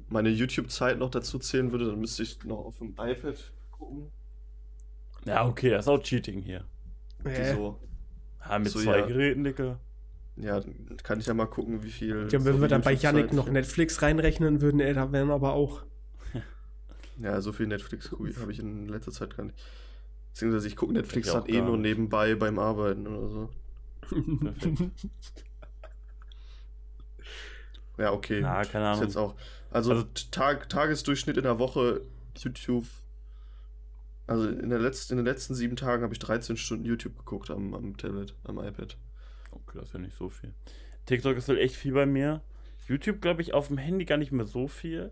meine 0.08 0.28
YouTube-Zeit 0.28 0.98
noch 0.98 1.10
dazu 1.10 1.38
zählen 1.38 1.72
würde, 1.72 1.86
dann 1.86 2.00
müsste 2.00 2.22
ich 2.22 2.44
noch 2.44 2.58
auf 2.58 2.78
dem 2.78 2.90
iPad 2.98 3.34
gucken. 3.70 4.12
Ja, 5.24 5.46
okay, 5.46 5.70
das 5.70 5.86
ist 5.86 5.88
auch 5.88 6.02
Cheating 6.02 6.40
hier. 6.42 6.64
Äh, 7.24 7.54
So. 7.54 7.80
Ja, 8.48 8.58
mit 8.58 8.68
So, 8.70 8.80
zwei 8.80 8.98
ja. 9.00 9.06
Geräten, 9.06 9.44
Digga. 9.44 9.80
Ja, 10.36 10.60
dann 10.60 10.96
kann 11.02 11.18
ich 11.18 11.26
ja 11.26 11.34
mal 11.34 11.46
gucken, 11.46 11.82
wie 11.82 11.90
viel. 11.90 12.28
ja, 12.30 12.44
wenn 12.44 12.54
so 12.54 12.60
wir 12.60 12.68
dann 12.68 12.82
bei 12.82 12.92
Yannick 12.92 13.32
noch 13.32 13.50
Netflix 13.50 14.00
reinrechnen 14.02 14.60
würden, 14.60 14.80
ey, 14.80 14.94
da 14.94 15.10
wären 15.10 15.30
aber 15.30 15.54
auch. 15.54 15.82
Ja, 17.20 17.40
so 17.40 17.52
viel 17.52 17.66
Netflix 17.66 18.12
habe 18.40 18.52
ich 18.52 18.60
in 18.60 18.86
letzter 18.88 19.10
Zeit 19.12 19.36
gar 19.36 19.44
nicht. 19.44 19.58
Beziehungsweise 20.38 20.68
ich 20.68 20.76
gucke 20.76 20.92
Netflix 20.92 21.30
auch 21.30 21.48
eh 21.48 21.60
nur 21.60 21.76
nicht. 21.76 21.88
nebenbei 21.96 22.36
beim 22.36 22.60
Arbeiten 22.60 23.08
oder 23.08 23.28
so. 23.28 23.50
Ja, 27.98 28.12
okay. 28.12 28.40
Na, 28.40 28.62
keine 28.64 28.84
Ist 28.84 28.90
Ahnung. 28.98 29.02
jetzt 29.02 29.16
auch. 29.16 29.34
Also, 29.72 29.90
Also- 29.90 30.06
Tag, 30.30 30.68
Tagesdurchschnitt 30.68 31.36
in 31.36 31.42
der 31.42 31.58
Woche 31.58 32.02
YouTube. 32.38 32.86
Also 34.28 34.46
in, 34.48 34.68
der 34.70 34.78
letzten, 34.78 35.14
in 35.14 35.16
den 35.16 35.26
letzten 35.26 35.54
sieben 35.56 35.74
Tagen 35.74 36.04
habe 36.04 36.12
ich 36.12 36.20
13 36.20 36.56
Stunden 36.56 36.84
YouTube 36.84 37.16
geguckt 37.18 37.50
am, 37.50 37.74
am 37.74 37.96
Tablet, 37.96 38.34
am 38.44 38.58
iPad. 38.60 38.96
Okay, 39.50 39.72
das 39.78 39.88
ist 39.88 39.94
ja 39.94 39.98
nicht 39.98 40.16
so 40.16 40.28
viel. 40.28 40.54
TikTok 41.06 41.36
ist 41.36 41.48
halt 41.48 41.58
echt 41.58 41.74
viel 41.74 41.92
bei 41.94 42.06
mir. 42.06 42.42
YouTube, 42.86 43.20
glaube 43.20 43.42
ich, 43.42 43.54
auf 43.54 43.66
dem 43.66 43.78
Handy 43.78 44.04
gar 44.04 44.18
nicht 44.18 44.30
mehr 44.30 44.46
so 44.46 44.68
viel. 44.68 45.10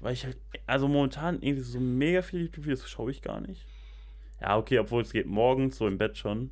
Weil 0.00 0.12
ich 0.12 0.26
halt, 0.26 0.36
also 0.66 0.88
momentan 0.88 1.40
irgendwie 1.40 1.62
so 1.62 1.80
mega 1.80 2.20
viel 2.20 2.42
YouTube-Videos 2.42 2.86
schaue 2.90 3.10
ich 3.10 3.22
gar 3.22 3.40
nicht. 3.40 3.64
Ja, 4.40 4.56
okay, 4.58 4.78
obwohl 4.78 5.02
es 5.02 5.12
geht 5.12 5.26
morgens 5.26 5.76
so 5.78 5.86
im 5.88 5.98
Bett 5.98 6.16
schon. 6.18 6.50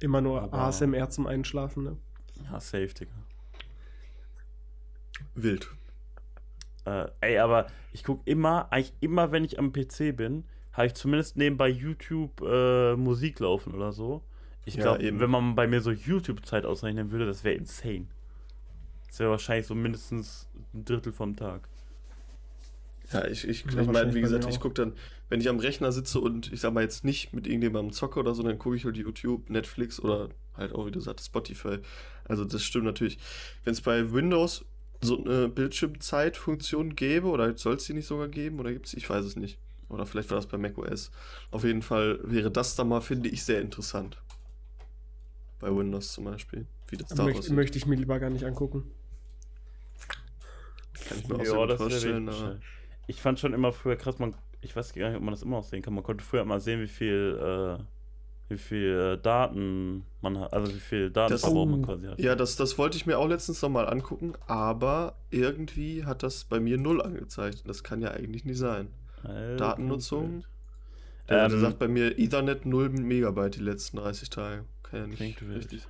Immer 0.00 0.20
nur 0.20 0.42
Aber- 0.42 0.58
ASMR 0.58 1.10
zum 1.10 1.26
Einschlafen, 1.26 1.82
ne? 1.84 1.96
Ja, 2.50 2.60
safe, 2.60 2.88
Digga. 2.88 3.12
Wild. 5.34 5.68
Äh, 6.84 7.06
ey, 7.20 7.38
aber 7.38 7.66
ich 7.92 8.04
gucke 8.04 8.22
immer, 8.24 8.72
eigentlich 8.72 8.92
immer, 9.00 9.32
wenn 9.32 9.44
ich 9.44 9.58
am 9.58 9.72
PC 9.72 10.12
bin, 10.16 10.44
habe 10.72 10.86
ich 10.86 10.94
zumindest 10.94 11.36
nebenbei 11.36 11.68
YouTube 11.68 12.40
äh, 12.42 12.94
Musik 12.96 13.40
laufen 13.40 13.74
oder 13.74 13.92
so. 13.92 14.22
Ich 14.64 14.74
Ja, 14.76 14.82
glaube, 14.96 15.20
wenn 15.20 15.30
man 15.30 15.54
bei 15.54 15.66
mir 15.66 15.80
so 15.80 15.90
YouTube-Zeit 15.90 16.64
ausrechnen 16.64 17.10
würde, 17.10 17.26
das 17.26 17.42
wäre 17.42 17.56
insane. 17.56 18.06
Das 19.08 19.18
wäre 19.18 19.30
wahrscheinlich 19.30 19.66
so 19.66 19.74
mindestens 19.74 20.48
ein 20.74 20.84
Drittel 20.84 21.12
vom 21.12 21.34
Tag. 21.36 21.68
Ja, 23.12 23.26
ich, 23.26 23.48
ich, 23.48 23.64
Ja, 23.64 23.80
ich 23.80 23.86
meine, 23.88 24.14
wie 24.14 24.20
gesagt, 24.20 24.46
ich 24.48 24.60
gucke 24.60 24.74
dann, 24.74 24.92
wenn 25.28 25.40
ich 25.40 25.48
am 25.48 25.58
Rechner 25.58 25.92
sitze 25.92 26.20
und 26.20 26.52
ich 26.52 26.60
sag 26.60 26.74
mal 26.74 26.82
jetzt 26.82 27.04
nicht 27.04 27.32
mit 27.32 27.46
irgendjemandem 27.46 27.92
zocke 27.92 28.20
oder 28.20 28.34
so, 28.34 28.42
dann 28.42 28.58
gucke 28.58 28.76
ich 28.76 28.84
halt 28.84 28.96
YouTube, 28.96 29.48
Netflix 29.48 29.98
oder 30.00 30.28
halt 30.54 30.74
auch, 30.74 30.86
wie 30.86 30.90
du 30.90 31.00
sagst, 31.00 31.26
Spotify. 31.26 31.78
Also 32.24 32.44
das 32.44 32.62
stimmt 32.62 32.84
natürlich. 32.84 33.18
Wenn 33.64 33.72
es 33.72 33.80
bei 33.80 34.12
Windows 34.12 34.64
so 35.00 35.24
eine 35.24 35.48
Bildschirmzeitfunktion 35.48 36.96
gäbe, 36.96 37.28
oder 37.28 37.56
soll 37.56 37.76
es 37.76 37.84
die 37.84 37.94
nicht 37.94 38.06
sogar 38.06 38.28
geben, 38.28 38.58
oder 38.58 38.72
gibt 38.72 38.86
es, 38.86 38.94
ich 38.94 39.08
weiß 39.08 39.24
es 39.24 39.36
nicht. 39.36 39.58
Oder 39.88 40.04
vielleicht 40.04 40.30
war 40.30 40.36
das 40.36 40.46
bei 40.46 40.58
macOS. 40.58 41.10
Auf 41.50 41.64
jeden 41.64 41.82
Fall 41.82 42.20
wäre 42.22 42.50
das 42.50 42.76
da 42.76 42.84
mal, 42.84 43.00
finde 43.00 43.28
ich, 43.28 43.44
sehr 43.44 43.60
interessant. 43.60 44.18
Bei 45.60 45.74
Windows 45.74 46.12
zum 46.12 46.24
Beispiel. 46.24 46.66
Wie 46.88 46.96
das 46.96 47.08
da 47.08 47.24
Möcht, 47.24 47.38
aussieht. 47.38 47.54
möchte 47.54 47.78
ich 47.78 47.86
mir 47.86 47.96
lieber 47.96 48.18
gar 48.18 48.30
nicht 48.30 48.44
angucken. 48.44 48.84
Kann 51.08 51.18
ich 51.18 51.28
mir 51.28 51.36
auch 51.36 51.44
Ja, 51.44 51.68
wäre 51.68 51.76
vorstellen. 51.76 52.60
Ich 53.08 53.20
fand 53.20 53.40
schon 53.40 53.52
immer 53.54 53.72
früher 53.72 53.96
krass, 53.96 54.18
man, 54.20 54.36
ich 54.60 54.76
weiß 54.76 54.92
gar 54.92 55.08
nicht, 55.08 55.16
ob 55.16 55.22
man 55.24 55.32
das 55.32 55.42
immer 55.42 55.56
noch 55.56 55.64
sehen 55.64 55.82
kann. 55.82 55.94
Man 55.94 56.04
konnte 56.04 56.22
früher 56.24 56.42
immer 56.42 56.60
sehen, 56.60 56.80
wie 56.80 56.86
viel, 56.88 57.78
äh, 57.80 57.82
wie 58.50 58.58
viel 58.58 59.16
äh, 59.18 59.22
Daten 59.22 60.04
man 60.20 60.38
hat, 60.38 60.52
also 60.52 60.72
wie 60.72 60.78
viel 60.78 61.10
Datenverbrauch 61.10 61.66
man 61.66 61.82
quasi 61.84 62.06
hat. 62.06 62.20
Ja, 62.20 62.36
das, 62.36 62.54
das 62.56 62.78
wollte 62.78 62.96
ich 62.96 63.06
mir 63.06 63.18
auch 63.18 63.26
letztens 63.26 63.60
nochmal 63.62 63.88
angucken, 63.88 64.34
aber 64.46 65.16
irgendwie 65.30 66.04
hat 66.04 66.22
das 66.22 66.44
bei 66.44 66.60
mir 66.60 66.78
null 66.78 67.02
angezeigt. 67.02 67.64
Das 67.66 67.82
kann 67.82 68.00
ja 68.02 68.10
eigentlich 68.10 68.44
nicht 68.44 68.58
sein. 68.58 68.88
Alter, 69.24 69.56
Datennutzung? 69.56 70.44
Der, 71.28 71.44
Ähm, 71.46 71.60
sagt 71.60 71.78
bei 71.78 71.88
mir 71.88 72.18
Ethernet 72.18 72.64
0 72.64 72.90
Megabyte 72.90 73.56
die 73.56 73.60
letzten 73.62 73.96
30 73.98 74.30
Tage. 74.30 74.64
Kann 74.82 75.00
ja 75.00 75.06
nicht 75.06 75.42
richtig. 75.42 75.86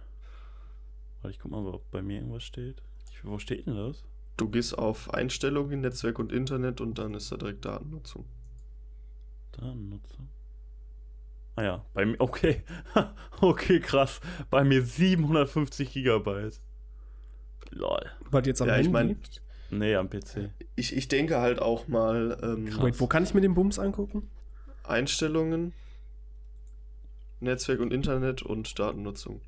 Warte, 1.20 1.34
ich 1.34 1.38
guck 1.38 1.50
mal, 1.50 1.64
ob 1.66 1.90
bei 1.90 2.02
mir 2.02 2.18
irgendwas 2.18 2.44
steht. 2.44 2.82
Ich, 3.10 3.24
wo 3.24 3.38
steht 3.38 3.66
denn 3.66 3.76
das? 3.76 4.04
Du 4.38 4.48
gehst 4.48 4.78
auf 4.78 5.12
Einstellungen, 5.12 5.80
Netzwerk 5.80 6.18
und 6.18 6.32
Internet 6.32 6.80
und 6.80 6.96
dann 6.98 7.12
ist 7.12 7.30
da 7.30 7.36
direkt 7.36 7.64
Datennutzung. 7.64 8.24
Datennutzung. 9.52 10.28
Ah 11.56 11.62
ja, 11.64 11.84
bei 11.92 12.06
mir, 12.06 12.20
okay. 12.20 12.62
okay, 13.40 13.80
krass. 13.80 14.20
Bei 14.48 14.62
mir 14.62 14.82
750 14.82 15.92
Gigabyte. 15.92 16.60
Lol. 17.70 18.06
Wart 18.30 18.46
jetzt 18.46 18.62
am 18.62 18.68
ja, 18.68 18.74
Handy? 18.74 18.86
ich 18.86 18.92
meine, 18.92 19.16
Nee, 19.70 19.96
am 19.96 20.08
PC. 20.08 20.50
ich, 20.76 20.96
ich 20.96 21.08
denke 21.08 21.40
halt 21.40 21.60
auch 21.60 21.88
mal 21.88 22.38
ähm, 22.42 22.66
Krass. 22.66 22.82
Wait, 22.82 23.00
wo 23.00 23.08
kann 23.08 23.24
ich 23.24 23.34
mir 23.34 23.40
den 23.40 23.54
Bums 23.54 23.80
angucken? 23.80 24.30
Einstellungen, 24.84 25.74
Netzwerk 27.40 27.80
und 27.80 27.92
Internet 27.92 28.42
und 28.42 28.78
Datennutzung. 28.78 29.40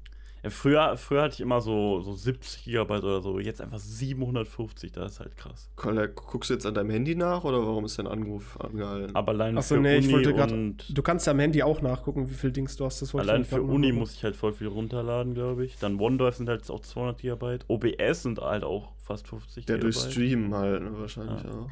Ja, 0.43 0.49
früher, 0.51 0.97
früher 0.97 1.23
hatte 1.23 1.35
ich 1.35 1.41
immer 1.41 1.61
so, 1.61 2.01
so 2.01 2.15
70 2.15 2.65
Gigabyte 2.65 3.05
oder 3.05 3.21
so. 3.21 3.39
Jetzt 3.39 3.61
einfach 3.61 3.79
750, 3.79 4.91
das 4.93 5.13
ist 5.13 5.21
halt 5.21 5.37
krass. 5.37 5.71
Kolja, 5.77 6.07
guckst 6.07 6.49
du 6.51 6.55
jetzt 6.55 6.65
an 6.65 6.75
deinem 6.75 6.91
Handy 6.91 7.15
nach 7.15 7.45
oder 7.45 7.59
warum 7.59 7.85
ist 7.85 7.99
dein 7.99 8.07
Anruf 8.07 8.59
angehalten? 8.61 9.15
Aber 9.15 9.33
allein 9.33 9.59
Achso, 9.59 9.75
für 9.75 9.81
nee, 9.83 9.97
ich 9.99 10.05
Uni 10.07 10.15
wollte 10.15 10.33
grad- 10.35 10.51
Du 10.89 11.03
kannst 11.03 11.27
ja 11.27 11.33
am 11.33 11.39
Handy 11.41 11.63
auch 11.63 11.83
nachgucken, 11.83 12.31
wie 12.31 12.35
viel 12.35 12.53
Dings 12.53 12.77
du 12.77 12.85
hast. 12.87 13.03
Das 13.03 13.13
wollte 13.13 13.27
ich 13.27 13.31
allein 13.33 13.45
für 13.45 13.61
Uni 13.63 13.89
nachgucken. 13.89 13.99
muss 13.99 14.15
ich 14.15 14.25
halt 14.25 14.35
voll 14.37 14.53
viel 14.55 14.69
runterladen, 14.69 15.35
glaube 15.35 15.65
ich. 15.65 15.77
Dann 15.79 16.01
OneDrive 16.01 16.35
sind 16.37 16.49
halt 16.49 16.71
auch 16.71 16.81
200 16.81 17.19
Gigabyte. 17.19 17.65
OBS 17.69 18.23
sind 18.23 18.39
halt 18.41 18.65
auch 18.65 18.93
fast 19.03 19.29
50 19.29 19.67
Der 19.67 19.79
durch 19.79 19.97
Gigabyte. 19.97 20.13
Stream 20.13 20.55
halt, 20.55 20.83
ne, 20.83 20.91
wahrscheinlich 20.99 21.43
Ja. 21.45 21.51
auch. 21.51 21.69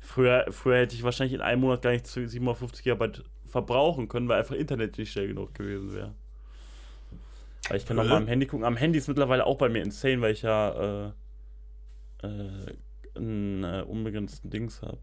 Früher, 0.00 0.46
früher 0.50 0.78
hätte 0.78 0.94
ich 0.94 1.02
wahrscheinlich 1.02 1.34
in 1.34 1.40
einem 1.42 1.60
Monat 1.60 1.82
gar 1.82 1.90
nicht 1.92 2.06
zu 2.06 2.26
750 2.26 2.82
Gigabyte 2.82 3.24
verbrauchen 3.44 4.08
können, 4.08 4.28
weil 4.28 4.38
einfach 4.40 4.54
Internet 4.54 4.96
nicht 4.98 5.12
schnell 5.12 5.28
genug 5.28 5.54
gewesen 5.54 5.92
wäre. 5.94 6.14
Ich 7.74 7.86
kann 7.86 7.98
auch 7.98 8.04
Äh? 8.04 8.08
mal 8.08 8.16
am 8.16 8.26
Handy 8.26 8.46
gucken. 8.46 8.64
Am 8.64 8.76
Handy 8.76 8.98
ist 8.98 9.08
mittlerweile 9.08 9.44
auch 9.46 9.58
bei 9.58 9.68
mir 9.68 9.82
insane, 9.82 10.20
weil 10.20 10.32
ich 10.32 10.42
ja 10.42 11.06
äh, 11.08 11.12
äh, 12.22 12.74
einen 13.14 13.64
äh, 13.64 13.82
unbegrenzten 13.86 14.50
Dings 14.50 14.82
habe. 14.82 14.98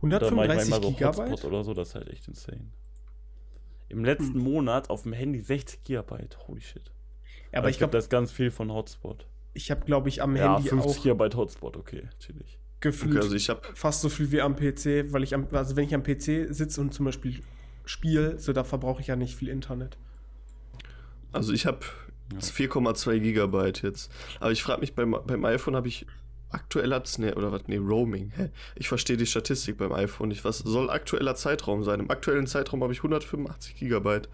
Da 0.00 0.30
mache 0.30 0.46
ich 0.46 0.50
135 0.52 0.70
manchmal 0.70 0.82
so 0.82 0.90
Gigabyte? 0.96 1.30
Hotspot 1.32 1.44
oder 1.50 1.64
so, 1.64 1.74
das 1.74 1.88
ist 1.88 1.94
halt 1.96 2.08
echt 2.10 2.28
insane. 2.28 2.70
Im 3.88 4.04
letzten 4.04 4.38
Monat 4.38 4.90
auf 4.90 5.02
dem 5.02 5.12
Handy 5.12 5.40
60 5.40 5.82
Gigabyte, 5.84 6.38
holy 6.46 6.60
shit. 6.60 6.92
Ja, 7.52 7.58
aber 7.60 7.70
ich 7.70 7.78
glaube, 7.78 7.92
das 7.92 8.04
ist 8.04 8.10
ganz 8.10 8.30
viel 8.30 8.50
von 8.50 8.70
Hotspot. 8.72 9.26
ich 9.54 9.70
habe, 9.70 9.84
glaube 9.84 10.08
ich, 10.08 10.22
am 10.22 10.36
Ja, 10.36 10.54
Handy 10.56 10.68
50 10.68 10.90
auch 10.98 11.02
Gigabyte 11.02 11.34
Hotspot, 11.36 11.76
okay, 11.76 12.08
chillig. 12.20 12.58
gefühlt 12.80 13.14
Okay, 13.16 13.22
also 13.24 13.34
ich 13.34 13.48
habe 13.48 13.62
fast 13.74 14.02
so 14.02 14.08
viel 14.08 14.30
wie 14.30 14.40
am 14.40 14.54
PC, 14.54 15.12
weil 15.12 15.22
ich 15.24 15.34
am, 15.34 15.48
also 15.52 15.74
wenn 15.74 15.84
ich 15.84 15.94
am 15.94 16.02
PC 16.02 16.46
sitze 16.54 16.80
und 16.80 16.92
zum 16.94 17.06
Beispiel 17.06 17.40
spiele, 17.86 18.38
so 18.38 18.52
da 18.52 18.62
verbrauche 18.64 19.00
ich 19.00 19.08
ja 19.08 19.16
nicht 19.16 19.34
viel 19.34 19.48
Internet. 19.48 19.96
Also 21.32 21.52
ich 21.52 21.66
habe 21.66 21.80
Ja. 22.32 22.38
4,2 22.40 23.20
Gigabyte 23.20 23.82
jetzt. 23.82 24.12
Aber 24.40 24.52
ich 24.52 24.62
frage 24.62 24.80
mich 24.80 24.94
beim, 24.94 25.16
beim 25.26 25.44
iPhone 25.44 25.76
habe 25.76 25.88
ich 25.88 26.06
aktuell 26.50 26.92
hat's 26.92 27.18
ne 27.18 27.34
oder 27.34 27.52
was 27.52 27.68
nee 27.68 27.76
Roaming. 27.76 28.32
Hä? 28.36 28.50
Ich 28.74 28.88
verstehe 28.88 29.16
die 29.16 29.26
Statistik 29.26 29.78
beim 29.78 29.92
iPhone 29.92 30.28
nicht. 30.28 30.44
Was 30.44 30.58
soll 30.58 30.90
aktueller 30.90 31.34
Zeitraum 31.34 31.84
sein? 31.84 32.00
Im 32.00 32.10
aktuellen 32.10 32.46
Zeitraum 32.46 32.82
habe 32.82 32.92
ich 32.92 33.00
185 33.00 33.76
Gigabyte. 33.76 34.28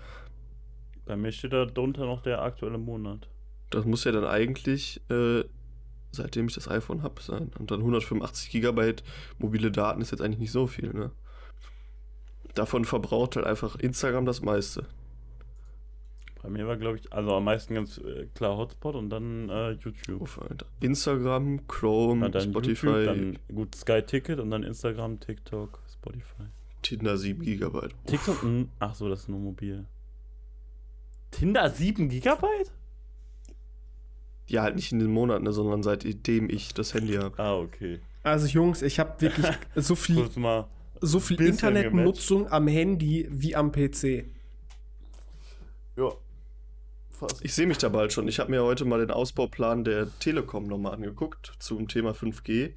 Bei 1.06 1.16
mir 1.16 1.32
steht 1.32 1.52
da 1.52 1.66
drunter 1.66 2.06
noch 2.06 2.22
der 2.22 2.42
aktuelle 2.42 2.78
Monat. 2.78 3.28
Das 3.70 3.84
muss 3.84 4.04
ja 4.04 4.12
dann 4.12 4.24
eigentlich 4.24 5.00
äh, 5.10 5.44
seitdem 6.14 6.46
ich 6.46 6.54
das 6.54 6.68
iPhone 6.68 7.02
habe 7.02 7.20
sein. 7.20 7.50
Und 7.58 7.70
dann 7.70 7.80
185 7.80 8.50
Gigabyte 8.50 9.02
mobile 9.38 9.70
Daten 9.70 10.00
ist 10.00 10.12
jetzt 10.12 10.20
eigentlich 10.20 10.38
nicht 10.38 10.52
so 10.52 10.66
viel, 10.66 10.92
ne? 10.92 11.10
Davon 12.54 12.84
verbraucht 12.84 13.36
halt 13.36 13.46
einfach 13.46 13.76
Instagram 13.76 14.26
das 14.26 14.40
meiste. 14.40 14.86
Bei 16.44 16.50
mir 16.50 16.66
war, 16.66 16.76
glaube 16.76 16.98
ich, 16.98 17.10
also 17.10 17.32
am 17.32 17.44
meisten 17.44 17.74
ganz 17.74 17.96
äh, 17.96 18.26
klar 18.34 18.58
Hotspot 18.58 18.96
und 18.96 19.08
dann 19.08 19.48
äh, 19.48 19.70
YouTube. 19.70 20.20
Uff, 20.20 20.38
Alter. 20.42 20.66
Instagram, 20.80 21.66
Chrome, 21.68 22.26
Ja, 22.26 22.28
dann 22.28 22.50
Spotify, 22.50 22.86
YouTube, 22.86 23.04
dann 23.06 23.38
gut 23.54 23.74
Sky 23.74 24.02
Ticket 24.02 24.40
und 24.40 24.50
dann 24.50 24.62
Instagram, 24.62 25.20
TikTok, 25.20 25.80
Spotify. 25.90 26.42
Tinder 26.82 27.16
7 27.16 27.42
Gigabyte. 27.42 27.94
Uff. 27.94 28.04
TikTok, 28.04 28.44
ach 28.78 28.94
so, 28.94 29.08
das 29.08 29.20
ist 29.20 29.28
nur 29.30 29.38
mobil. 29.38 29.86
Tinder 31.30 31.70
7 31.70 32.10
Gigabyte? 32.10 32.70
Ja, 34.46 34.64
halt 34.64 34.76
nicht 34.76 34.92
in 34.92 34.98
den 34.98 35.10
Monaten, 35.10 35.50
sondern 35.50 35.82
seitdem 35.82 36.50
ich 36.50 36.74
das 36.74 36.92
Handy 36.92 37.14
habe. 37.14 37.38
Ah, 37.38 37.56
okay. 37.56 38.00
Also 38.22 38.46
Jungs, 38.48 38.82
ich 38.82 39.00
habe 39.00 39.18
wirklich 39.22 39.46
so 39.76 39.94
viel, 39.94 40.28
so 41.00 41.20
viel 41.20 41.40
Internetnutzung 41.40 42.52
am 42.52 42.68
Handy 42.68 43.28
wie 43.30 43.56
am 43.56 43.72
PC. 43.72 44.26
Ja. 45.96 46.10
Fast. 47.14 47.44
Ich 47.44 47.54
sehe 47.54 47.66
mich 47.66 47.78
da 47.78 47.88
bald 47.88 48.12
schon. 48.12 48.28
Ich 48.28 48.40
habe 48.40 48.50
mir 48.50 48.62
heute 48.62 48.84
mal 48.84 48.98
den 49.00 49.10
Ausbauplan 49.10 49.84
der 49.84 50.08
Telekom 50.18 50.66
nochmal 50.66 50.94
angeguckt 50.94 51.52
zum 51.58 51.88
Thema 51.88 52.10
5G. 52.10 52.72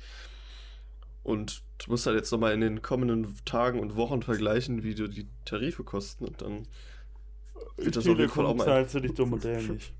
Und 1.24 1.64
du 1.80 1.92
musst 1.92 2.06
halt 2.06 2.16
jetzt 2.16 2.32
nochmal 2.32 2.54
in 2.54 2.62
den 2.62 2.82
kommenden 2.82 3.36
Tagen 3.44 3.80
und 3.80 3.96
Wochen 3.96 4.22
vergleichen, 4.22 4.84
wie 4.84 4.96
du 4.96 5.10
die 5.10 5.28
Tarife 5.44 5.84
kosten. 5.84 6.26
Und 6.26 6.42
dann 6.42 6.68
wird 7.78 7.96
das 7.96 8.08
auf 8.08 8.18
jeden 8.18 8.30
Fall 8.30 8.46
auch 8.46 8.56
mal. 8.56 8.66
zahlst 8.66 8.96
du 8.96 9.00
dich 9.02 9.14
dumm 9.14 9.34
und 9.34 9.44
dämlich. 9.44 9.92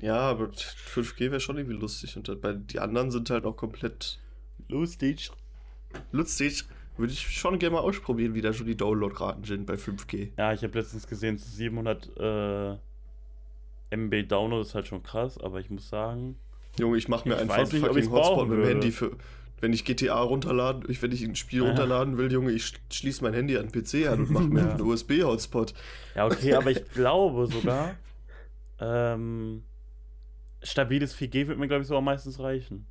Ja, 0.00 0.18
aber 0.18 0.50
5G 0.50 1.30
wäre 1.30 1.40
schon 1.40 1.56
irgendwie 1.56 1.76
lustig. 1.76 2.16
Und 2.16 2.40
bei 2.40 2.52
die 2.52 2.78
anderen 2.78 3.10
sind 3.10 3.30
halt 3.30 3.44
auch 3.46 3.56
komplett 3.56 4.20
Lustig. 4.68 5.30
lustig. 6.12 6.64
Würde 6.96 7.12
ich 7.12 7.20
schon 7.20 7.58
gerne 7.58 7.74
mal 7.74 7.80
ausprobieren, 7.80 8.34
wie 8.34 8.40
da 8.40 8.52
schon 8.52 8.66
die 8.66 8.76
Downloadraten 8.76 9.42
sind 9.42 9.66
bei 9.66 9.74
5G. 9.74 10.30
Ja, 10.38 10.52
ich 10.52 10.62
habe 10.62 10.78
letztens 10.78 11.08
gesehen, 11.08 11.38
700 11.38 12.16
äh, 12.16 12.76
MB 13.96 14.28
Download 14.28 14.60
ist 14.62 14.74
halt 14.74 14.86
schon 14.86 15.02
krass, 15.02 15.38
aber 15.38 15.60
ich 15.60 15.70
muss 15.70 15.88
sagen, 15.88 16.36
Junge, 16.78 16.96
ich 16.98 17.08
mache 17.08 17.28
mir 17.28 17.34
Ich 17.36 17.40
einfach 17.42 17.58
nicht, 17.72 17.84
fucking 17.86 18.10
Hotspot 18.10 18.48
mit 18.48 18.58
dem. 18.58 18.66
Handy 18.66 18.90
für. 18.90 19.16
Wenn 19.60 19.72
ich 19.72 19.84
GTA 19.84 20.20
runterladen, 20.20 20.84
ich, 20.88 21.00
wenn 21.00 21.12
ich 21.12 21.22
ein 21.22 21.36
Spiel 21.36 21.62
Ja. 21.62 21.68
runterladen 21.68 22.18
will, 22.18 22.30
Junge, 22.32 22.50
ich 22.52 22.64
sch- 22.64 22.74
schließe 22.92 23.22
mein 23.22 23.32
Handy 23.32 23.56
an 23.56 23.68
den 23.68 23.82
PC 23.82 24.08
an 24.08 24.20
und 24.20 24.30
mache 24.30 24.44
mir 24.44 24.60
Ja. 24.64 24.70
einen 24.72 24.80
USB-Hotspot. 24.82 25.72
ja, 26.16 26.26
okay, 26.26 26.54
aber 26.54 26.70
ich 26.70 26.84
glaube 26.94 27.46
sogar, 27.46 27.94
ähm, 28.80 29.62
stabiles 30.62 31.14
4G 31.16 31.46
wird 31.48 31.58
mir, 31.58 31.68
glaube 31.68 31.82
ich, 31.82 31.88
so 31.88 31.96
am 31.96 32.04
meisten 32.04 32.30
reichen. 32.40 32.86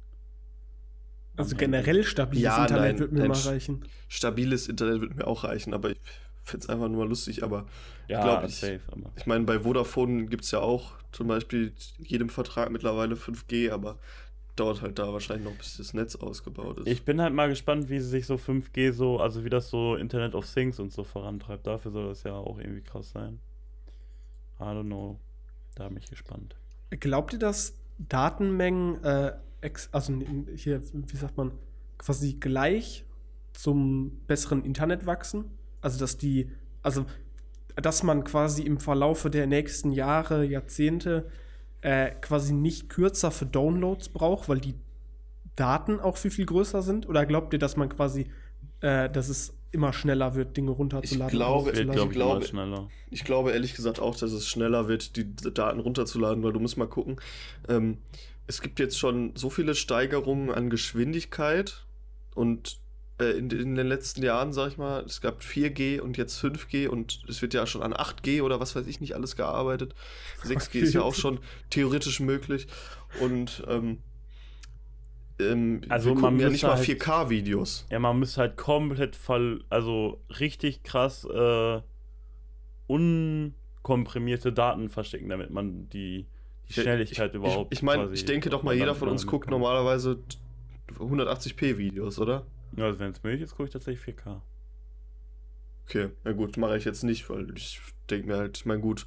Also 1.36 1.56
generell 1.56 2.04
stabiles 2.04 2.44
Ja, 2.44 2.62
Internet 2.64 2.84
nein, 2.94 3.00
wird 3.00 3.12
mir 3.12 3.28
mal 3.28 3.34
sch- 3.36 3.48
reichen. 3.50 3.86
Stabiles 4.08 4.68
Internet 4.68 5.02
würde 5.02 5.16
mir 5.16 5.28
auch 5.28 5.44
reichen, 5.44 5.74
aber 5.74 5.90
ich 5.92 5.98
finde 6.44 6.64
es 6.64 6.70
einfach 6.70 6.88
nur 6.90 7.04
mal 7.04 7.10
lustig. 7.10 7.44
Aber 7.44 7.66
Ja, 8.08 8.22
glaub 8.22 8.46
ich. 8.46 8.60
safe, 8.60 8.82
aber. 8.92 9.12
ich 9.16 9.26
meine, 9.26 9.46
bei 9.46 9.60
Vodafone 9.60 10.26
gibt 10.26 10.44
es 10.44 10.52
ja 10.52 10.60
auch 10.60 10.94
zum 11.12 11.28
Beispiel 11.28 11.74
jedem 12.00 12.30
Vertrag 12.30 12.70
mittlerweile 12.72 13.16
5G, 13.16 13.72
aber 13.72 13.98
dauert 14.56 14.82
halt 14.82 15.00
da 15.00 15.12
wahrscheinlich 15.12 15.46
noch, 15.46 15.58
bis 15.58 15.78
das 15.78 15.94
Netz 15.94 16.16
ausgebaut 16.16 16.80
ist. 16.80 16.88
Ich 16.88 17.06
bin 17.06 17.22
halt 17.22 17.34
mal 17.34 17.50
gespannt, 17.50 17.90
wie 17.90 18.00
sich 18.00 18.26
so 18.26 18.36
5G 18.36 18.92
so, 18.92 19.20
also 19.20 19.44
wie 19.44 19.50
das 19.50 19.70
so 19.70 19.96
Internet 19.96 20.36
of 20.36 20.52
Things 20.52 20.80
und 20.80 20.92
so 20.92 21.04
vorantreibt. 21.04 21.66
Dafür 21.66 21.92
soll 21.92 22.08
das 22.08 22.24
ja 22.24 22.34
auch 22.34 22.60
irgendwie 22.60 22.82
krass 22.82 23.12
sein. 23.12 23.40
I 24.60 24.64
don't 24.64 24.86
know. 24.86 25.20
Da 25.76 25.88
bin 25.88 25.98
ich 25.98 26.10
gespannt. 26.10 26.56
Glaubt 26.92 27.34
ihr, 27.34 27.40
dass 27.40 27.76
Datenmengen, 27.98 29.04
äh, 29.04 29.34
ex 29.62 29.90
also 29.92 30.14
hier, 30.56 30.82
wie 30.94 31.18
sagt 31.18 31.38
man, 31.38 31.52
quasi 31.98 32.34
gleich 32.34 33.06
zum 33.54 34.20
besseren 34.28 34.64
Internet 34.64 35.06
wachsen? 35.06 35.46
Also, 35.84 36.00
dass 36.00 36.18
die, 36.18 36.50
also, 36.82 37.06
dass 37.76 38.04
man 38.04 38.24
quasi 38.24 38.64
im 38.64 38.80
Verlaufe 38.80 39.30
der 39.30 39.48
nächsten 39.48 39.92
Jahre, 39.92 40.46
Jahrzehnte 40.46 41.30
äh, 41.82 42.12
quasi 42.22 42.54
nicht 42.54 42.90
kürzer 42.90 43.30
für 43.30 43.46
Downloads 43.46 44.10
braucht, 44.10 44.50
weil 44.50 44.60
die 44.60 44.76
Daten 45.56 46.00
auch 46.00 46.18
viel, 46.18 46.32
viel 46.32 46.46
größer 46.46 46.82
sind? 46.82 47.08
Oder 47.08 47.26
glaubt 47.26 47.54
ihr, 47.54 47.60
dass 47.60 47.78
man 47.78 47.90
quasi, 47.90 48.28
äh, 48.82 49.10
dass 49.10 49.30
es 49.30 49.54
immer 49.72 49.92
schneller 49.92 50.36
wird, 50.36 50.56
Dinge 50.56 50.72
runterzuladen? 50.72 51.28
Ich 51.28 51.38
glaube, 51.38 51.70
hochzuladen? 51.72 51.92
glaube 51.92 52.12
ich, 52.12 52.16
glaube- 52.16 52.46
schneller. 52.46 52.90
Ich 53.10 53.24
glaube 53.24 53.52
ehrlich 53.52 53.76
gesagt 53.76 54.00
auch, 54.00 54.16
dass 54.16 54.32
es 54.32 54.48
schneller 54.48 54.88
wird, 54.88 55.16
die 55.16 55.36
Daten 55.36 55.80
runterzuladen, 55.80 56.44
weil 56.44 56.54
du 56.54 56.60
musst 56.60 56.78
mal 56.78 56.88
gucken. 56.88 57.18
Ähm, 57.68 57.98
es 58.48 58.62
gibt 58.62 58.80
jetzt 58.80 59.00
schon 59.00 59.34
so 59.36 59.50
viele 59.50 59.76
Steigerungen 59.76 60.52
an 60.52 60.70
Geschwindigkeit 60.70 61.86
und 62.36 62.80
in, 63.32 63.50
in 63.50 63.76
den 63.76 63.88
letzten 63.88 64.24
Jahren, 64.24 64.54
sag 64.54 64.70
ich 64.70 64.78
mal, 64.78 65.04
es 65.04 65.22
gab 65.22 65.42
4G 65.42 66.00
und 66.00 66.18
jetzt 66.18 66.40
5G 66.40 66.88
und 66.88 67.24
es 67.28 67.42
wird 67.42 67.54
ja 67.54 67.66
schon 67.66 67.82
an 67.82 67.94
8G 67.94 68.42
oder 68.42 68.60
was 68.60 68.76
weiß 68.76 68.88
ich 68.88 69.02
nicht 69.02 69.16
alles 69.16 69.36
gearbeitet. 69.36 69.96
6G 70.44 70.80
ist 70.80 70.94
ja 70.94 71.02
auch 71.02 71.16
schon 71.16 71.40
theoretisch 71.70 72.20
möglich 72.20 72.68
und 73.20 73.64
ähm, 73.68 74.00
ähm, 75.40 75.82
Also 75.90 76.16
wir 76.16 76.22
man 76.22 76.40
ja 76.40 76.50
nicht 76.50 76.64
mal 76.64 76.76
halt- 76.76 76.88
4K-Videos. 76.88 77.86
Ja, 77.90 78.00
man 78.00 78.20
müsste 78.20 78.42
halt 78.42 78.58
komplett 78.58 79.16
fall, 79.16 79.64
also 79.70 80.22
richtig 80.40 80.84
krass 80.84 81.26
äh, 81.26 81.82
unkomprimierte 82.88 84.54
Daten 84.54 84.90
verstecken, 84.90 85.30
damit 85.30 85.50
man 85.50 85.90
die, 85.90 86.26
die 86.70 86.74
Schnelligkeit 86.74 87.32
ich, 87.32 87.36
überhaupt. 87.36 87.74
Ich, 87.74 87.80
ich 87.80 87.84
meine, 87.84 88.12
ich 88.12 88.26
denke 88.26 88.50
doch 88.50 88.64
mal, 88.64 88.74
jeder 88.74 88.96
von 88.96 89.10
uns 89.10 89.26
guckt 89.26 89.50
normalerweise 89.50 90.20
180p 91.00 91.78
Videos, 91.78 92.20
oder? 92.20 92.46
Ja, 92.76 92.86
also 92.86 93.00
wenn 93.00 93.12
es 93.12 93.22
möglich 93.24 93.42
ist, 93.42 93.52
gucke 93.52 93.66
ich 93.66 93.74
tatsächlich 93.74 94.16
4K. 94.18 94.42
Okay, 95.86 96.10
na 96.24 96.32
gut, 96.32 96.58
mache 96.58 96.78
ich 96.78 96.86
jetzt 96.86 97.04
nicht, 97.04 97.30
weil 97.30 97.56
ich 97.58 97.82
denke 98.10 98.28
mir 98.28 98.38
halt, 98.38 98.58
ich 98.58 98.66
meine, 98.66 98.82
gut, 98.82 99.06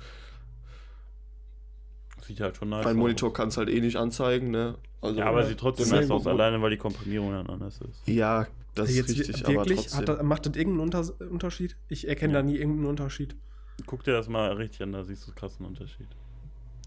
Sieht 2.22 2.40
halt 2.40 2.56
schon 2.56 2.70
nice 2.70 2.84
mein. 2.84 2.96
Monitor 2.96 3.32
kann 3.32 3.48
es 3.48 3.56
halt 3.56 3.68
eh 3.68 3.80
nicht 3.80 3.96
anzeigen, 3.96 4.50
ne? 4.50 4.78
Also, 5.00 5.20
Ja, 5.20 5.26
aber 5.26 5.44
sieht 5.44 5.58
trotzdem 5.60 5.88
nice 5.90 6.10
aus, 6.10 6.26
alleine 6.26 6.60
weil 6.62 6.70
die 6.70 6.76
Komprimierung 6.76 7.30
dann 7.30 7.46
anders 7.46 7.80
ist. 7.80 8.08
Ja, 8.08 8.46
das 8.74 8.90
ist 8.90 8.96
Jetzt 8.96 9.08
richtig, 9.10 9.40
wi- 9.40 9.44
aber 9.44 9.54
wirklich? 9.56 9.80
trotzdem. 9.82 9.98
Hat 9.98 10.08
das, 10.08 10.22
macht 10.22 10.46
das 10.46 10.56
irgendeinen 10.56 10.80
Unter 10.80 11.30
Unterschied? 11.30 11.76
Ich 11.88 12.08
erkenne 12.08 12.32
Ja. 12.32 12.40
da 12.40 12.46
nie 12.46 12.56
irgendeinen 12.56 12.86
Unterschied. 12.86 13.36
Guck 13.84 14.02
dir 14.04 14.12
das 14.12 14.28
mal 14.28 14.50
richtig 14.54 14.82
an, 14.82 14.92
da 14.92 15.04
siehst 15.04 15.24
du 15.26 15.30
einen 15.30 15.36
krassen 15.36 15.66
Unterschied. 15.66 16.08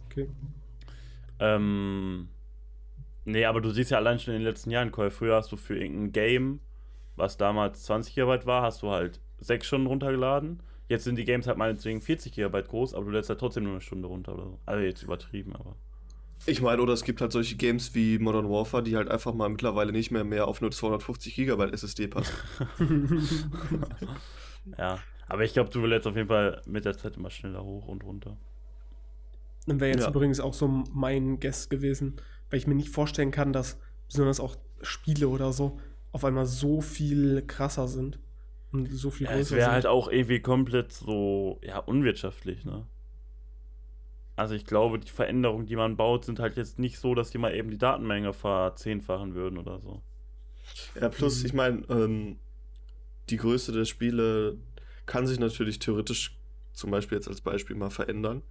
Okay. 0.10 0.28
Ähm. 1.40 2.30
Nee, 3.26 3.46
aber 3.46 3.62
du 3.62 3.70
siehst 3.70 3.92
ja 3.92 3.98
allein 3.98 4.20
schon 4.20 4.34
in 4.34 4.40
den 4.42 4.48
letzten 4.48 4.72
Jahren, 4.72 4.92
Call. 4.92 5.12
Früher 5.12 5.36
hast 5.36 5.52
du 5.52 5.56
für 5.58 5.78
irgendein 5.78 6.12
Game, 6.12 6.60
was 7.20 7.38
damals 7.38 7.84
20 7.84 8.16
GB 8.16 8.46
war, 8.46 8.64
hast 8.64 8.82
du 8.82 8.90
halt 8.90 9.20
6 9.40 9.68
Stunden 9.68 9.88
runtergeladen. 9.88 10.62
Jetzt 10.88 11.04
sind 11.04 11.18
die 11.18 11.26
Games 11.26 11.46
halt 11.46 11.58
meinetwegen 11.58 12.02
40 12.02 12.32
GB 12.34 12.64
groß, 12.64 12.96
aber 12.96 13.06
du 13.06 13.12
lädst 13.12 13.30
halt 13.30 13.40
trotzdem 13.40 13.64
nur 13.64 13.74
eine 13.74 13.82
Stunde 13.82 14.08
runter 14.08 14.34
oder 14.34 14.46
so. 14.46 14.60
Also 14.66 14.84
jetzt 14.84 15.04
übertrieben, 15.04 15.54
aber. 15.56 15.76
Ich 16.46 16.62
meine, 16.62 16.82
oder 16.82 16.94
es 16.94 17.04
gibt 17.04 17.20
halt 17.22 17.32
solche 17.34 17.58
Games 17.58 17.94
wie 17.94 18.18
Modern 18.18 18.50
Warfare, 18.50 18.82
die 18.82 18.96
halt 18.96 19.10
einfach 19.10 19.34
mal 19.34 19.50
mittlerweile 19.50 19.92
nicht 19.92 20.10
mehr 20.10 20.24
mehr 20.24 20.48
auf 20.48 20.62
nur 20.62 20.72
250 20.72 21.36
GB 21.36 21.64
SSD 21.72 22.08
passen. 22.08 22.34
Ja. 24.78 25.00
Aber 25.28 25.44
ich 25.44 25.54
glaube, 25.54 25.70
du 25.70 25.86
lädst 25.86 26.08
auf 26.08 26.16
jeden 26.16 26.28
Fall 26.28 26.62
mit 26.66 26.86
der 26.86 26.98
Zeit 26.98 27.18
immer 27.18 27.30
schneller 27.30 27.64
hoch 27.64 27.88
und 27.88 28.04
runter. 28.04 28.38
Dann 29.68 29.80
wäre 29.80 29.92
jetzt 29.92 30.04
Ja. 30.04 30.10
übrigens 30.10 30.40
auch 30.40 30.54
so 30.54 30.68
mein 30.68 31.40
Guess 31.40 31.70
gewesen, 31.70 32.18
weil 32.50 32.60
ich 32.60 32.68
mir 32.68 32.76
nicht 32.76 32.90
vorstellen 32.90 33.32
kann, 33.32 33.54
dass 33.54 33.80
besonders 34.08 34.40
auch 34.40 34.56
Spiele 34.82 35.28
oder 35.28 35.54
so 35.54 35.80
auf 36.12 36.26
einmal 36.26 36.46
so 36.46 36.82
viel 36.82 37.44
krasser 37.46 37.88
sind 37.88 38.20
und 38.72 38.88
so 38.92 39.10
viel 39.10 39.28
Ja, 39.28 39.34
es 39.34 39.38
größer 39.38 39.56
wäre 39.56 39.66
sind. 39.66 39.74
halt 39.74 39.86
auch 39.86 40.08
irgendwie 40.10 40.40
komplett 40.42 40.92
so, 40.94 41.60
ja, 41.64 41.80
unwirtschaftlich, 41.80 42.66
ne? 42.66 42.86
Also 44.36 44.56
ich 44.56 44.66
glaube, 44.66 45.00
die 45.00 45.10
Veränderungen, 45.12 45.66
die 45.66 45.76
man 45.76 45.98
baut, 45.98 46.24
sind 46.26 46.40
halt 46.40 46.56
jetzt 46.56 46.80
nicht 46.80 46.98
so, 47.00 47.14
dass 47.14 47.30
die 47.30 47.38
mal 47.38 47.54
eben 47.54 47.70
die 47.70 47.78
Datenmenge 47.78 48.32
verzehnfachen 48.34 49.36
würden 49.36 49.58
oder 49.58 49.80
so. 49.82 50.02
Ja, 51.00 51.10
plus, 51.10 51.44
ich 51.44 51.54
meine, 51.54 51.84
ähm, 51.90 52.38
die 53.30 53.38
Größe 53.38 53.72
der 53.72 53.86
Spiele 53.86 54.58
kann 55.06 55.28
sich 55.28 55.40
natürlich 55.40 55.80
theoretisch 55.80 56.38
zum 56.74 56.92
Beispiel 56.92 57.18
jetzt 57.18 57.28
als 57.28 57.42
Beispiel 57.42 57.76
mal 57.76 57.90
verändern. 57.90 58.44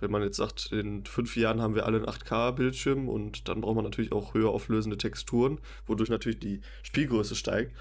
Wenn 0.00 0.10
man 0.10 0.22
jetzt 0.22 0.36
sagt, 0.36 0.70
in 0.72 1.04
fünf 1.04 1.36
Jahren 1.36 1.60
haben 1.60 1.74
wir 1.74 1.86
alle 1.86 1.98
einen 1.98 2.06
8K-Bildschirm 2.06 3.08
und 3.08 3.48
dann 3.48 3.60
braucht 3.60 3.76
man 3.76 3.84
natürlich 3.84 4.12
auch 4.12 4.34
höher 4.34 4.50
auflösende 4.50 4.98
Texturen, 4.98 5.60
wodurch 5.86 6.08
natürlich 6.08 6.38
die 6.38 6.60
Spielgröße 6.82 7.34
steigt. 7.34 7.76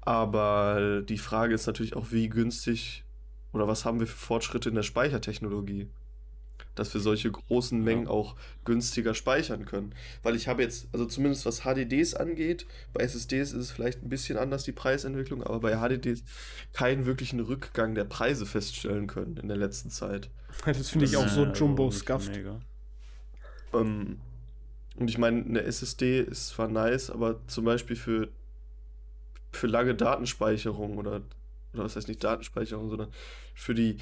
Aber 0.00 1.02
die 1.02 1.18
Frage 1.18 1.54
ist 1.54 1.66
natürlich 1.66 1.96
auch, 1.96 2.12
wie 2.12 2.28
günstig 2.28 3.04
oder 3.52 3.66
was 3.66 3.84
haben 3.84 4.00
wir 4.00 4.06
für 4.06 4.16
Fortschritte 4.16 4.68
in 4.68 4.74
der 4.74 4.82
Speichertechnologie? 4.82 5.88
Dass 6.78 6.92
wir 6.94 7.00
solche 7.00 7.30
großen 7.30 7.82
Mengen 7.82 8.04
Ja. 8.04 8.10
auch 8.10 8.36
günstiger 8.64 9.14
speichern 9.14 9.64
können. 9.66 9.94
Weil 10.22 10.36
ich 10.36 10.46
habe 10.48 10.62
jetzt, 10.62 10.86
also 10.92 11.06
zumindest 11.06 11.44
was 11.46 11.60
HDDs 11.64 12.14
angeht, 12.14 12.66
bei 12.92 13.02
SSDs 13.02 13.52
ist 13.52 13.60
es 13.60 13.70
vielleicht 13.70 14.02
ein 14.02 14.08
bisschen 14.08 14.38
anders, 14.38 14.64
die 14.64 14.72
Preisentwicklung, 14.72 15.42
aber 15.42 15.60
bei 15.60 15.76
HDDs 15.76 16.22
keinen 16.72 17.04
wirklichen 17.06 17.40
Rückgang 17.40 17.94
der 17.94 18.04
Preise 18.04 18.46
feststellen 18.46 19.06
können 19.06 19.36
in 19.36 19.48
der 19.48 19.56
letzten 19.56 19.90
Zeit. 19.90 20.30
Das 20.66 20.88
finde 20.90 21.06
ich 21.06 21.16
auch 21.16 21.28
so 21.28 21.44
Äh, 21.44 21.52
jumbo 21.52 21.86
nicht 21.86 21.98
scuffed. 21.98 22.34
mega. 22.36 22.60
Ähm, 23.74 24.20
und 24.96 25.08
ich 25.10 25.18
meine, 25.18 25.44
eine 25.44 25.62
SSD 25.62 26.20
ist 26.20 26.48
zwar 26.48 26.68
nice, 26.68 27.10
aber 27.10 27.40
zum 27.46 27.64
Beispiel 27.64 27.96
für, 27.96 28.28
für 29.52 29.66
lange 29.66 29.94
Datenspeicherung 29.94 30.98
oder, 30.98 31.22
oder 31.74 31.84
was 31.84 31.96
heißt 31.96 32.08
nicht 32.08 32.22
Datenspeicherung, 32.24 32.88
sondern 32.88 33.10
für 33.54 33.74
die, 33.74 33.98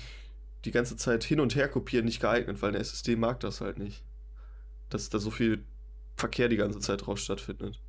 die 0.67 0.73
ganze 0.73 0.97
Zeit 0.97 1.25
hin 1.25 1.41
und 1.41 1.55
her 1.55 1.69
kopieren 1.69 2.05
nicht 2.05 2.21
geeignet, 2.21 2.61
weil 2.61 2.71
eine 2.71 2.79
SSD 2.79 3.17
mag 3.17 3.41
das 3.41 3.61
halt 3.61 3.79
nicht. 3.79 4.05
Dass 4.91 5.09
da 5.09 5.19
so 5.19 5.31
viel 5.31 5.65
Verkehr 6.17 6.49
die 6.49 6.57
ganze 6.57 6.79
Zeit 6.81 7.07
drauf 7.07 7.19
stattfindet. 7.19 7.81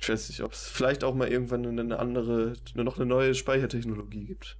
Ich 0.00 0.08
weiß 0.08 0.28
nicht, 0.28 0.42
ob 0.42 0.52
es 0.52 0.68
vielleicht 0.68 1.02
auch 1.04 1.14
mal 1.14 1.28
irgendwann 1.28 1.66
eine 1.78 1.98
andere, 1.98 2.54
noch 2.74 2.96
eine 2.96 3.06
neue 3.06 3.34
Speichertechnologie 3.34 4.24
gibt, 4.26 4.56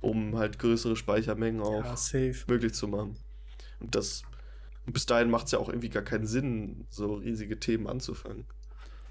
um 0.00 0.36
halt 0.36 0.58
größere 0.58 0.96
Speichermengen 0.96 1.62
auch 1.62 1.84
Ja, 1.84 1.96
safe. 1.96 2.36
möglich 2.46 2.74
zu 2.74 2.86
machen. 2.88 3.16
Und 3.80 3.94
das 3.94 4.22
und 4.86 4.92
bis 4.92 5.04
dahin 5.06 5.30
macht 5.30 5.46
es 5.46 5.52
ja 5.52 5.58
auch 5.58 5.68
irgendwie 5.68 5.88
gar 5.88 6.04
keinen 6.04 6.26
Sinn, 6.26 6.86
so 6.90 7.14
riesige 7.14 7.58
Themen 7.58 7.88
anzufangen. 7.88 8.46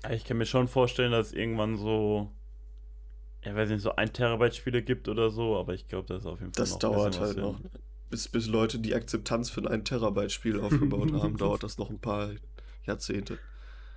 Ich 0.10 0.24
kann 0.24 0.38
mir 0.38 0.46
schon 0.46 0.68
vorstellen, 0.70 1.12
dass 1.12 1.34
irgendwann 1.34 1.76
so, 1.78 2.32
ja, 3.46 3.56
weiß 3.56 3.70
nicht, 3.70 3.82
so 3.82 3.96
ein 3.96 4.12
Terabyte 4.12 4.56
Spiele 4.56 4.82
gibt 4.82 5.08
oder 5.08 5.30
so, 5.30 5.56
aber 5.58 5.74
ich 5.74 5.88
glaube, 5.88 6.08
das 6.08 6.22
ist 6.22 6.26
auf 6.28 6.40
jeden 6.40 6.54
Fall 6.54 6.62
Das 6.64 6.72
noch 6.72 6.80
dauert 6.80 7.20
halt 7.20 7.38
noch. 7.38 7.60
Bis, 8.10 8.28
bis 8.28 8.48
Leute 8.48 8.80
die 8.80 8.94
Akzeptanz 8.96 9.50
für 9.50 9.62
ein 9.62 9.68
1 9.68 9.84
Terabyte 9.90 10.32
Spiel 10.32 10.60
aufgebaut 10.60 11.12
haben, 11.22 11.38
dauert 11.38 11.64
das 11.64 11.78
noch 11.78 11.90
ein 11.90 12.00
paar 12.00 12.30
Jahrzehnte. 12.86 13.38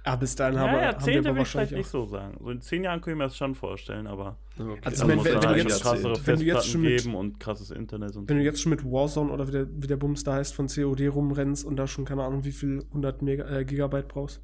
Ah, 0.04 0.16
bis 0.16 0.34
dahin 0.36 0.54
Ja, 0.54 0.60
haben, 0.60 0.66
wir- 0.68 0.72
haben 0.72 0.80
wir 0.80 0.84
Jahrzehnte 0.92 1.28
aber 1.30 1.40
ich 1.40 1.48
vielleicht 1.48 1.54
wahrscheinlich 1.72 1.78
nicht 1.78 1.90
so 1.90 2.06
sagen. 2.06 2.36
So 2.40 2.50
in 2.50 2.60
zehn 2.62 2.84
Jahren 2.84 3.00
können 3.02 3.18
wir 3.18 3.24
das 3.24 3.36
schon 3.36 3.54
vorstellen, 3.54 4.06
aber 4.06 4.38
Okay. 4.58 4.80
Also 4.82 5.06
wenn- 5.06 5.16
muss 5.16 5.24
wenn- 5.26 5.34
wenn 5.34 5.42
halt 5.48 5.58
du 5.60 5.68
jetzt- 5.68 5.82
krassere 5.82 6.02
wenn 6.26 6.38
du 6.38 6.44
jetzt 6.44 6.56
Festplatten 6.56 6.68
schon 6.70 6.80
mit- 6.80 7.02
geben 7.02 7.14
und 7.14 7.40
krasses 7.40 7.70
Internet 7.70 8.16
und 8.16 8.28
Wenn 8.28 8.36
du 8.38 8.42
so. 8.42 8.46
jetzt 8.46 8.62
schon 8.62 8.70
mit 8.70 8.84
Warzone 8.84 9.30
oder 9.30 9.46
wie 9.48 9.52
der, 9.52 9.66
wie 9.70 9.86
der 9.86 9.96
Bums 9.96 10.24
da 10.24 10.34
heißt 10.34 10.54
von 10.54 10.66
COD 10.68 11.08
rumrennst 11.08 11.64
und 11.66 11.76
da 11.76 11.86
schon 11.86 12.04
keine 12.06 12.22
Ahnung 12.24 12.44
wie 12.44 12.52
viel 12.52 12.82
100 12.92 13.20
Mega, 13.22 13.44
äh, 13.48 13.64
Gigabyte 13.64 14.08
brauchst. 14.08 14.40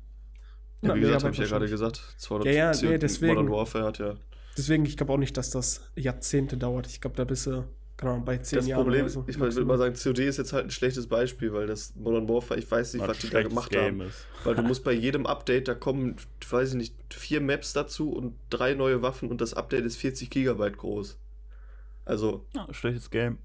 Ja, 0.83 0.91
100 0.93 0.97
wie 0.97 1.01
gesagt, 1.01 1.23
habe 1.25 1.33
ich 1.33 1.39
ja 1.41 1.47
gerade 1.47 1.69
gesagt, 1.69 2.15
200 2.19 2.47
Ja, 2.49 2.53
ja, 2.53 2.71
nee, 2.73 2.83
Modern 2.85 3.01
deswegen. 3.01 3.51
Warfare 3.51 3.85
hat 3.87 3.99
ja 3.99 4.15
Deswegen, 4.57 4.85
ich 4.85 4.97
glaube 4.97 5.13
auch 5.13 5.19
nicht, 5.19 5.37
dass 5.37 5.51
das 5.51 5.83
Jahrzehnte 5.97 6.57
dauert. 6.57 6.87
Ich 6.87 7.01
glaube, 7.01 7.17
da 7.17 7.25
bist 7.25 7.47
du, 7.47 7.65
keine 7.97 8.13
Ahnung, 8.13 8.25
bei 8.25 8.39
10 8.39 8.59
das 8.59 8.67
Jahren 8.69 8.83
Problem, 8.85 9.03
oder 9.03 9.09
so. 9.11 9.25
ich 9.27 9.39
würde 9.39 9.65
mal 9.65 9.79
sagen, 9.79 9.95
COD 9.95 10.19
ist 10.21 10.37
jetzt 10.39 10.53
halt 10.53 10.67
ein 10.67 10.71
schlechtes 10.71 11.07
Beispiel, 11.09 11.53
weil 11.53 11.67
das 11.67 11.95
Modern 11.97 12.29
Warfare, 12.29 12.59
ich 12.59 12.71
weiß 12.71 12.95
nicht, 12.95 13.07
was 13.07 13.17
es 13.19 13.25
die 13.25 13.31
da 13.31 13.43
gemacht 13.43 13.71
Game 13.71 14.01
haben. 14.01 14.09
ist. 14.09 14.27
Weil 14.45 14.55
du 14.55 14.63
musst 14.65 14.85
bei 14.85 14.93
jedem 14.93 15.27
Update, 15.27 15.69
da 15.69 15.75
kommen, 15.75 16.17
weiß 16.49 16.71
ich 16.71 16.75
nicht, 16.77 16.95
vier 17.13 17.41
Maps 17.41 17.73
dazu 17.73 18.13
und 18.13 18.35
drei 18.51 18.75
neue 18.75 19.03
Waffen 19.03 19.29
und 19.31 19.41
das 19.41 19.55
Update 19.55 19.85
ist 19.85 19.97
40 19.97 20.31
Gigabyte 20.31 20.77
groß. 20.77 21.19
Also, 22.05 22.45
Ja, 22.55 22.67
schlechtes 22.73 23.11
Game. 23.11 23.39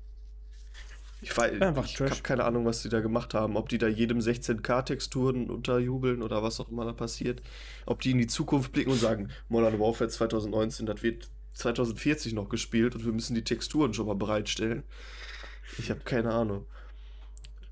Ich, 1.21 1.35
weiß, 1.35 1.61
Einfach 1.61 1.85
ich 1.85 1.99
habe 1.99 2.21
keine 2.21 2.45
Ahnung, 2.45 2.65
was 2.65 2.81
die 2.81 2.89
da 2.89 3.01
gemacht 3.01 3.33
haben. 3.33 3.57
Ob 3.57 3.69
die 3.69 3.77
da 3.77 3.87
jedem 3.87 4.19
16K-Texturen 4.19 5.49
unterjubeln 5.49 6.21
oder 6.23 6.41
was 6.43 6.59
auch 6.59 6.69
immer 6.69 6.85
da 6.85 6.93
passiert. 6.93 7.41
Ob 7.85 8.01
die 8.01 8.11
in 8.11 8.17
die 8.17 8.27
Zukunft 8.27 8.71
blicken 8.71 8.91
und 8.91 8.99
sagen, 8.99 9.29
Modern 9.49 9.79
Warfare 9.79 10.09
2019, 10.09 10.85
das 10.85 11.03
wird 11.03 11.29
2040 11.53 12.33
noch 12.33 12.47
gespielt 12.47 12.95
und 12.95 13.05
wir 13.05 13.11
müssen 13.11 13.35
die 13.35 13.43
Texturen 13.43 13.93
schon 13.93 14.07
mal 14.07 14.15
bereitstellen. 14.15 14.83
Ich 15.77 15.89
habe 15.89 16.01
keine 16.01 16.31
Ahnung. 16.31 16.65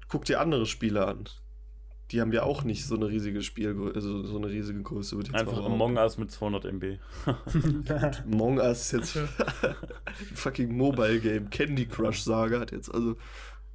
Guck 0.09 0.25
dir 0.25 0.41
andere 0.41 0.65
Spiele 0.65 1.05
an. 1.05 1.25
Die 2.11 2.21
haben 2.21 2.31
ja 2.31 2.43
auch 2.43 2.63
nicht 2.63 2.85
so 2.85 2.95
eine 2.95 3.09
riesige 3.09 3.41
Spielgröße, 3.41 3.95
also 3.95 4.23
so 4.23 4.37
eine 4.37 4.47
riesige 4.47 4.81
Größe. 4.81 5.17
würde 5.17 5.29
ich 5.29 5.33
jetzt 5.33 5.41
Einfach 5.41 5.65
Among. 5.65 5.97
Us 5.97 6.17
mit 6.17 6.31
200 6.31 6.65
MB. 6.65 6.99
Among 8.25 8.59
Us 8.59 8.81
ist 8.81 8.91
jetzt 8.93 9.17
ein 9.17 9.75
fucking 10.35 10.75
Mobile 10.75 11.19
Game. 11.19 11.49
Candy 11.49 11.85
Crush 11.85 12.21
Saga 12.21 12.61
hat 12.61 12.71
jetzt 12.71 12.93
also 12.93 13.17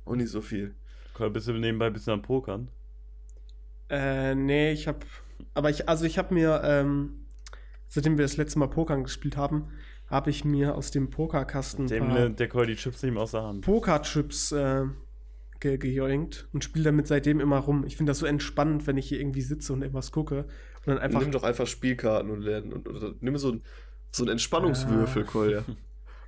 auch 0.06 0.14
nicht 0.14 0.30
so 0.30 0.40
viel. 0.40 0.74
Ein 1.18 1.32
bisschen 1.32 1.60
nebenbei 1.60 1.86
ein 1.86 1.92
bisschen 1.92 2.14
am 2.14 2.22
Pokern. 2.22 2.68
Äh, 3.90 4.34
nee, 4.34 4.72
ich 4.72 4.88
hab. 4.88 5.04
Aber 5.54 5.68
ich, 5.68 5.88
also 5.88 6.06
ich 6.06 6.18
habe 6.18 6.32
mir, 6.32 6.62
ähm, 6.64 7.26
seitdem 7.88 8.16
wir 8.16 8.24
das 8.24 8.38
letzte 8.38 8.58
Mal 8.58 8.68
Pokern 8.68 9.04
gespielt 9.04 9.36
haben, 9.36 9.68
habe 10.08 10.30
ich 10.30 10.44
mir 10.44 10.74
aus 10.74 10.90
dem 10.90 11.10
Pokerkasten 11.10 11.86
Dem 11.86 12.08
paar 12.08 12.28
der 12.30 12.48
Call 12.48 12.66
die 12.66 12.76
Chips 12.76 13.02
nicht 13.02 13.12
mehr 13.12 13.22
aus 13.22 13.32
der 13.32 13.42
Hand. 13.42 13.64
Pokerchips 13.64 14.52
äh, 14.52 14.84
ge 15.62 15.78
gejoinkt 15.78 16.46
und 16.52 16.62
spiele 16.64 16.84
damit 16.84 17.06
seitdem 17.06 17.40
immer 17.40 17.58
rum. 17.58 17.84
Ich 17.86 17.96
finde 17.96 18.10
das 18.10 18.18
so 18.18 18.26
entspannend, 18.26 18.86
wenn 18.86 18.98
ich 18.98 19.08
hier 19.08 19.18
irgendwie 19.20 19.40
sitze 19.40 19.72
und 19.72 19.80
irgendwas 19.80 20.12
gucke. 20.12 20.40
Und 20.84 20.88
dann 20.88 20.98
einfach. 20.98 21.20
nimm 21.20 21.30
doch 21.30 21.44
einfach 21.44 21.66
Spielkarten 21.66 22.30
und 22.30 22.42
lernen. 22.42 22.72
Und, 22.72 22.88
oder 22.88 23.14
nimm 23.20 23.36
so 23.38 23.52
ein, 23.52 23.62
so 24.10 24.24
einen 24.24 24.32
Entspannungswürfel, 24.32 25.22
Ah. 25.22 25.26
Kolja. 25.26 25.64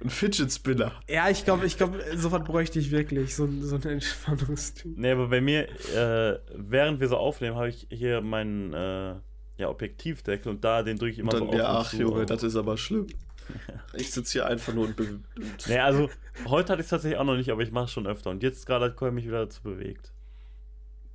Ein 0.03 0.11
Fidget 0.11 0.53
Spinner. 0.53 0.93
Ja, 1.09 1.29
ich 1.31 1.45
glaube, 1.45 1.67
ich 1.67 1.77
glaube, 1.77 1.99
sowas 2.17 2.43
bräuchte 2.45 2.79
ich 2.79 2.91
wirklich. 2.91 3.35
So, 3.35 3.45
ein- 3.45 3.63
so 3.63 3.77
ein 3.77 3.83
Entspannungsding. 3.83 4.95
Nee, 4.97 5.11
aber 5.13 5.29
bei 5.29 5.41
mir, 5.41 5.69
äh, 5.95 6.39
während 6.57 7.01
wir 7.01 7.09
so 7.09 7.17
aufnehmen, 7.17 7.57
habe 7.57 7.69
ich 7.69 7.87
hier 7.91 8.21
meinen 8.21 8.73
äh, 8.73 9.15
ja, 9.57 9.69
Objektivdeckel 9.69 10.51
und 10.51 10.65
da 10.65 10.83
den 10.83 10.99
drücke 10.99 11.13
ich 11.13 11.19
immer 11.19 11.33
Und 11.35 11.39
so 11.39 11.45
dann, 11.47 11.55
auf 11.55 11.59
ja, 11.59 11.71
und 11.71 11.77
ach 11.87 11.91
zu 11.91 11.97
Junge, 11.99 12.27
das 12.27 12.43
ist 12.43 12.57
aber 12.57 12.77
schlimm. 12.77 13.07
Ich 13.95 14.11
sitze 14.11 14.33
hier 14.33 14.47
einfach 14.47 14.75
nur 14.75 14.87
und. 14.87 14.97
be- 14.97 15.21
und 15.37 15.69
Nee, 15.69 15.79
also 15.79 16.11
heute 16.47 16.73
hatte 16.73 16.81
ich 16.81 16.87
es 16.87 16.91
tatsächlich 16.91 17.19
auch 17.19 17.25
noch 17.25 17.37
nicht, 17.37 17.51
aber 17.51 17.63
ich 17.63 17.71
mache 17.71 17.85
es 17.85 17.93
schon 17.93 18.07
öfter. 18.07 18.31
Und 18.31 18.43
jetzt 18.43 18.67
gerade 18.67 18.87
hat 18.87 18.97
Cole 18.97 19.13
mich 19.13 19.25
wieder 19.27 19.45
dazu 19.45 19.63
bewegt. 19.63 20.13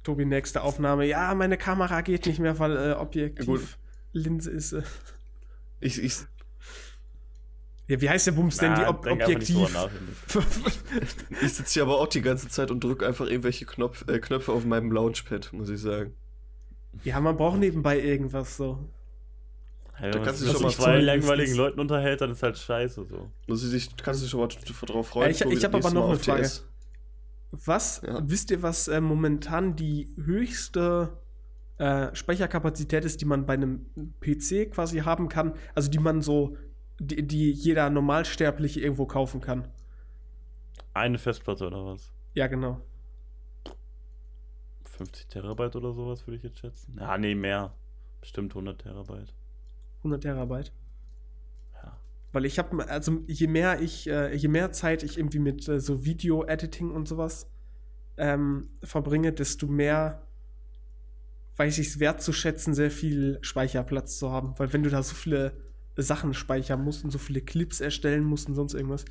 Tobi, 0.03 0.25
nächste 0.25 0.61
Aufnahme. 0.61 1.05
Ja, 1.05 1.33
meine 1.35 1.57
Kamera 1.57 2.01
geht 2.01 2.25
nicht 2.25 2.39
mehr, 2.39 2.57
weil 2.59 2.77
äh, 2.77 2.91
Gut. 2.91 2.99
Objektiv 3.01 3.77
Linse 4.13 4.49
ist. 4.49 4.71
Äh. 4.73 4.83
ich, 5.81 6.01
ich, 6.01 6.15
Ja, 7.87 7.99
wie 7.99 8.09
heißt 8.09 8.27
der 8.27 8.31
Bums 8.31 8.57
denn? 8.57 8.75
Die 8.75 8.81
Ob 8.85 9.05
Objektiv. 9.05 9.73
nach. 9.73 9.89
ich 11.41 11.53
sitze 11.53 11.73
hier 11.73 11.83
aber 11.83 11.99
auch 11.99 12.07
die 12.07 12.21
ganze 12.21 12.47
Zeit 12.47 12.71
und 12.71 12.83
drücke 12.83 13.05
einfach 13.05 13.27
irgendwelche 13.27 13.65
Knopf, 13.65 14.05
äh, 14.07 14.19
Knöpfe 14.19 14.53
auf 14.53 14.65
meinem 14.65 14.91
Launchpad, 14.91 15.51
muss 15.53 15.69
ich 15.69 15.81
sagen. 15.81 16.13
ja, 17.03 17.19
man 17.19 17.35
braucht 17.35 17.59
nebenbei 17.59 17.99
irgendwas 17.99 18.55
so. 18.57 18.79
Hey, 19.99 20.11
Da 20.11 20.13
wenn 20.15 20.21
man 20.21 20.25
kannst 20.25 20.41
du 20.41 20.45
sich 20.45 20.53
schon 20.53 20.65
mit 20.67 20.77
mal 20.77 20.83
zwei 20.83 21.01
langweiligen 21.01 21.51
ist- 21.51 21.57
Leuten 21.57 21.79
unterhält, 21.79 22.21
dann 22.21 22.31
ist 22.31 22.41
halt 22.43 22.57
scheiße 22.57 23.05
so. 23.05 23.29
Muss 23.47 23.63
ich 23.63 23.71
dich, 23.71 23.97
kannst 23.97 24.21
du 24.21 24.23
dich 24.23 24.31
schon 24.31 24.39
mal 24.41 24.47
drauf 24.93 25.07
freuen? 25.07 25.31
Ja, 25.33 25.45
ich- 25.45 25.57
ich 25.57 25.63
hab 25.65 25.71
das 25.73 25.85
aber 25.85 25.93
noch 25.93 26.01
Mal 26.07 26.09
eine 26.13 26.19
Frage. 26.19 26.41
TS. 26.43 26.65
Was? 27.51 28.01
Ja. 28.05 28.21
Wisst 28.23 28.51
ihr, 28.51 28.61
was 28.61 28.87
äh, 28.87 29.01
momentan 29.01 29.75
die 29.75 30.07
höchste 30.23 31.17
äh, 31.77 32.13
Speicherkapazität 32.15 33.05
ist, 33.05 33.21
die 33.21 33.25
man 33.25 33.45
bei 33.45 33.53
einem 33.53 33.85
PC 34.21 34.69
quasi 34.71 34.99
haben 34.99 35.29
kann? 35.29 35.53
Also 35.75 35.89
die 35.89 35.97
man 35.99 36.21
so, 36.21 36.55
die, 36.99 37.25
die 37.25 37.51
jeder 37.51 37.89
Normalsterbliche 37.89 38.81
irgendwo 38.81 39.05
kaufen 39.05 39.41
kann. 39.41 39.67
Eine 40.93 41.17
Festplatte 41.17 41.65
oder 41.67 41.85
was? 41.85 42.11
Ja, 42.35 42.47
genau. 42.47 42.81
50 44.85 45.27
Terabyte 45.27 45.75
oder 45.75 45.93
sowas 45.93 46.25
würde 46.27 46.37
ich 46.37 46.43
jetzt 46.43 46.59
schätzen. 46.59 46.97
Ja, 46.99 47.17
nee, 47.17 47.35
mehr. 47.35 47.73
Bestimmt 48.21 48.51
100 48.53 48.81
Terabyte. 48.81 49.33
100 49.99 50.23
Terabyte. 50.23 50.71
Ja. 51.81 51.97
Weil 52.31 52.45
ich 52.45 52.59
habe, 52.59 52.87
also 52.89 53.23
je 53.27 53.47
mehr 53.47 53.81
ich, 53.81 54.09
äh, 54.09 54.35
je 54.35 54.47
mehr 54.47 54.71
Zeit 54.71 55.03
ich 55.03 55.17
irgendwie 55.17 55.39
mit 55.39 55.67
äh, 55.67 55.79
so 55.79 56.05
Video-Editing 56.05 56.91
und 56.91 57.07
sowas 57.07 57.47
ähm, 58.17 58.69
verbringe, 58.83 59.31
desto 59.31 59.67
mehr 59.67 60.21
weiß 61.57 61.77
ich 61.77 61.87
es 61.87 61.99
wertzuschätzen, 61.99 62.73
sehr 62.73 62.91
viel 62.91 63.37
Speicherplatz 63.41 64.17
zu 64.17 64.31
haben. 64.31 64.53
Weil 64.57 64.71
wenn 64.71 64.83
du 64.83 64.89
da 64.89 65.03
so 65.03 65.13
viele 65.13 65.53
Sachen 65.97 66.33
speichern 66.33 66.83
musst 66.83 67.03
und 67.03 67.11
so 67.11 67.17
viele 67.17 67.41
Clips 67.41 67.81
erstellen 67.81 68.23
musst 68.23 68.47
und 68.47 68.55
sonst 68.55 68.73
irgendwas. 68.73 69.05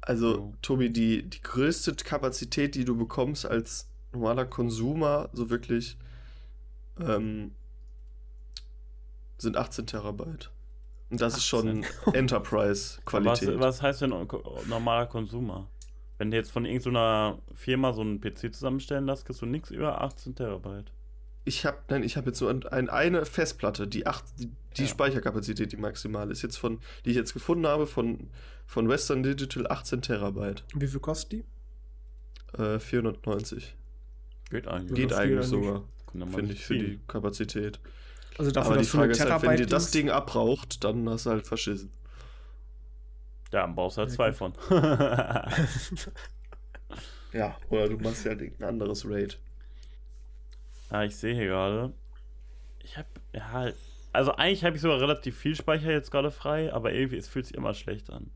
Also. 0.00 0.54
Tobi, 0.62 0.90
die, 0.90 1.28
die 1.28 1.42
größte 1.42 1.94
Kapazität, 1.94 2.74
die 2.74 2.84
du 2.84 2.96
bekommst 2.96 3.44
als 3.44 3.88
normaler 4.12 4.46
Konsumer, 4.46 5.28
so 5.32 5.50
wirklich, 5.50 5.98
ähm, 6.98 7.52
sind 9.40 9.56
18 9.56 9.86
Terabyte. 9.86 10.50
Und 11.10 11.20
das 11.20 11.36
ist 11.36 11.46
schon 11.46 11.84
18. 11.84 11.84
Was, 12.04 12.14
Enterprise-Qualität. 12.14 13.58
was 13.58 13.82
heißt 13.82 14.02
denn 14.02 14.10
normaler 14.68 15.06
Konsumer? 15.06 15.68
Wenn 16.18 16.30
du 16.30 16.36
jetzt 16.36 16.52
von 16.52 16.64
irgendeiner 16.66 17.38
Firma 17.54 17.92
so 17.92 18.02
einen 18.02 18.20
PC 18.20 18.54
zusammenstellen 18.54 19.06
lässt, 19.06 19.24
kriegst 19.24 19.42
du 19.42 19.46
nichts 19.46 19.70
über 19.70 20.02
18 20.02 20.34
Terabyte. 20.34 20.92
Ich 21.44 21.64
habe, 21.64 21.78
nein, 21.88 22.02
ich 22.02 22.16
habe 22.16 22.28
jetzt 22.28 22.40
nur 22.40 22.50
ein, 22.50 22.66
ein, 22.66 22.90
eine 22.90 23.24
Festplatte, 23.24 23.88
die, 23.88 24.06
acht, 24.06 24.24
die, 24.38 24.50
die 24.76 24.82
Ja. 24.82 24.88
Speicherkapazität, 24.88 25.72
die 25.72 25.78
maximale 25.78 26.30
ist 26.30 26.42
jetzt 26.42 26.58
von, 26.58 26.78
die 27.04 27.10
ich 27.10 27.16
jetzt 27.16 27.32
gefunden 27.32 27.66
habe, 27.66 27.86
von, 27.86 28.28
von 28.66 28.88
Western 28.88 29.22
Digital 29.22 29.66
18 29.66 30.02
Terabyte. 30.02 30.62
Wie 30.74 30.86
viel 30.86 31.00
kostet 31.00 31.32
die? 31.32 32.62
Äh, 32.62 32.78
490. 32.78 33.74
Geht 34.50 34.68
eigentlich. 34.68 34.94
Geht 34.94 35.12
eigentlich 35.14 35.46
sogar, 35.46 35.84
finde 36.12 36.52
ich, 36.52 36.64
für 36.64 36.74
die. 36.78 37.00
Kapazität. 37.08 37.80
Also 38.40 38.52
dafür, 38.52 38.72
Aber 38.72 38.80
die 38.80 38.86
Frage 38.86 39.12
ist 39.12 39.20
halt, 39.20 39.42
wenn 39.42 39.56
dir 39.56 39.66
das 39.66 39.90
Ding 39.90 40.08
abraucht, 40.10 40.82
dann 40.84 41.08
hast 41.08 41.26
du 41.26 41.30
halt 41.30 41.46
verschissen. 41.46 41.90
Ja, 43.52 43.62
dann 43.62 43.74
brauchst 43.74 43.96
du 43.96 44.00
halt 44.00 44.10
Ja, 44.10 44.16
zwei 44.16 44.30
gut. 44.30 44.36
von. 44.38 44.52
Ja, 47.32 47.56
oder 47.68 47.88
du 47.88 47.96
machst 47.98 48.24
ja 48.24 48.32
halt 48.32 48.40
ein 48.60 48.64
anderes 48.64 49.08
Raid. 49.08 49.38
ja, 50.90 51.04
ich 51.04 51.14
sehe 51.16 51.34
hier 51.34 51.46
gerade. 51.46 51.92
Ich 52.82 52.96
habe, 52.98 53.06
ja, 53.32 53.70
also 54.12 54.32
eigentlich 54.34 54.64
habe 54.64 54.74
ich 54.74 54.82
sogar 54.82 55.00
relativ 55.00 55.36
viel 55.36 55.54
Speicher 55.54 55.92
jetzt 55.92 56.10
gerade 56.10 56.32
frei, 56.32 56.72
aber 56.72 56.92
irgendwie, 56.92 57.18
es 57.18 57.28
fühlt 57.28 57.46
sich 57.46 57.54
immer 57.56 57.72
schlecht 57.74 58.10
an. 58.10 58.30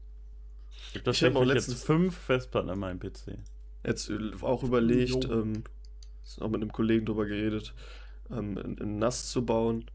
Ich 0.92 1.00
habe 1.00 1.10
Ich 1.10 1.24
hab 1.24 1.34
auch 1.34 1.44
letztens- 1.44 1.78
jetzt 1.78 1.86
fünf 1.86 2.16
Festplatten 2.16 2.70
an 2.70 2.78
meinem 2.78 3.00
PC. 3.00 3.38
Jetzt 3.84 4.12
auch 4.42 4.62
überlegt, 4.62 5.24
Jo. 5.24 5.32
ähm, 5.42 5.64
ist 6.24 6.40
auch 6.40 6.48
mit 6.48 6.62
einem 6.62 6.70
Kollegen 6.72 7.04
drüber 7.04 7.26
geredet, 7.26 7.74
ähm, 8.30 8.56
ein, 8.56 8.78
ein 8.80 8.98
NAS 9.00 9.28
zu 9.30 9.44
bauen. 9.44 9.90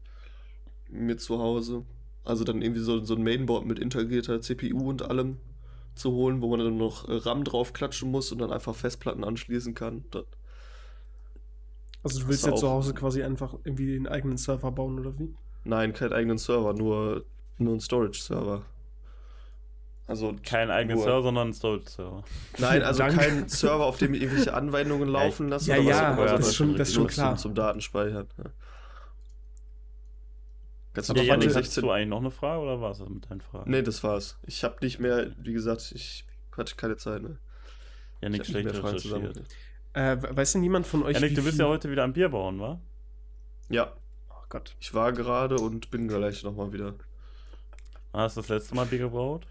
Mir 0.90 1.16
zu 1.16 1.38
Hause. 1.38 1.84
Also 2.24 2.44
dann 2.44 2.62
irgendwie 2.62 2.80
so, 2.82 3.02
so 3.04 3.14
ein 3.14 3.22
Mainboard 3.22 3.64
mit 3.66 3.78
integrierter 3.78 4.40
CPU 4.40 4.88
und 4.90 5.02
allem 5.02 5.38
zu 5.94 6.12
holen, 6.12 6.40
wo 6.42 6.48
man 6.48 6.60
dann 6.60 6.76
noch 6.76 7.04
RAM 7.08 7.44
drauf 7.44 7.72
klatschen 7.72 8.10
muss 8.10 8.30
und 8.32 8.38
dann 8.38 8.52
einfach 8.52 8.74
Festplatten 8.74 9.24
anschließen 9.24 9.74
kann. 9.74 10.04
Da, 10.10 10.22
Also 12.02 12.20
du 12.20 12.28
willst 12.28 12.46
du 12.46 12.50
ja 12.50 12.56
zu 12.56 12.68
Hause 12.68 12.94
quasi 12.94 13.22
einfach 13.22 13.54
irgendwie 13.64 13.86
den 13.94 14.06
eigenen 14.06 14.36
Server 14.36 14.70
bauen 14.70 14.98
oder 14.98 15.18
wie? 15.18 15.34
nein, 15.64 15.92
keinen 15.92 16.12
eigenen 16.14 16.38
Server, 16.38 16.72
nur, 16.72 17.24
nur 17.58 17.74
ein 17.74 17.80
Storage-Server. 17.80 18.62
Also 20.06 20.34
Kein 20.44 20.70
eigener 20.70 20.94
nur- 20.96 21.04
Server, 21.04 21.22
sondern 21.22 21.48
ein 21.48 21.52
Storage-Server. 21.54 22.24
Nein, 22.58 22.82
also 22.82 22.98
Danke. 23.00 23.16
kein 23.18 23.48
Server, 23.48 23.84
auf 23.84 23.98
dem 23.98 24.14
ich 24.14 24.22
irgendwelche 24.22 24.54
Anwendungen 24.54 25.08
laufen 25.08 25.48
lasse. 25.48 25.70
ja, 25.70 25.76
oder 25.76 25.84
was 25.86 25.96
ja, 25.96 26.08
auch 26.10 26.16
immer, 26.16 26.26
das 26.26 26.48
ist 26.48 26.54
schon- 26.56 26.76
das 26.76 26.88
ist 26.88 26.94
schon 26.94 27.06
klar. 27.06 27.36
Zum, 27.36 27.42
zum 27.42 27.54
Datenspeichern. 27.54 28.26
Ja. 28.38 28.44
Kannst 30.92 31.08
du 31.10 31.14
Ja, 31.14 31.20
doch 31.22 31.26
Janik, 31.28 31.48
mal 31.50 31.54
hast 31.62 31.76
du 31.76 31.90
eigentlich 31.90 32.08
noch 32.08 32.18
eine 32.18 32.30
Frage 32.30 32.60
oder 32.62 32.80
war 32.80 32.90
es 32.90 32.98
das 32.98 33.08
mit 33.08 33.30
deinen 33.30 33.40
Fragen? 33.40 33.70
Nee, 33.70 33.82
das 33.82 34.02
war's. 34.02 34.38
Ich 34.42 34.64
habe 34.64 34.76
nicht 34.80 34.98
mehr, 34.98 35.30
wie 35.38 35.52
gesagt, 35.52 35.92
ich 35.94 36.24
hatte 36.56 36.74
keine 36.74 36.96
Zeit 36.96 37.22
mehr. 37.22 37.36
Janik, 38.20 38.42
ich 38.42 38.48
hab 38.48 38.52
schlecht 38.52 38.64
nicht 38.66 38.74
mehr 38.74 38.82
Fragen 38.82 38.96
recherchiert. 38.96 39.34
zusammen. 39.34 40.20
Äh, 40.22 40.36
weiß 40.36 40.52
denn 40.52 40.60
niemand 40.62 40.86
von 40.86 41.02
euch, 41.04 41.14
Janik, 41.14 41.34
du 41.34 41.42
bist 41.42 41.56
viel- 41.56 41.64
ja 41.64 41.68
heute 41.68 41.90
wieder 41.90 42.04
am 42.04 42.12
Bier 42.12 42.28
bauen, 42.28 42.60
wa? 42.60 42.80
Ja, 43.68 43.92
Oh 44.30 44.34
Gott. 44.48 44.74
ich 44.80 44.92
war 44.94 45.12
gerade 45.12 45.56
und 45.56 45.90
bin 45.92 46.08
gleich 46.08 46.42
nochmal 46.42 46.72
wieder. 46.72 46.94
Hast 48.12 48.36
du 48.36 48.40
das 48.40 48.48
letzte 48.48 48.74
Mal 48.74 48.86
Bier 48.86 48.98
gebraut? 48.98 49.46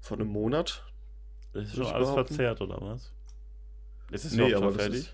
Vor 0.00 0.16
einem 0.18 0.28
Monat? 0.28 0.84
Das 1.52 1.64
ist 1.64 1.74
schon 1.76 1.86
alles 1.86 2.10
verzehrt, 2.10 2.60
oder 2.62 2.78
was? 2.80 3.12
Ist 4.10 4.24
es 4.24 4.32
Nee, 4.32 4.54
aber 4.54 4.72
fertig? 4.72 5.12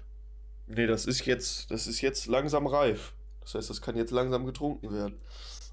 Nee, 0.66 0.86
das 0.86 1.06
ist 1.06 1.26
jetzt, 1.26 1.70
das 1.70 1.86
ist 1.86 2.00
jetzt 2.00 2.26
langsam 2.26 2.66
reif. 2.66 3.12
Das 3.40 3.54
heißt, 3.54 3.70
das 3.70 3.82
kann 3.82 3.96
jetzt 3.96 4.10
langsam 4.10 4.46
getrunken 4.46 4.92
werden. 4.92 5.16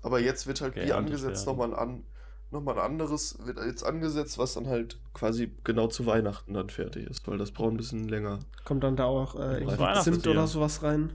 Aber 0.02 0.20
jetzt 0.20 0.48
wird 0.48 0.62
halt 0.62 0.76
Bier 0.76 0.98
anders 0.98 1.24
angesetzt, 1.24 1.46
werden. 1.46 1.58
nochmal 1.58 1.80
an, 1.80 2.04
nochmal 2.52 2.76
ein 2.80 2.86
anderes 2.86 3.38
wird 3.46 3.58
jetzt 3.60 3.84
angesetzt, 3.84 4.38
was 4.38 4.54
dann 4.54 4.68
halt 4.68 5.00
quasi 5.14 5.52
genau 5.64 5.88
zu 5.88 6.06
Weihnachten 6.06 6.54
dann 6.54 6.70
fertig 6.70 7.10
ist, 7.10 7.28
weil 7.28 7.38
das 7.38 7.52
braucht 7.52 7.72
ein 7.72 7.78
bisschen 7.78 8.08
länger. 8.08 8.40
Kommt 8.66 8.84
dann 8.84 8.96
da 8.96 9.06
auch 9.06 9.40
äh. 9.40 9.66
Zimt 10.02 10.28
oder 10.28 10.48
sowas 10.48 10.84
rein? 10.84 11.12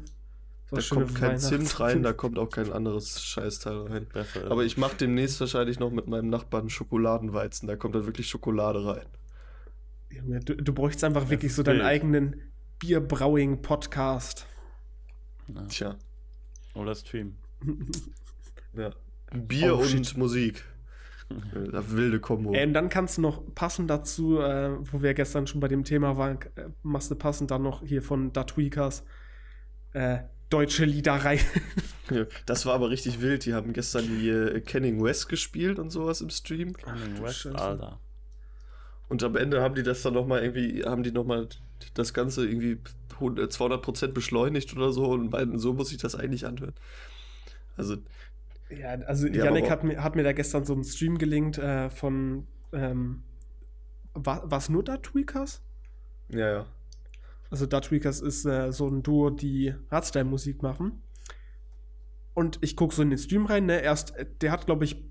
So 0.69 0.77
Da 0.77 0.83
kommt 0.83 1.15
kein 1.15 1.39
Zimt 1.39 1.79
rein, 1.79 2.03
da 2.03 2.13
kommt 2.15 2.39
auch 2.39 2.51
kein 2.51 2.73
anderes 2.73 3.23
Scheißteil 3.23 3.77
rein. 3.83 4.07
Aber 4.49 4.65
ich 4.65 4.77
mache 4.77 4.97
demnächst 4.97 5.39
wahrscheinlich 5.41 5.79
noch 5.79 5.91
mit 5.91 6.09
meinem 6.09 6.29
Nachbarn 6.29 6.71
Schokoladenweizen. 6.71 7.69
Da 7.69 7.77
kommt 7.77 7.95
dann 7.95 8.07
wirklich 8.07 8.29
Schokolade 8.29 8.85
rein. 8.85 9.07
Du, 10.45 10.57
du 10.57 10.73
bräuchst 10.73 11.05
einfach 11.05 11.29
wirklich 11.29 11.55
so 11.55 11.63
deinen 11.63 11.81
wild. 11.81 11.87
Eigenen 12.83 13.09
Bierbrauing-Podcast. 13.09 14.47
Ja. 15.49 15.63
Tja, 15.67 15.97
Oder 16.75 16.95
Stream. 16.95 17.37
ja. 18.75 18.91
Bier 19.33 19.77
Oh, 19.77 19.81
und 19.81 19.89
shit. 20.07 20.17
Musik. 20.17 20.65
Wilde 21.29 22.21
Kombo. 22.21 22.55
Äh, 22.55 22.65
und 22.67 22.75
dann 22.75 22.89
kannst 22.89 23.19
du 23.19 23.23
noch 23.23 23.43
passend 23.55 23.91
dazu, 23.91 24.39
äh, 24.41 24.77
wo 24.93 25.03
wir 25.03 25.15
gestern 25.15 25.47
schon 25.49 25.61
bei 25.61 25.67
dem 25.69 25.83
Thema 25.83 26.17
waren, 26.17 26.39
äh, 26.55 26.69
machst 26.83 27.11
du 27.11 27.17
passend 27.17 27.51
dann 27.51 27.63
noch 27.63 27.83
hier 27.83 28.03
von 28.03 28.33
Da 28.33 28.45
Tweakers 28.45 29.03
äh, 29.93 30.19
deutsche 30.51 30.85
Lieder 30.85 31.15
rein. 31.15 31.41
Das 32.47 32.65
war 32.67 32.75
aber 32.75 32.89
richtig 32.91 33.21
wild. 33.21 33.47
Die 33.47 33.55
haben 33.55 33.73
gestern 33.73 34.05
die 34.07 34.29
äh, 34.29 34.61
Kenning 34.61 35.03
West 35.03 35.29
gespielt 35.29 35.81
und 35.81 35.91
sowas 35.91 36.21
im 36.21 36.31
Stream. 36.31 36.73
Kanye 36.73 37.21
West. 37.21 37.47
Alter. 37.47 38.01
Und 39.09 39.23
am 39.23 39.37
Ende 39.37 39.63
haben 39.63 39.75
die 39.75 39.83
das 39.83 40.03
dann 40.03 40.15
nochmal 40.15 40.43
irgendwie, 40.43 40.85
haben 40.85 41.03
die 41.03 41.13
nochmal 41.13 41.49
das 41.95 42.13
Ganze 42.15 42.47
irgendwie 42.47 42.79
100 43.15 43.53
200% 43.53 44.09
beschleunigt 44.09 44.75
oder 44.77 44.93
so 44.93 45.07
und 45.11 45.31
meinten, 45.31 45.59
so 45.59 45.73
muss 45.75 45.93
ich 45.93 45.99
das 45.99 46.15
eigentlich 46.15 46.47
anhören. 46.47 46.75
Also, 47.77 47.97
Ja, 48.69 48.91
also 49.07 49.27
Yannick 49.29 49.71
hat 49.71 49.85
mir, 49.85 50.03
hat 50.03 50.17
mir 50.17 50.25
da 50.25 50.33
gestern 50.33 50.65
so 50.65 50.73
einen 50.75 50.85
Stream 50.85 51.19
gelinkt 51.19 51.59
äh, 51.59 51.91
von, 51.91 52.47
ähm, 52.73 53.23
war 54.15 54.51
es 54.53 54.69
nur 54.69 54.83
Da 54.83 54.97
Tweakers? 54.99 55.63
ja, 56.29 56.51
ja. 56.51 56.67
Also 57.51 57.67
Da 57.67 57.81
Tweakers 57.81 58.21
ist 58.21 58.45
äh, 58.45 58.73
so 58.73 58.89
ein 58.89 59.03
Duo, 59.03 59.31
die 59.31 59.75
Hardstyle-Musik 59.91 60.63
machen. 60.63 61.03
Und 62.35 62.59
ich 62.61 62.77
gucke 62.77 62.95
so 62.95 63.03
in 63.03 63.11
den 63.11 63.19
Stream 63.19 63.47
rein, 63.47 63.67
ne? 63.67 63.81
Erst, 63.81 64.17
äh, 64.17 64.27
der 64.41 64.53
hat, 64.53 64.67
glaube 64.67 64.85
ich, 64.85 65.05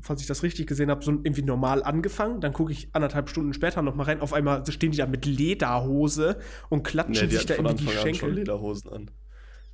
falls 0.00 0.20
ich 0.20 0.26
das 0.26 0.42
richtig 0.42 0.66
gesehen 0.66 0.90
habe, 0.90 1.02
so 1.04 1.10
irgendwie 1.10 1.42
normal 1.42 1.82
angefangen. 1.82 2.40
Dann 2.40 2.52
gucke 2.52 2.72
ich 2.72 2.88
anderthalb 2.92 3.28
Stunden 3.30 3.52
später 3.54 3.82
noch 3.82 3.94
mal 3.94 4.04
rein. 4.04 4.20
Auf 4.20 4.32
einmal 4.32 4.64
stehen 4.70 4.90
die 4.92 4.98
da 4.98 5.06
mit 5.06 5.24
Lederhose 5.26 6.38
und 6.68 6.82
klatschen 6.82 7.24
Nee, 7.26 7.30
die 7.30 7.36
sich 7.36 7.46
da 7.46 7.54
hatten 7.54 7.62
von 7.64 7.76
irgendwie 7.76 7.84
die 7.84 7.90
Anfang 7.90 8.08
an 8.08 8.14
schon 8.14 8.20
Schenkel. 8.20 8.38
Lederhosen 8.38 8.92
an. 8.92 9.10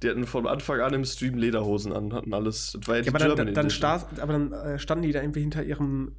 Die 0.02 0.08
hatten 0.10 0.26
von 0.26 0.46
Anfang 0.46 0.80
an 0.80 0.94
im 0.94 1.04
Stream 1.04 1.38
Lederhosen 1.38 1.92
an, 1.92 2.12
hatten 2.12 2.34
alles. 2.34 2.76
Das 2.78 2.88
war 2.88 2.96
ja 2.98 3.02
Ja, 3.02 3.08
aber 3.10 3.18
dann, 3.20 3.28
dann, 3.36 3.54
dann, 3.54 3.66
Edition. 3.66 3.70
sta- 3.70 4.08
aber 4.20 4.32
dann 4.32 4.52
äh, 4.52 4.78
standen 4.78 5.02
die 5.04 5.12
da 5.12 5.20
irgendwie 5.20 5.40
hinter 5.40 5.62
ihrem, 5.62 6.16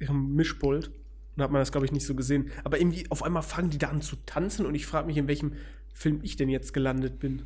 ihrem 0.00 0.34
Mischpult. 0.34 0.90
Und 1.36 1.42
hat 1.44 1.52
man 1.52 1.60
das, 1.60 1.70
glaube 1.70 1.86
ich, 1.86 1.92
nicht 1.92 2.04
so 2.06 2.16
gesehen. 2.16 2.50
Aber 2.64 2.80
irgendwie 2.80 3.06
auf 3.10 3.22
einmal 3.22 3.42
fangen 3.44 3.70
die 3.70 3.78
da 3.78 3.88
an 3.88 4.00
zu 4.02 4.16
tanzen 4.26 4.66
und 4.66 4.74
ich 4.74 4.86
frage 4.86 5.06
mich, 5.06 5.16
in 5.16 5.28
welchem 5.28 5.52
Film 5.92 6.18
ich 6.24 6.34
denn 6.36 6.48
jetzt 6.48 6.74
gelandet 6.74 7.20
bin. 7.20 7.42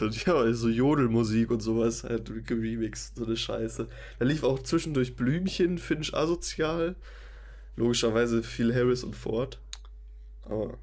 Ja, 0.00 0.52
so 0.52 0.68
Jodelmusik 0.68 1.50
und 1.50 1.60
sowas 1.60 2.04
halt 2.04 2.30
geremixed, 2.46 3.16
so 3.16 3.26
eine 3.26 3.36
Scheiße. 3.36 3.88
Da 4.18 4.24
lief 4.24 4.42
auch 4.42 4.58
zwischendurch 4.60 5.16
Blümchen, 5.16 5.78
Finch 5.78 6.14
asozial. 6.14 6.96
Logischerweise 7.76 8.42
viel 8.42 8.74
Harris 8.74 9.04
und 9.04 9.16
Ford. 9.16 9.60
Aber 10.44 10.78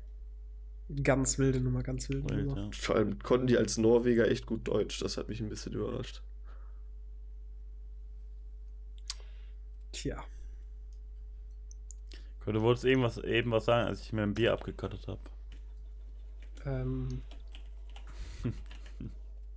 Ganz 1.04 1.38
wilde 1.38 1.60
Nummer, 1.60 1.84
ganz 1.84 2.10
wilde 2.10 2.30
Wild, 2.30 2.46
Nummer. 2.48 2.62
ja. 2.64 2.70
vor 2.72 2.96
allem 2.96 3.20
konnten 3.20 3.46
die 3.48 3.58
als 3.58 3.78
Norweger 3.78 4.28
echt 4.30 4.48
gut 4.48 4.68
Deutsch. 4.68 5.00
Das 5.00 5.18
hat 5.18 5.30
mich 5.30 5.40
ein 5.40 5.50
bisschen 5.50 5.74
überrascht. 5.74 6.22
Tja. 9.92 10.24
Du 12.46 12.62
wolltest 12.62 12.86
eben 12.86 13.04
was, 13.04 13.20
eben 13.20 13.52
was 13.52 13.66
sagen, 13.66 13.88
als 13.88 14.02
ich 14.02 14.12
mir 14.12 14.24
ein 14.24 14.34
Bier 14.34 14.54
abgekattet 14.54 15.08
habe. 15.08 15.20
Ähm. 16.66 17.22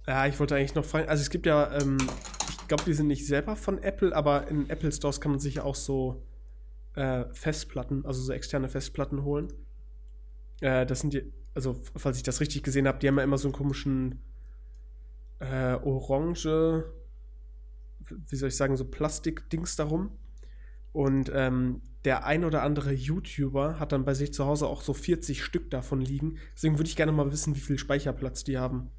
Ja, 0.06 0.26
ich 0.26 0.38
wollte 0.40 0.56
eigentlich 0.56 0.74
noch 0.74 0.84
fragen. 0.84 1.08
Also, 1.08 1.22
es 1.22 1.30
gibt 1.30 1.46
ja, 1.46 1.72
ähm, 1.80 1.98
ich 2.48 2.68
glaube, 2.68 2.84
die 2.84 2.94
sind 2.94 3.06
nicht 3.06 3.26
selber 3.26 3.56
von 3.56 3.82
Apple, 3.82 4.14
aber 4.14 4.48
in 4.48 4.68
Apple 4.70 4.92
Stores 4.92 5.20
kann 5.20 5.32
man 5.32 5.40
sich 5.40 5.56
ja 5.56 5.64
auch 5.64 5.74
so 5.74 6.26
äh, 6.94 7.24
Festplatten, 7.32 8.04
also 8.04 8.22
so 8.22 8.32
externe 8.32 8.68
Festplatten 8.68 9.22
holen. 9.24 9.52
Äh, 10.60 10.86
das 10.86 11.00
sind 11.00 11.12
die, 11.12 11.32
also, 11.54 11.80
falls 11.96 12.16
ich 12.16 12.22
das 12.22 12.40
richtig 12.40 12.62
gesehen 12.62 12.88
habe, 12.88 12.98
die 12.98 13.08
haben 13.08 13.18
ja 13.18 13.24
immer 13.24 13.38
so 13.38 13.48
einen 13.48 13.54
komischen 13.54 14.20
äh, 15.38 15.74
orange, 15.74 16.84
wie 18.08 18.36
soll 18.36 18.48
ich 18.48 18.56
sagen, 18.56 18.76
so 18.76 18.84
Plastikdings 18.84 19.76
darum. 19.76 20.10
Und 20.92 21.30
ähm, 21.34 21.82
der 22.04 22.24
ein 22.24 22.44
oder 22.44 22.62
andere 22.62 22.92
YouTuber 22.92 23.78
hat 23.78 23.92
dann 23.92 24.04
bei 24.04 24.14
sich 24.14 24.32
zu 24.32 24.44
Hause 24.44 24.66
auch 24.66 24.82
so 24.82 24.92
40 24.92 25.42
Stück 25.42 25.70
davon 25.70 26.00
liegen. 26.00 26.38
Deswegen 26.54 26.78
würde 26.78 26.88
ich 26.88 26.96
gerne 26.96 27.12
mal 27.12 27.30
wissen, 27.30 27.54
wie 27.54 27.60
viel 27.60 27.78
Speicherplatz 27.78 28.44
die 28.44 28.58
haben. 28.58 28.90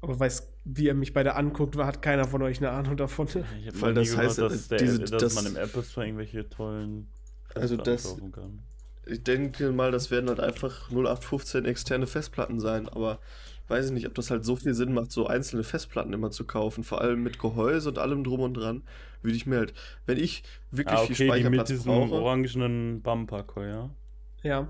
Aber 0.00 0.18
weiß, 0.20 0.52
wie 0.64 0.88
er 0.88 0.94
mich 0.94 1.12
beide 1.12 1.34
anguckt, 1.36 1.76
hat 1.76 2.02
keiner 2.02 2.26
von 2.26 2.42
euch 2.42 2.58
eine 2.58 2.70
Ahnung 2.70 2.96
davon. 2.96 3.26
Ich 3.28 3.34
habe 3.66 3.80
Weil 3.80 3.92
nie 3.92 4.00
das 4.00 4.10
gehört, 4.10 4.26
heißt, 4.28 4.38
dass, 4.38 4.68
der, 4.68 4.78
diese- 4.78 4.98
dass 5.04 5.22
das- 5.22 5.34
man 5.34 5.46
im 5.46 5.56
Apple 5.56 5.82
Store 5.82 6.06
irgendwelche 6.06 6.48
tollen 6.48 7.08
Also 7.54 7.76
Festplatten 7.76 7.84
das- 7.84 8.04
kaufen 8.04 8.32
kann. 8.32 8.58
Ich 9.08 9.22
denke 9.22 9.70
mal, 9.70 9.92
das 9.92 10.10
werden 10.10 10.28
halt 10.28 10.40
einfach 10.40 10.90
0815 10.90 11.64
externe 11.64 12.06
Festplatten 12.08 12.58
sein, 12.58 12.88
aber 12.88 13.20
weiß 13.68 13.86
ich 13.86 13.92
nicht, 13.92 14.06
ob 14.06 14.14
das 14.14 14.30
halt 14.30 14.44
so 14.44 14.56
viel 14.56 14.74
Sinn 14.74 14.92
macht, 14.92 15.12
so 15.12 15.26
einzelne 15.28 15.62
Festplatten 15.64 16.12
immer 16.12 16.30
zu 16.32 16.44
kaufen. 16.44 16.82
Vor 16.84 17.00
allem 17.00 17.22
mit 17.22 17.38
Gehäuse 17.38 17.88
und 17.88 17.98
allem 17.98 18.24
drum 18.24 18.40
und 18.40 18.54
dran, 18.54 18.82
würde 19.22 19.36
ich 19.36 19.46
mir 19.46 19.58
halt, 19.58 19.74
wenn 20.06 20.18
ich 20.18 20.42
wirklich 20.72 20.96
Ah, 20.98 21.04
viel 21.04 21.14
okay, 21.14 21.24
die 21.24 21.24
mit 21.24 21.34
Speicherplatz 21.40 21.68
diesem 21.68 21.84
brauche. 21.92 22.12
orangenen 22.14 23.00
Bumper, 23.02 23.44
ja. 23.58 23.90
Ja. 24.42 24.68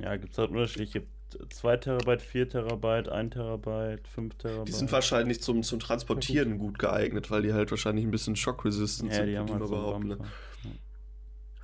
Ja, 0.00 0.16
gibt 0.16 0.32
es 0.32 0.38
halt 0.38 0.50
unterschiedliche. 0.50 1.02
2 1.50 1.76
Terabyte, 1.78 2.22
4 2.22 2.48
Terabyte, 2.48 3.08
1 3.08 3.34
Terabyte, 3.34 4.06
5 4.08 4.34
Terabyte. 4.36 4.68
Die 4.68 4.72
sind 4.72 4.92
wahrscheinlich 4.92 5.42
zum, 5.42 5.62
zum 5.62 5.80
Transportieren 5.80 6.58
gut 6.58 6.78
geeignet, 6.78 7.30
weil 7.30 7.42
die 7.42 7.52
halt 7.52 7.70
wahrscheinlich 7.70 8.04
ein 8.04 8.10
bisschen 8.10 8.36
shock-resistant 8.36 9.12
ja, 9.12 9.18
sind, 9.18 9.26
die 9.26 9.38
haben 9.38 9.50
halt 9.50 9.66
so. 9.66 9.74
Bumper. 9.74 10.16
Ne? 10.16 10.18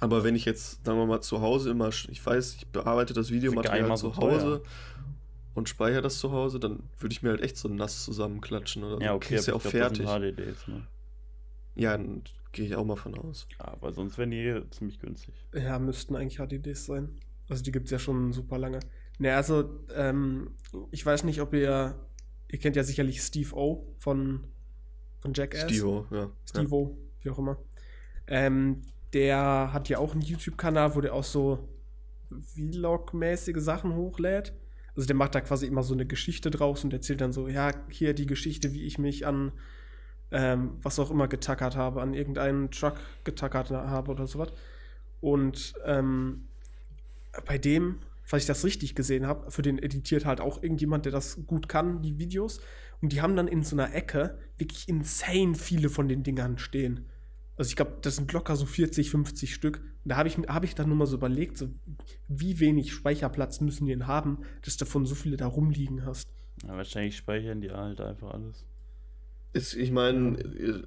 Aber 0.01 0.25
wenn 0.25 0.35
ich 0.35 0.45
jetzt, 0.45 0.85
sagen 0.85 0.99
wir 0.99 1.07
mal, 1.07 1.21
zu 1.21 1.41
Hause 1.41 1.71
immer, 1.71 1.89
ich 1.89 2.27
weiß, 2.27 2.57
ich 2.57 2.67
bearbeite 2.67 3.15
das 3.15 3.31
Videomaterial 3.31 3.89
mal 3.89 3.97
zu 3.97 4.13
so 4.13 4.21
teuer. 4.21 4.35
Hause 4.35 4.63
und 5.55 5.69
speichere 5.69 6.03
das 6.03 6.19
zu 6.19 6.33
Hause, 6.33 6.59
dann 6.59 6.81
würde 6.99 7.13
ich 7.13 7.23
mir 7.23 7.31
halt 7.31 7.43
echt 7.43 7.57
so 7.57 7.69
nass 7.69 8.05
zusammenklatschen 8.05 8.83
oder 8.83 8.97
so. 8.97 9.01
Ja, 9.03 9.15
okay, 9.15 9.35
Kriegst 9.35 9.49
ja 9.49 9.55
auch 9.55 9.65
ich 9.65 9.71
glaub, 9.71 9.91
das 9.91 9.99
fertig. 9.99 10.37
sind 10.37 10.37
HDDs, 10.37 10.69
ne? 10.69 10.87
Ja, 11.75 11.97
dann 11.97 12.23
gehe 12.53 12.67
ich 12.67 12.75
auch 12.75 12.85
mal 12.85 12.97
von 12.97 13.17
aus. 13.17 13.47
Ja, 13.59 13.69
aber 13.69 13.93
sonst 13.93 14.19
wären 14.19 14.31
die 14.31 14.61
ziemlich 14.71 14.99
günstig. 14.99 15.35
Ja, 15.55 15.79
müssten 15.79 16.17
eigentlich 16.17 16.39
HDDs 16.39 16.87
sein. 16.87 17.21
Also 17.49 17.63
die 17.63 17.73
gibt 17.73 17.87
es 17.87 17.91
ja 17.91 17.99
schon 17.99 18.33
super 18.33 18.59
lange. 18.59 18.81
Ne, 19.19 19.35
also, 19.35 19.81
ähm, 19.95 20.51
ich 20.91 21.05
weiß 21.05 21.25
nicht, 21.25 21.41
ob 21.41 21.55
ihr. 21.55 21.95
Ihr 22.49 22.59
kennt 22.59 22.77
ja 22.77 22.85
sicherlich 22.85 23.23
Steve 23.23 23.55
O 23.55 23.95
von, 23.99 24.45
von 25.21 25.33
Jackass. 25.33 25.63
Steve, 25.63 26.05
ja. 26.11 26.31
Steve-O, 26.47 26.99
wie 27.23 27.31
auch 27.31 27.39
immer. 27.39 27.57
Ähm, 28.27 28.83
der 29.15 29.71
hat 29.73 29.89
ja 29.89 29.97
auch 29.97 30.13
einen 30.13 30.21
YouTube-Kanal, 30.21 30.95
wo 30.95 31.01
der 31.01 31.15
auch 31.15 31.25
so 31.25 31.67
Vlog-mäßige 32.55 33.57
Sachen 33.57 33.95
hochlädt. 33.95 34.53
Also 34.95 35.07
der 35.07 35.17
macht 35.17 35.35
da 35.35 35.41
quasi 35.41 35.67
immer 35.67 35.83
so 35.83 35.95
eine 35.95 36.05
Geschichte 36.05 36.51
draus 36.51 36.85
und 36.85 36.93
erzählt 36.93 37.23
dann 37.23 37.33
so, 37.33 37.49
ja, 37.49 37.71
hier 37.89 38.13
die 38.13 38.27
Geschichte, 38.27 38.75
wie 38.75 38.85
ich 38.85 38.99
mich 38.99 39.27
an 39.27 39.53
ähm, 40.33 40.79
was 40.83 40.99
auch 40.99 41.11
immer 41.11 41.29
getackert 41.29 41.77
habe, 41.77 42.01
an 42.01 42.15
irgendeinen 42.15 42.71
Truck 42.71 42.95
getackert 43.25 43.71
habe 43.71 44.11
oder 44.11 44.27
sowas. 44.27 44.49
Und 45.21 45.75
ähm, 45.85 46.49
bei 47.47 47.59
dem 47.59 47.99
falls 48.25 48.45
ich 48.45 48.47
das 48.47 48.65
richtig 48.65 48.95
gesehen 48.95 49.27
habe, 49.27 49.51
für 49.51 49.63
den 49.63 49.79
editiert 49.79 50.25
halt 50.25 50.41
auch 50.41 50.63
irgendjemand, 50.63 51.05
der 51.05 51.13
das 51.13 51.47
gut 51.47 51.69
kann, 51.69 52.03
die 52.03 52.19
Videos. 52.19 52.61
Und 53.01 53.13
die 53.13 53.21
haben 53.21 53.37
dann 53.37 53.49
in 53.49 53.63
so 53.63 53.77
einer 53.77 53.95
Ecke 53.95 54.39
wirklich 54.59 54.89
insane 54.89 55.55
viele 55.55 55.89
von 55.89 56.09
den 56.09 56.23
Dingern 56.23 56.59
stehen. 56.59 57.07
Also 57.57 57.69
ich 57.69 57.77
glaube, 57.77 57.99
das 58.01 58.17
sind 58.17 58.33
locker 58.33 58.57
so 58.57 58.67
40, 58.67 59.11
50 59.11 59.55
Stück. 59.55 59.79
Und 60.05 60.09
da 60.09 60.17
habe 60.17 60.29
ich, 60.29 60.37
hab 60.37 60.65
ich 60.65 60.75
dann 60.75 60.89
nur 60.89 60.97
mal 60.97 61.07
so 61.07 61.17
überlegt, 61.17 61.59
so, 61.59 61.69
wie 62.29 62.61
wenig 62.61 62.93
Speicherplatz 62.93 63.61
müssen 63.61 63.87
die 63.87 63.93
denn 63.93 64.07
haben, 64.07 64.39
dass 64.63 64.77
du 64.77 64.85
davon 64.85 65.05
so 65.07 65.15
viele 65.15 65.37
da 65.37 65.47
rumliegen 65.47 66.05
hast. 66.05 66.29
Ja, 66.65 66.77
wahrscheinlich 66.77 67.17
speichern 67.17 67.61
die 67.61 67.71
halt 67.71 68.01
einfach 68.01 68.33
alles. 68.33 68.65
Ist, 69.53 69.75
ich 69.75 69.91
meine, 69.91 70.85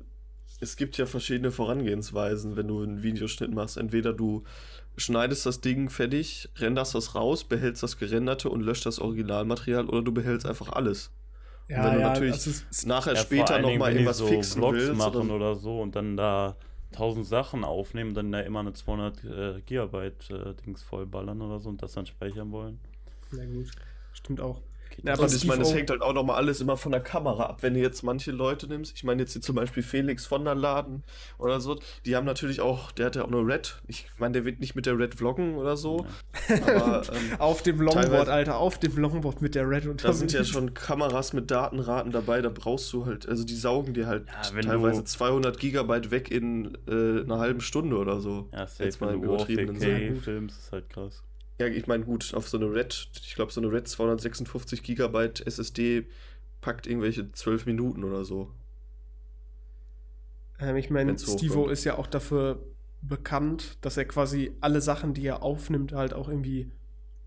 es 0.59 0.75
gibt 0.75 0.97
ja 0.97 1.05
verschiedene 1.05 1.51
Vorangehensweisen, 1.51 2.55
wenn 2.55 2.67
du 2.67 2.81
einen 2.81 3.03
Videoschnitt 3.03 3.53
machst. 3.53 3.77
Entweder 3.77 4.13
du 4.13 4.43
schneidest 4.97 5.45
das 5.45 5.61
Ding 5.61 5.89
fertig, 5.89 6.49
renderst 6.57 6.95
das 6.95 7.15
raus, 7.15 7.43
behältst 7.43 7.83
das 7.83 7.97
Gerenderte 7.97 8.49
und 8.49 8.61
löscht 8.61 8.85
das 8.85 8.99
Originalmaterial 8.99 9.87
oder 9.87 10.01
du 10.01 10.11
behältst 10.11 10.45
einfach 10.45 10.69
alles. 10.69 11.11
Und 11.67 11.77
wenn 11.77 11.93
du 11.95 11.99
natürlich 12.01 12.33
also 12.33 12.51
es 12.69 12.85
nachher 12.85 13.15
Ja, 13.15 13.21
später 13.21 13.59
nochmal 13.59 13.91
irgendwas 13.93 14.17
so 14.17 14.27
fixen 14.27 14.59
Vlogs 14.61 14.77
willst. 14.77 14.97
machen 14.97 15.31
oder, 15.31 15.35
oder 15.35 15.55
so 15.55 15.81
und 15.81 15.95
dann 15.95 16.15
da 16.15 16.55
tausend 16.91 17.25
Sachen 17.25 17.63
aufnehmen, 17.63 18.13
dann 18.13 18.31
da 18.31 18.39
immer 18.41 18.59
eine 18.61 18.73
200 18.73 19.23
äh, 19.23 19.61
Gigabyte 19.61 20.29
äh, 20.29 20.53
Dings 20.65 20.83
vollballern 20.83 21.41
oder 21.41 21.59
so 21.59 21.69
und 21.69 21.81
das 21.81 21.93
dann 21.93 22.05
speichern 22.05 22.51
wollen. 22.51 22.79
Na 23.31 23.45
gut, 23.45 23.71
stimmt 24.13 24.39
auch. 24.39 24.61
Ja, 25.03 25.15
das? 25.15 25.19
aber 25.19 25.33
ich 25.33 25.45
meine, 25.45 25.61
es 25.63 25.71
O- 25.71 25.75
hängt 25.75 25.89
halt 25.89 26.01
auch 26.01 26.13
nochmal 26.13 26.37
alles 26.37 26.61
immer 26.61 26.77
von 26.77 26.91
der 26.91 27.01
Kamera 27.01 27.43
ab. 27.47 27.61
Wenn 27.63 27.73
du 27.73 27.79
jetzt 27.79 28.03
manche 28.03 28.31
Leute 28.31 28.67
nimmst, 28.67 28.93
ich 28.95 29.03
meine 29.03 29.21
jetzt 29.21 29.33
hier 29.33 29.41
zum 29.41 29.55
Beispiel 29.55 29.83
Felix 29.83 30.25
von 30.25 30.43
der 30.45 30.55
Laden 30.55 31.03
oder 31.37 31.59
so, 31.59 31.79
die 32.05 32.15
haben 32.15 32.25
natürlich 32.25 32.61
auch, 32.61 32.91
der 32.91 33.07
hat 33.07 33.15
ja 33.15 33.23
auch 33.23 33.27
eine 33.27 33.37
Red. 33.45 33.81
Ich 33.87 34.07
meine, 34.17 34.33
der 34.33 34.45
wird 34.45 34.59
nicht 34.59 34.75
mit 34.75 34.85
der 34.85 34.97
Red 34.97 35.15
vloggen 35.15 35.55
oder 35.55 35.77
so. 35.77 36.05
Aber 36.65 37.01
ähm, 37.13 37.39
Auf 37.39 37.61
dem 37.63 37.81
Longboard, 37.81 38.29
Alter, 38.29 38.57
auf 38.57 38.79
dem 38.79 38.97
Longboard 38.97 39.41
mit 39.41 39.55
der 39.55 39.69
Red 39.69 39.85
und 39.87 40.03
da 40.03 40.13
sind 40.13 40.31
ja 40.33 40.43
schon 40.43 40.73
Kameras 40.73 41.33
mit 41.33 41.51
Datenraten 41.51 42.11
dabei, 42.11 42.41
da 42.41 42.49
brauchst 42.49 42.91
du 42.93 43.05
halt, 43.05 43.27
also 43.27 43.43
die 43.43 43.55
saugen 43.55 43.93
dir 43.93 44.07
halt 44.07 44.27
Ja, 44.27 44.61
teilweise 44.61 44.99
du- 45.01 45.05
200 45.05 45.59
Gigabyte 45.59 46.11
weg 46.11 46.31
in 46.31 46.77
äh, 46.87 47.21
einer 47.21 47.39
halben 47.39 47.61
Stunde 47.61 47.97
oder 47.97 48.19
so. 48.21 48.49
Ja, 48.51 48.67
safe, 48.67 48.83
Jetzt 48.85 49.01
mal 49.01 49.09
wenn 49.13 49.19
im 49.19 49.23
übertriebenen 49.23 49.75
4K 49.77 49.79
Sinne. 49.79 50.15
filmst, 50.15 50.59
ist 50.59 50.71
halt 50.71 50.89
krass. 50.89 51.23
Ja, 51.59 51.67
ich 51.67 51.87
meine, 51.87 52.03
gut, 52.03 52.33
auf 52.33 52.49
so 52.49 52.57
eine 52.57 52.71
Red, 52.73 53.09
ich 53.23 53.35
glaube, 53.35 53.51
so 53.51 53.61
eine 53.61 53.71
Red 53.71 53.87
256 53.87 54.83
Gigabyte 54.83 55.45
SSD 55.47 56.07
packt 56.61 56.85
irgendwelche 56.87 57.31
12 57.31 57.65
Minuten 57.65 58.03
oder 58.03 58.25
so. 58.25 58.51
Ähm, 60.59 60.75
ich 60.75 60.89
meine, 60.89 61.17
Stevo 61.17 61.67
ist 61.67 61.83
ja 61.83 61.97
auch 61.97 62.07
dafür 62.07 62.65
bekannt, 63.01 63.77
dass 63.81 63.97
er 63.97 64.05
quasi 64.05 64.55
alle 64.61 64.81
Sachen, 64.81 65.13
die 65.13 65.25
er 65.25 65.43
aufnimmt, 65.43 65.93
halt 65.93 66.13
auch 66.13 66.27
irgendwie 66.27 66.71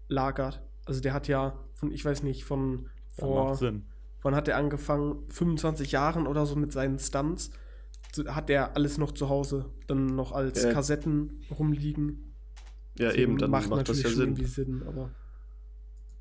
lagert. 0.08 0.62
Also 0.84 1.00
der 1.00 1.12
hat 1.12 1.28
ja 1.28 1.58
von, 1.74 1.92
ich 1.92 2.04
weiß 2.04 2.22
nicht, 2.22 2.44
von 2.44 2.88
vor, 3.16 3.50
macht 3.50 3.58
Sinn. 3.58 3.84
wann 4.22 4.34
hat 4.34 4.48
er 4.48 4.56
angefangen? 4.56 5.22
25 5.30 5.92
Jahren 5.92 6.26
oder 6.26 6.46
so 6.46 6.56
mit 6.56 6.72
seinen 6.72 6.98
Stunts. 6.98 7.50
Hat 8.26 8.48
er 8.50 8.74
alles 8.74 8.96
noch 8.98 9.12
zu 9.12 9.28
Hause, 9.28 9.66
dann 9.86 10.06
noch 10.06 10.32
als 10.32 10.62
Ja. 10.64 10.72
Kassetten 10.72 11.42
rumliegen. 11.50 12.27
Ja, 12.98 13.08
Deswegen 13.08 13.22
eben, 13.32 13.38
dann 13.38 13.50
macht, 13.50 13.88
das 13.88 14.02
ja 14.02 14.10
Sinn. 14.10 14.36
Sinn, 14.36 14.82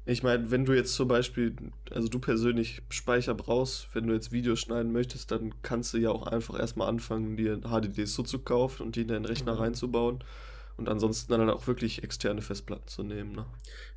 Ich 0.06 0.24
meine, 0.24 0.52
wenn 0.52 0.64
du 0.66 0.74
jetzt 0.74 0.94
zum 0.94 1.08
Beispiel, 1.08 1.56
also 1.92 2.08
du 2.08 2.20
persönlich 2.20 2.82
Speicher 2.90 3.34
brauchst, 3.34 3.94
wenn 3.94 4.08
du 4.08 4.14
jetzt 4.14 4.32
Videos 4.32 4.60
schneiden 4.60 4.92
möchtest, 4.92 5.32
dann 5.32 5.54
kannst 5.64 5.94
du 5.94 5.98
ja 5.98 6.12
auch 6.12 6.28
einfach 6.28 6.58
erstmal 6.58 6.88
anfangen, 6.88 7.36
dir 7.36 7.60
HDDs 7.62 8.14
so 8.14 8.24
zu 8.24 8.40
kaufen 8.40 8.84
und 8.84 8.96
die 8.96 9.02
in 9.02 9.08
deinen 9.08 9.26
Rechner 9.26 9.54
Mhm. 9.54 9.60
reinzubauen. 9.60 10.24
Und 10.78 10.90
ansonsten 10.90 11.32
dann 11.32 11.50
auch 11.50 11.66
wirklich 11.66 12.04
externe 12.04 12.44
Festplatten 12.44 12.88
zu 12.88 13.02
nehmen. 13.04 13.32
Ne? 13.32 13.48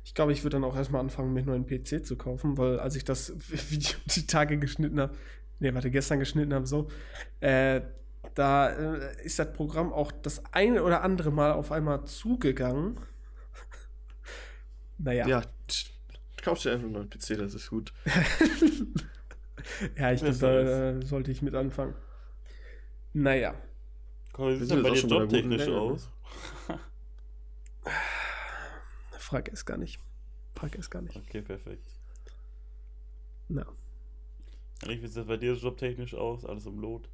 ich 0.03 0.15
glaube, 0.15 0.31
ich 0.31 0.43
würde 0.43 0.55
dann 0.55 0.63
auch 0.63 0.75
erstmal 0.75 1.01
anfangen, 1.01 1.31
mir 1.31 1.43
nur 1.43 1.53
einen 1.53 1.67
PC 1.67 2.03
zu 2.03 2.15
kaufen, 2.15 2.57
weil 2.57 2.79
als 2.79 2.95
ich 2.95 3.05
das 3.05 3.33
Video 3.69 3.97
die 4.15 4.25
Tage 4.25 4.57
geschnitten 4.57 4.99
habe, 4.99 5.13
nee, 5.59 5.71
warte, 5.75 5.91
gestern 5.91 6.17
geschnitten 6.17 6.55
habe, 6.55 6.65
so, 6.65 6.89
äh, 7.39 7.81
da 8.35 8.69
äh, 8.69 9.23
ist 9.23 9.39
das 9.39 9.53
Programm 9.53 9.93
auch 9.93 10.11
das 10.11 10.43
eine 10.53 10.83
oder 10.83 11.03
andere 11.03 11.31
Mal 11.31 11.51
auf 11.53 11.71
einmal 11.71 12.05
zugegangen. 12.05 12.99
naja, 14.97 15.27
Ja, 15.27 15.41
tsch, 15.67 15.91
kauf 16.41 16.59
dir 16.61 16.73
einfach 16.73 16.85
einen 16.85 16.93
neuen 16.93 17.09
PC, 17.09 17.37
das 17.37 17.53
ist 17.53 17.69
gut. 17.69 17.93
ja, 19.97 20.11
ich 20.11 20.21
glaube, 20.21 20.33
Besser 20.33 20.63
da 20.63 20.89
äh, 20.91 21.05
sollte 21.05 21.31
ich 21.31 21.41
mit 21.41 21.55
anfangen. 21.55 21.95
Naja, 23.13 23.55
Komm, 24.33 24.47
wie 24.47 24.59
Wir 24.59 24.65
sieht 24.65 24.71
denn 24.71 24.83
bei 24.83 24.91
dir 24.91 25.07
jobtechnisch 25.07 25.67
ne? 25.67 25.77
aus? 25.77 26.09
frag 29.17 29.49
es 29.51 29.65
gar 29.65 29.77
nicht. 29.77 29.99
Frag 30.55 30.77
es 30.77 30.89
gar 30.89 31.01
nicht. 31.01 31.17
Okay, 31.17 31.41
perfekt. 31.41 31.85
Na. 33.49 33.65
Wie 34.85 35.07
sieht 35.07 35.17
das 35.17 35.27
bei 35.27 35.37
dir 35.37 35.53
jobtechnisch 35.53 36.15
aus? 36.15 36.45
Alles 36.45 36.65
im 36.65 36.79
Lot? 36.79 37.09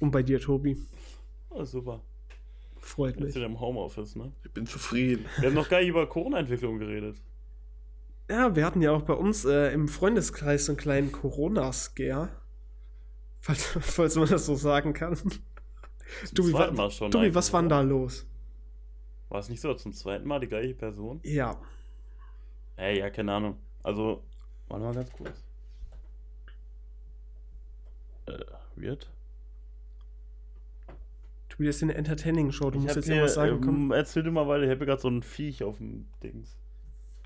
Und 0.00 0.10
bei 0.10 0.22
dir, 0.22 0.40
Tobi, 0.40 0.76
Oh, 1.50 1.64
super. 1.64 2.00
freut 2.78 3.14
Jetzt 3.16 3.24
mich. 3.24 3.34
wieder 3.34 3.46
im 3.46 3.58
Homeoffice, 3.60 4.16
ne? 4.16 4.32
Ich 4.44 4.50
bin 4.52 4.66
zufrieden. 4.66 5.24
Wir 5.38 5.48
haben 5.48 5.54
noch 5.54 5.68
gar 5.68 5.78
nicht 5.80 5.88
über 5.88 6.06
Corona-Entwicklung 6.06 6.78
geredet. 6.78 7.16
Ja, 8.28 8.54
wir 8.56 8.66
hatten 8.66 8.82
ja 8.82 8.90
auch 8.92 9.02
bei 9.02 9.14
uns 9.14 9.44
äh, 9.44 9.72
im 9.72 9.88
Freundeskreis 9.88 10.66
so 10.66 10.72
einen 10.72 10.76
kleinen 10.78 11.12
Corona-Scare. 11.12 12.28
Falls, 13.38 13.64
falls 13.80 14.16
man 14.16 14.28
das 14.28 14.46
so 14.46 14.54
sagen 14.56 14.92
kann. 14.92 15.16
Tobi, 16.34 16.52
wa 16.52 16.58
zweiten 16.58 16.76
Mal 16.76 16.90
schon 16.90 17.10
Tobi 17.10 17.34
was 17.34 17.52
war 17.52 17.62
denn 17.62 17.68
da 17.68 17.80
los? 17.80 18.26
War 19.28 19.40
es 19.40 19.48
nicht 19.48 19.60
so 19.60 19.72
zum 19.74 19.92
zweiten 19.92 20.26
Mal 20.26 20.40
die 20.40 20.48
gleiche 20.48 20.74
Person? 20.74 21.20
Ja. 21.22 21.60
Ey, 22.76 22.98
ja, 22.98 23.10
keine 23.10 23.32
Ahnung. 23.32 23.56
Also, 23.82 24.22
warte 24.68 24.84
mal 24.84 24.94
ganz 24.94 25.10
kurz. 25.12 25.44
Äh, 28.26 28.44
weird. 28.76 29.08
Tobi, 31.56 31.66
das 31.66 31.76
ist 31.76 31.82
eine 31.84 31.94
Entertaining-Show. 31.94 32.70
Du 32.70 32.78
Ich 32.78 32.84
musst 32.84 32.96
jetzt 32.96 33.08
irgendwas 33.08 33.34
sagen. 33.34 33.60
Komm. 33.62 33.84
ähm, 33.86 33.92
erzähl 33.92 34.22
dir 34.22 34.30
mal 34.30 34.46
weiter, 34.46 34.64
ich 34.64 34.70
habe 34.70 34.84
gerade 34.84 35.00
so 35.00 35.08
ein 35.08 35.22
Viech 35.22 35.64
auf 35.64 35.78
dem 35.78 36.06
Dings. 36.22 36.58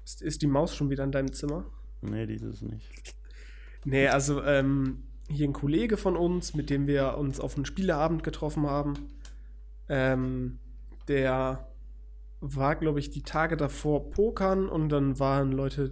Ist, 0.04 0.22
ist 0.22 0.42
die 0.42 0.46
Maus 0.46 0.76
schon 0.76 0.88
wieder 0.88 1.02
in 1.04 1.10
deinem 1.10 1.32
Zimmer? 1.32 1.64
Nee, 2.00 2.26
dieses 2.26 2.62
nicht. 2.62 2.88
Nee, 3.84 4.06
also 4.08 4.42
ähm, 4.44 5.02
hier 5.28 5.48
ein 5.48 5.52
Kollege 5.52 5.96
von 5.96 6.16
uns, 6.16 6.54
mit 6.54 6.70
dem 6.70 6.86
wir 6.86 7.18
uns 7.18 7.40
auf 7.40 7.56
einen 7.56 7.64
Spieleabend 7.64 8.22
getroffen 8.22 8.66
haben, 8.66 8.94
ähm, 9.88 10.58
der 11.08 11.68
war, 12.40 12.76
glaube 12.76 13.00
ich, 13.00 13.10
die 13.10 13.22
Tage 13.22 13.56
davor 13.56 14.10
pokern 14.10 14.68
und 14.68 14.90
dann 14.90 15.18
waren 15.18 15.50
Leute, 15.52 15.90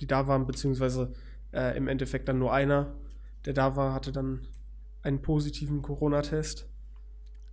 die 0.00 0.06
da 0.06 0.26
waren, 0.26 0.46
beziehungsweise 0.46 1.12
äh, 1.52 1.76
im 1.76 1.86
Endeffekt 1.88 2.28
dann 2.28 2.38
nur 2.38 2.52
einer, 2.52 2.96
der 3.44 3.52
da 3.52 3.76
war, 3.76 3.94
hatte 3.94 4.12
dann 4.12 4.46
einen 5.02 5.22
positiven 5.22 5.80
Corona-Test. 5.80 6.68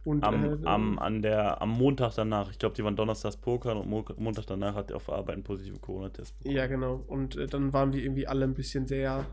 Und 0.05 0.23
Am, 0.23 0.63
äh, 0.63 0.67
am, 0.67 0.99
an 0.99 1.23
der, 1.23 1.61
am 1.63 1.71
Montag 1.71 2.13
danach, 2.15 2.51
ich 2.51 2.59
glaube, 2.59 2.75
die 2.75 2.83
waren 2.83 2.95
donnerstags 2.95 3.37
pokern 3.37 3.77
und 3.77 3.89
Mo 3.89 4.05
Montag 4.17 4.45
danach 4.45 4.75
hat 4.75 4.91
er 4.91 4.97
auf 4.97 5.09
Arbeit 5.09 5.33
einen 5.33 5.43
positiven 5.43 5.81
Corona-Test 5.81 6.37
bekommen. 6.37 6.55
ja, 6.55 6.67
genau. 6.67 7.03
Und 7.07 7.35
äh, 7.35 7.47
dann 7.47 7.73
waren 7.73 7.91
wir 7.91 8.03
irgendwie 8.03 8.27
alle 8.27 8.45
ein 8.45 8.53
bisschen 8.53 8.85
sehr 8.85 9.25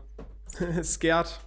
scared. 0.83 1.39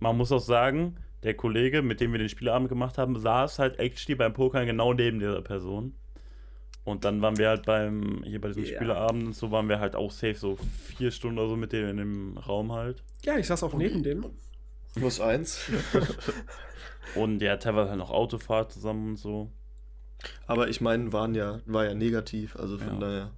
Man 0.00 0.16
muss 0.16 0.32
auch 0.32 0.40
sagen, 0.40 0.96
der 1.22 1.34
Kollege, 1.34 1.82
mit 1.82 2.00
dem 2.00 2.12
wir 2.12 2.18
den 2.18 2.30
Spieleabend 2.30 2.70
gemacht 2.70 2.96
haben, 2.96 3.18
saß 3.18 3.58
halt 3.58 3.78
actually 3.78 4.14
beim 4.14 4.32
Pokern 4.32 4.64
genau 4.64 4.94
neben 4.94 5.18
dieser 5.18 5.42
Person. 5.42 5.94
Und 6.84 7.04
dann 7.04 7.20
waren 7.20 7.36
wir 7.36 7.48
halt 7.48 7.66
beim, 7.66 8.22
hier 8.24 8.40
bei 8.40 8.48
diesem. 8.48 8.64
Spieleabend 8.64 9.26
und 9.26 9.34
so, 9.34 9.50
waren 9.50 9.68
wir 9.68 9.80
halt 9.80 9.96
auch 9.96 10.10
safe, 10.10 10.36
so 10.36 10.56
vier 10.56 11.10
Stunden 11.10 11.38
oder 11.38 11.48
so 11.48 11.56
mit 11.56 11.72
dem 11.72 11.88
in 11.88 11.96
dem 11.98 12.38
Raum 12.38 12.72
halt. 12.72 13.02
Ja, 13.24 13.36
ich 13.36 13.46
saß 13.48 13.64
auch 13.64 13.74
neben 13.74 14.02
dem. 14.02 14.24
Plus 14.96 15.20
eins. 15.20 15.60
Und 17.14 17.40
ja, 17.40 17.56
teilweise 17.56 17.90
halt 17.90 17.98
noch 17.98 18.10
Autofahrt 18.10 18.72
zusammen 18.72 19.10
und 19.10 19.16
so. 19.16 19.50
Aber 20.46 20.68
ich 20.68 20.80
meine, 20.80 21.12
waren 21.12 21.34
ja, 21.34 21.60
war 21.66 21.84
ja 21.84 21.94
negativ, 21.94 22.56
also 22.56 22.78
von 22.78 22.94
Ja. 22.94 22.98
daher 23.00 23.30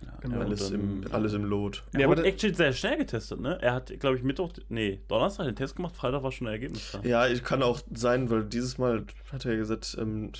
Ja, 0.00 0.18
Genau. 0.20 0.40
alles, 0.40 0.70
im, 0.70 1.02
alles 1.10 1.32
im 1.32 1.44
Lot. 1.44 1.82
Er 1.92 2.00
Ja, 2.00 2.06
aber 2.06 2.16
wurde 2.16 2.28
actually 2.28 2.54
sehr 2.54 2.72
schnell 2.72 2.98
getestet, 2.98 3.40
ne? 3.40 3.58
Er 3.60 3.74
hat, 3.74 3.98
glaube 3.98 4.16
ich, 4.16 4.22
Mittwoch, 4.22 4.52
nee, 4.68 5.00
Donnerstag 5.08 5.46
den 5.46 5.56
Test 5.56 5.74
gemacht, 5.76 5.96
Freitag 5.96 6.22
war 6.22 6.30
schon 6.30 6.46
ein 6.46 6.52
Ergebnis 6.52 6.92
da. 6.92 7.00
Ja, 7.02 7.26
ich 7.26 7.42
kann 7.42 7.62
auch 7.64 7.80
sein, 7.92 8.30
weil 8.30 8.44
dieses 8.44 8.78
Mal 8.78 9.04
hat 9.32 9.44
er 9.44 9.56
gesagt, 9.56 9.96
ähm, 10.00 10.30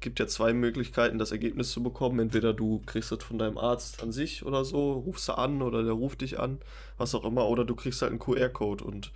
gibt 0.00 0.18
ja 0.18 0.26
zwei 0.26 0.52
Möglichkeiten, 0.52 1.18
das 1.18 1.32
Ergebnis 1.32 1.70
zu 1.70 1.82
bekommen. 1.82 2.18
Entweder 2.18 2.52
du 2.52 2.82
kriegst 2.86 3.12
das 3.12 3.22
von 3.22 3.38
deinem 3.38 3.58
Arzt 3.58 4.02
an 4.02 4.12
sich 4.12 4.44
oder 4.44 4.64
so, 4.64 4.92
rufst 4.92 5.28
du 5.28 5.32
an 5.32 5.62
oder 5.62 5.82
der 5.82 5.92
ruft 5.92 6.20
dich 6.20 6.38
an, 6.38 6.58
was 6.96 7.14
auch 7.14 7.24
immer, 7.24 7.48
oder 7.48 7.64
du 7.64 7.74
kriegst 7.74 8.02
halt 8.02 8.10
einen 8.10 8.18
QR-Code 8.18 8.84
und 8.84 9.12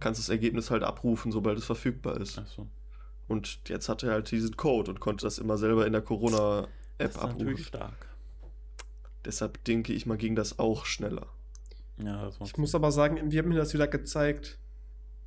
kannst 0.00 0.20
das 0.20 0.28
Ergebnis 0.28 0.70
halt 0.70 0.82
abrufen, 0.82 1.32
sobald 1.32 1.58
es 1.58 1.64
verfügbar 1.64 2.20
ist. 2.20 2.38
Achso. 2.38 2.66
Und 3.28 3.60
jetzt 3.68 3.88
hat 3.88 4.02
er 4.02 4.12
halt 4.12 4.30
diesen 4.30 4.56
Code 4.56 4.90
und 4.90 5.00
konnte 5.00 5.24
das 5.24 5.38
immer 5.38 5.56
selber 5.56 5.86
in 5.86 5.92
der 5.92 6.02
Das 6.02 6.08
Corona-App 6.08 7.10
ist 7.10 7.16
natürlich 7.22 7.40
abrufen. 7.40 7.64
stark. 7.64 8.06
Deshalb 9.24 9.62
denke 9.64 9.92
ich 9.92 10.06
mal, 10.06 10.16
ging 10.18 10.34
das 10.34 10.58
auch 10.58 10.84
schneller. 10.84 11.28
Ja, 11.98 12.24
das 12.24 12.40
macht 12.40 12.50
Ich 12.50 12.58
muss 12.58 12.74
aber 12.74 12.90
sagen, 12.90 13.30
wir 13.30 13.40
haben 13.40 13.48
mir 13.48 13.56
das 13.56 13.72
wieder 13.74 13.86
gezeigt. 13.86 14.58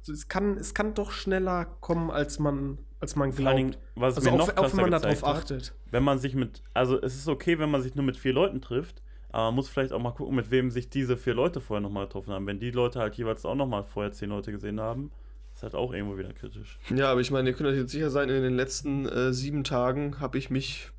Es 0.08 0.28
kann, 0.28 0.58
es 0.58 0.74
kann 0.74 0.94
doch 0.94 1.12
schneller 1.12 1.66
kommen, 1.82 2.12
als 2.12 2.40
man, 2.40 2.78
als 3.00 3.16
man 3.16 3.32
Vor 3.34 3.46
allen 3.48 3.58
Dingen, 3.58 3.72
glaubt. 3.72 3.86
was 3.96 4.16
Also 4.18 4.32
mir 4.32 4.38
noch 4.38 4.56
auch, 4.58 4.72
wenn 4.78 4.90
man 4.90 5.02
darauf 5.02 5.24
hat, 5.24 5.36
achtet. 5.38 5.74
wenn 5.92 6.04
man 6.04 6.20
sich 6.20 6.36
mit, 6.36 6.64
also 6.74 7.02
es 7.02 7.16
ist 7.16 7.28
okay, 7.28 7.60
wenn 7.60 7.70
man 7.72 7.82
sich 7.82 7.96
nur 7.96 8.06
mit 8.06 8.18
vier 8.18 8.34
Leuten 8.34 8.62
trifft, 8.62 9.02
aber 9.30 9.46
man 9.46 9.56
muss 9.56 9.68
vielleicht 9.70 9.92
auch 9.92 10.02
mal 10.02 10.12
gucken, 10.12 10.36
mit 10.36 10.50
wem 10.52 10.72
sich 10.72 10.90
diese 10.90 11.18
vier 11.18 11.34
Leute 11.34 11.60
vorher 11.60 11.82
nochmal 11.82 12.06
getroffen 12.06 12.32
haben. 12.34 12.48
Wenn 12.48 12.60
die 12.60 12.72
Leute 12.72 13.00
halt 13.00 13.16
jeweils 13.16 13.46
auch 13.46 13.56
nochmal 13.56 13.84
vorher 13.84 14.12
zehn 14.14 14.30
Leute 14.30 14.52
gesehen 14.52 14.80
haben, 14.80 15.12
ist 15.54 15.64
halt 15.64 15.76
auch 15.76 15.94
irgendwo 15.94 16.18
wieder 16.18 16.32
kritisch. 16.34 16.80
Ja, 16.94 17.12
aber 17.12 17.20
ich 17.22 17.32
meine, 17.32 17.50
ihr 17.50 17.56
könnt 17.56 17.70
euch 17.70 17.78
jetzt 17.78 17.92
sicher 17.92 18.10
sein, 18.10 18.30
in 18.30 18.44
den 18.44 18.56
letzten 18.56 19.06
äh, 19.08 19.34
sieben 19.34 19.64
Tagen 19.66 20.20
habe 20.20 20.38
ich 20.38 20.50
mich 20.50 20.92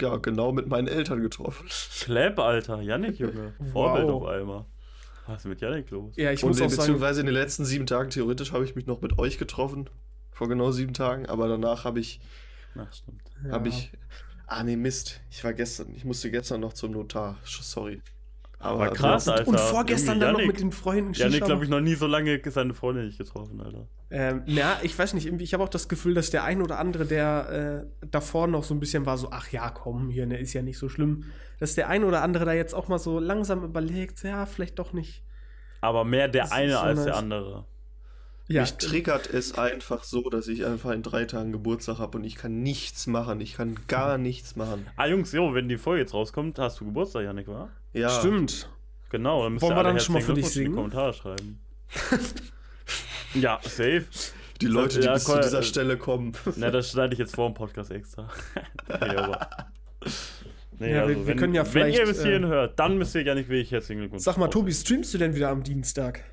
ja 0.00 0.16
genau 0.16 0.50
mit 0.52 0.66
meinen 0.68 0.88
Eltern 0.88 1.20
getroffen. 1.22 1.66
Clap, 2.00 2.38
Alter, 2.40 2.80
Yannick, 2.80 3.18
Junge. 3.20 3.54
Vorbild 3.72 4.06
Wow. 4.08 4.22
auf 4.22 4.28
einmal. 4.28 4.64
Was 5.32 5.44
ist 5.44 5.48
mit 5.48 5.60
Yannick 5.62 5.90
los? 5.90 6.14
Ja, 6.16 6.30
ich 6.30 6.42
Und 6.42 6.50
muss 6.50 6.58
auch 6.60 6.68
sagen, 6.68 6.76
beziehungsweise 6.76 7.20
in 7.20 7.26
den 7.26 7.34
letzten 7.34 7.64
sieben 7.64 7.86
Tagen, 7.86 8.10
theoretisch, 8.10 8.52
habe 8.52 8.64
ich 8.64 8.74
mich 8.74 8.86
noch 8.86 9.00
mit 9.00 9.18
euch 9.18 9.38
getroffen. 9.38 9.88
Vor 10.30 10.48
genau 10.48 10.70
sieben 10.72 10.92
Tagen, 10.92 11.26
aber 11.26 11.48
danach 11.48 11.84
habe 11.84 12.00
ich, 12.00 12.20
Na, 12.74 12.86
stimmt. 12.92 13.22
ja, 13.44 13.52
habe 13.52 13.68
ich. 13.68 13.92
Ah, 14.46 14.62
nee, 14.62 14.76
Mist. 14.76 15.22
Ich 15.30 15.42
war 15.42 15.54
gestern, 15.54 15.94
ich 15.94 16.04
musste 16.04 16.30
gestern 16.30 16.60
noch 16.60 16.74
zum 16.74 16.92
Notar. 16.92 17.38
Sorry. 17.44 18.02
Aber 18.62 18.90
krass, 18.90 19.26
und, 19.26 19.32
Alter. 19.34 19.48
und 19.48 19.60
vorgestern 19.60 20.20
dann 20.20 20.34
noch 20.34 20.46
mit 20.46 20.60
den 20.60 20.70
Freunden 20.70 21.14
Shisha 21.14 21.44
glaube 21.44 21.64
ich, 21.64 21.70
noch 21.70 21.80
nie 21.80 21.94
so 21.94 22.06
lange 22.06 22.40
seine 22.44 22.74
Freundin 22.74 23.06
nicht 23.06 23.18
getroffen, 23.18 23.60
Alter. 23.60 23.88
Ähm, 24.10 24.42
na, 24.46 24.76
ich 24.82 24.96
weiß 24.96 25.14
nicht, 25.14 25.26
irgendwie, 25.26 25.42
ich 25.44 25.52
habe 25.52 25.64
auch 25.64 25.68
das 25.68 25.88
Gefühl, 25.88 26.14
dass 26.14 26.30
der 26.30 26.44
ein 26.44 26.62
oder 26.62 26.78
andere, 26.78 27.04
der 27.04 27.86
äh, 28.02 28.06
davor 28.10 28.46
noch 28.46 28.62
so 28.62 28.72
ein 28.74 28.80
bisschen 28.80 29.04
war, 29.04 29.18
so, 29.18 29.28
ach 29.32 29.50
ja, 29.50 29.70
komm, 29.70 30.10
hier, 30.10 30.26
ne, 30.26 30.38
ist 30.38 30.52
ja 30.52 30.62
nicht 30.62 30.78
so 30.78 30.88
schlimm, 30.88 31.24
dass 31.58 31.74
der 31.74 31.88
ein 31.88 32.04
oder 32.04 32.22
andere 32.22 32.44
da 32.44 32.52
jetzt 32.52 32.74
auch 32.74 32.88
mal 32.88 32.98
so 32.98 33.18
langsam 33.18 33.64
überlegt, 33.64 34.22
ja, 34.22 34.46
vielleicht 34.46 34.78
doch 34.78 34.92
nicht. 34.92 35.24
Aber 35.80 36.04
mehr 36.04 36.28
der 36.28 36.42
Das 36.42 36.52
eine 36.52 36.72
so 36.72 36.78
als 36.78 37.04
der 37.04 37.12
nice. 37.14 37.18
andere. 37.18 37.64
Ja, 38.48 38.62
Mich 38.62 38.74
triggert 38.74 39.32
es 39.32 39.56
einfach 39.56 40.04
so, 40.04 40.28
dass 40.28 40.46
ich 40.46 40.66
einfach 40.66 40.90
in 40.90 41.02
drei 41.02 41.24
Tagen 41.24 41.52
Geburtstag 41.52 41.98
habe 41.98 42.18
und 42.18 42.24
ich 42.24 42.36
kann 42.36 42.62
nichts 42.62 43.06
machen. 43.06 43.40
Ich 43.40 43.54
kann 43.54 43.76
gar 43.88 44.18
nichts 44.18 44.56
machen. 44.56 44.86
Ah, 44.96 45.06
Jungs, 45.06 45.32
jo, 45.32 45.54
wenn 45.54 45.68
die 45.68 45.78
Folge 45.78 46.02
jetzt 46.02 46.12
rauskommt, 46.12 46.58
hast 46.58 46.80
du 46.80 46.84
Geburtstag, 46.84 47.24
Yannick, 47.24 47.48
wa? 47.48 47.70
Ja, 47.92 48.08
stimmt. 48.10 48.68
Genau, 49.10 49.42
dann 49.44 49.52
müsst 49.54 49.62
Wollen 49.62 49.72
ihr 49.72 49.76
wir 49.76 49.82
dann 49.84 50.00
schon 50.00 50.14
mal 50.14 50.22
für 50.22 50.34
dich 50.34 50.50
die 50.52 50.64
Kommentare 50.70 51.12
schreiben. 51.12 51.60
ja, 53.34 53.58
safe. 53.62 54.04
Die 54.60 54.66
Leute, 54.66 55.00
die 55.00 55.06
Ja, 55.06 55.14
bis 55.14 55.24
zu 55.24 55.38
dieser 55.40 55.58
äh, 55.58 55.62
Stelle 55.62 55.96
kommen. 55.98 56.32
Na, 56.56 56.70
das 56.70 56.90
schneide 56.92 57.12
ich 57.14 57.18
jetzt 57.18 57.34
vor 57.34 57.48
dem 57.50 57.54
Podcast 57.54 57.90
extra. 57.90 58.28
nee, 58.88 58.94
aber. 59.16 59.48
Nee, 60.78 60.94
Ja, 60.94 61.06
wir- 61.08 61.16
wir 61.16 61.26
wenn, 61.26 61.36
können 61.36 61.54
ja 61.54 61.62
Wenn 61.74 61.88
ihr 61.88 61.92
vielleicht, 61.94 62.06
bis 62.06 62.22
hierhin 62.22 62.44
äh, 62.44 62.48
hört, 62.48 62.78
dann 62.78 62.96
müsst 62.96 63.14
ihr 63.14 63.22
ja 63.22 63.34
nicht 63.34 63.48
wirklich 63.48 63.70
herzlichen 63.72 64.00
Glückwunsch. 64.00 64.22
Sag 64.22 64.36
mal, 64.38 64.48
Tobi, 64.48 64.72
streamst 64.72 65.12
du 65.14 65.18
denn 65.18 65.34
wieder 65.34 65.50
am 65.50 65.62
Dienstag? 65.62 66.24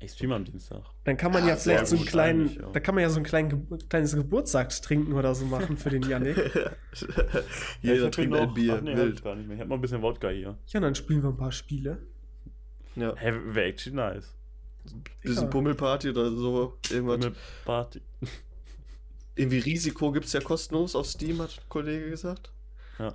Ich 0.00 0.12
streame 0.12 0.36
am 0.36 0.44
Dienstag. 0.44 0.82
Dann 1.04 1.16
kann 1.16 1.32
man 1.32 1.44
ja 1.46 1.56
sehr 1.56 1.78
vielleicht 1.78 1.86
so 1.88 1.96
einen 1.96 2.04
kleinen, 2.06 2.54
ja. 2.54 2.70
da 2.70 2.78
kann 2.80 2.94
man 2.94 3.02
ja 3.02 3.10
so 3.10 3.18
ein 3.18 3.24
klein, 3.24 3.66
kleines 3.88 4.14
Geburtstagstrinken 4.14 5.12
oder 5.12 5.34
so 5.34 5.44
machen 5.46 5.76
für 5.76 5.90
den 5.90 6.02
Yannick. 6.02 6.36
Jeder 7.82 8.04
hab 8.06 8.12
trinkt 8.12 8.36
ein 8.36 8.54
Bier. 8.54 8.74
Ach, 8.78 8.80
nee, 8.80 8.92
hab 8.92 8.98
wild. 8.98 9.14
ich 9.16 9.24
gar 9.24 9.34
nicht 9.34 9.48
mehr. 9.48 9.56
Ich 9.56 9.60
hab 9.60 9.68
noch 9.68 9.76
ein 9.76 9.80
bisschen 9.80 10.00
Wodka 10.02 10.28
hier. 10.28 10.56
Ja, 10.68 10.80
dann 10.80 10.94
spielen 10.94 11.22
wir 11.22 11.30
ein 11.30 11.36
paar 11.36 11.50
Spiele. 11.50 11.98
Ja. 12.94 13.14
Hä, 13.16 13.32
wäre 13.46 13.66
actually 13.66 13.96
nice. 13.96 14.34
Bisschen 15.22 15.44
Ja. 15.44 15.48
Pummelparty 15.50 16.10
oder 16.10 16.30
so. 16.30 16.78
Irgendwas. 16.90 17.18
Mit 17.24 17.34
Party. 17.64 18.00
Irgendwie 19.34 19.58
Risiko 19.58 20.12
gibt 20.12 20.26
es 20.26 20.32
ja 20.32 20.40
kostenlos 20.40 20.94
auf 20.96 21.06
Steam, 21.06 21.40
hat 21.42 21.50
ein 21.58 21.68
Kollege 21.68 22.10
gesagt. 22.10 22.52
Ja. 22.98 23.14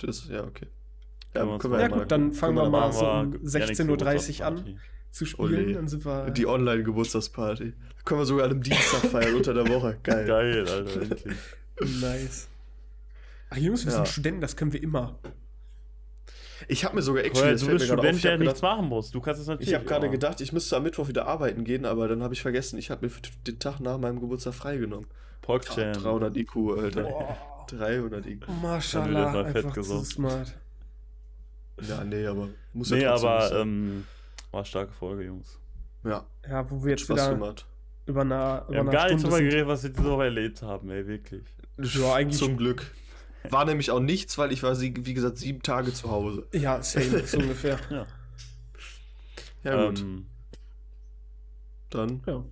Das, 0.00 0.28
ja, 0.28 0.44
okay. 0.44 0.66
Können 1.32 1.48
wir 1.48 1.54
uns 1.54 1.64
mal- 1.64 1.80
Ja, 1.80 1.88
mal 1.88 1.98
gut, 2.00 2.10
dann 2.12 2.32
fangen 2.32 2.56
wir 2.56 2.68
mal 2.68 2.80
da 2.88 2.92
so 2.92 3.00
um 3.06 3.32
Yannicks 3.32 3.54
16.30 3.80 4.40
Uhr 4.40 4.46
an. 4.46 4.80
Zu 5.10 5.26
spielen. 5.26 5.64
Ole. 5.66 5.72
Dann 5.74 5.88
sind 5.88 6.04
wir. 6.04 6.30
Die 6.30 6.46
Online-Geburtstagsparty. 6.46 7.72
Können 8.04 8.20
wir 8.20 8.24
sogar 8.26 8.44
an 8.46 8.52
einem 8.52 8.62
Dienstag 8.62 9.00
feiern 9.10 9.34
unter 9.34 9.54
der 9.54 9.68
Woche. 9.68 9.98
Geil. 10.02 10.26
Geil, 10.26 10.68
Alter, 10.68 11.02
endlich. 11.02 11.34
Nice. 12.00 12.48
Ach 13.50 13.56
Jungs, 13.56 13.84
wir 13.84 13.92
Ja. 13.92 13.96
sind 13.98 14.08
Studenten, 14.08 14.40
das 14.40 14.56
können 14.56 14.72
wir 14.72 14.82
immer. 14.82 15.18
Ich 16.66 16.84
habe 16.84 16.96
mir 16.96 17.02
sogar 17.02 17.22
Cool, 17.22 17.28
actually, 17.28 17.50
jetzt 17.52 17.62
du 17.62 17.66
bist 17.68 17.82
auf, 17.90 17.98
Student, 17.98 18.16
ich 18.16 18.22
der 18.22 18.32
habe 18.32 18.44
nichts 18.44 18.62
machen 18.62 18.86
muss. 18.88 19.10
Du 19.10 19.20
kannst 19.20 19.40
es 19.40 19.46
natürlich. 19.46 19.68
ich 19.68 19.74
habe 19.74 19.84
gerade 19.84 20.10
gedacht, 20.10 20.40
ich 20.40 20.52
müsste 20.52 20.76
am 20.76 20.82
Mittwoch 20.82 21.06
wieder 21.08 21.26
arbeiten 21.26 21.64
gehen, 21.64 21.84
aber 21.86 22.08
dann 22.08 22.22
habe 22.22 22.34
ich 22.34 22.42
vergessen, 22.42 22.78
ich 22.78 22.90
habe 22.90 23.06
mir 23.06 23.10
für 23.10 23.20
den 23.46 23.58
Tag 23.58 23.78
nach 23.80 23.96
meinem 23.98 24.20
Geburtstag 24.20 24.54
freigenommen. 24.54 25.06
Polkjam. 25.40 25.92
300 25.92 26.36
IQ, 26.36 26.56
Alter. 26.78 27.02
Boah. 27.04 27.38
300 27.68 28.26
IQ. 28.26 28.48
Maschallah, 28.60 29.34
er 29.36 29.46
fett 29.52 29.66
einfach 29.66 29.82
zu 29.82 30.04
smart. 30.04 30.54
Ja, 31.80 32.02
nee, 32.04 32.26
aber 32.26 32.48
muss 32.72 32.90
Nee, 32.90 33.02
ja 33.02 33.10
trotzdem 33.16 33.28
aber 33.30 33.60
ähm, 33.60 34.04
war 34.50 34.64
starke 34.64 34.92
Folge, 34.92 35.24
Jungs. 35.24 35.58
ja, 36.04 36.26
Ja, 36.48 36.70
wo 36.70 36.82
wir 36.82 36.90
jetzt 36.92 37.02
Spaß 37.02 37.16
wieder 37.16 37.30
gemacht. 37.34 37.66
über 38.06 38.20
eine, 38.22 38.34
über 38.34 38.66
Wir 38.70 38.78
haben 38.78 38.88
eine 38.88 38.96
gar 38.96 39.04
nicht 39.08 39.20
Stunde 39.20 39.22
drüber 39.24 39.36
sind. 39.36 39.48
geredet, 39.50 39.68
was 39.68 39.82
wir 39.82 39.90
diese 39.90 40.04
Woche 40.10 40.24
erlebt 40.24 40.62
haben, 40.62 40.90
ey, 40.90 41.06
wirklich. 41.06 41.44
Ja, 41.78 42.14
eigentlich- 42.14 42.38
Zum 42.38 42.56
Glück. 42.56 42.92
War 43.50 43.64
nämlich 43.64 43.90
auch 43.90 44.00
nichts, 44.00 44.36
weil 44.36 44.50
ich 44.52 44.62
war, 44.62 44.74
sie- 44.74 44.94
wie 45.06 45.14
gesagt, 45.14 45.38
sieben 45.38 45.62
Tage 45.62 45.92
zu 45.92 46.10
Hause. 46.10 46.46
Ja, 46.52 46.82
same, 46.82 47.04
so 47.26 47.38
ungefähr. 47.38 47.78
Ja. 47.90 48.06
Ja, 49.64 49.86
gut. 49.88 50.00
Ähm, 50.00 50.26
Dann. 51.90 52.22
Ja. 52.26 52.44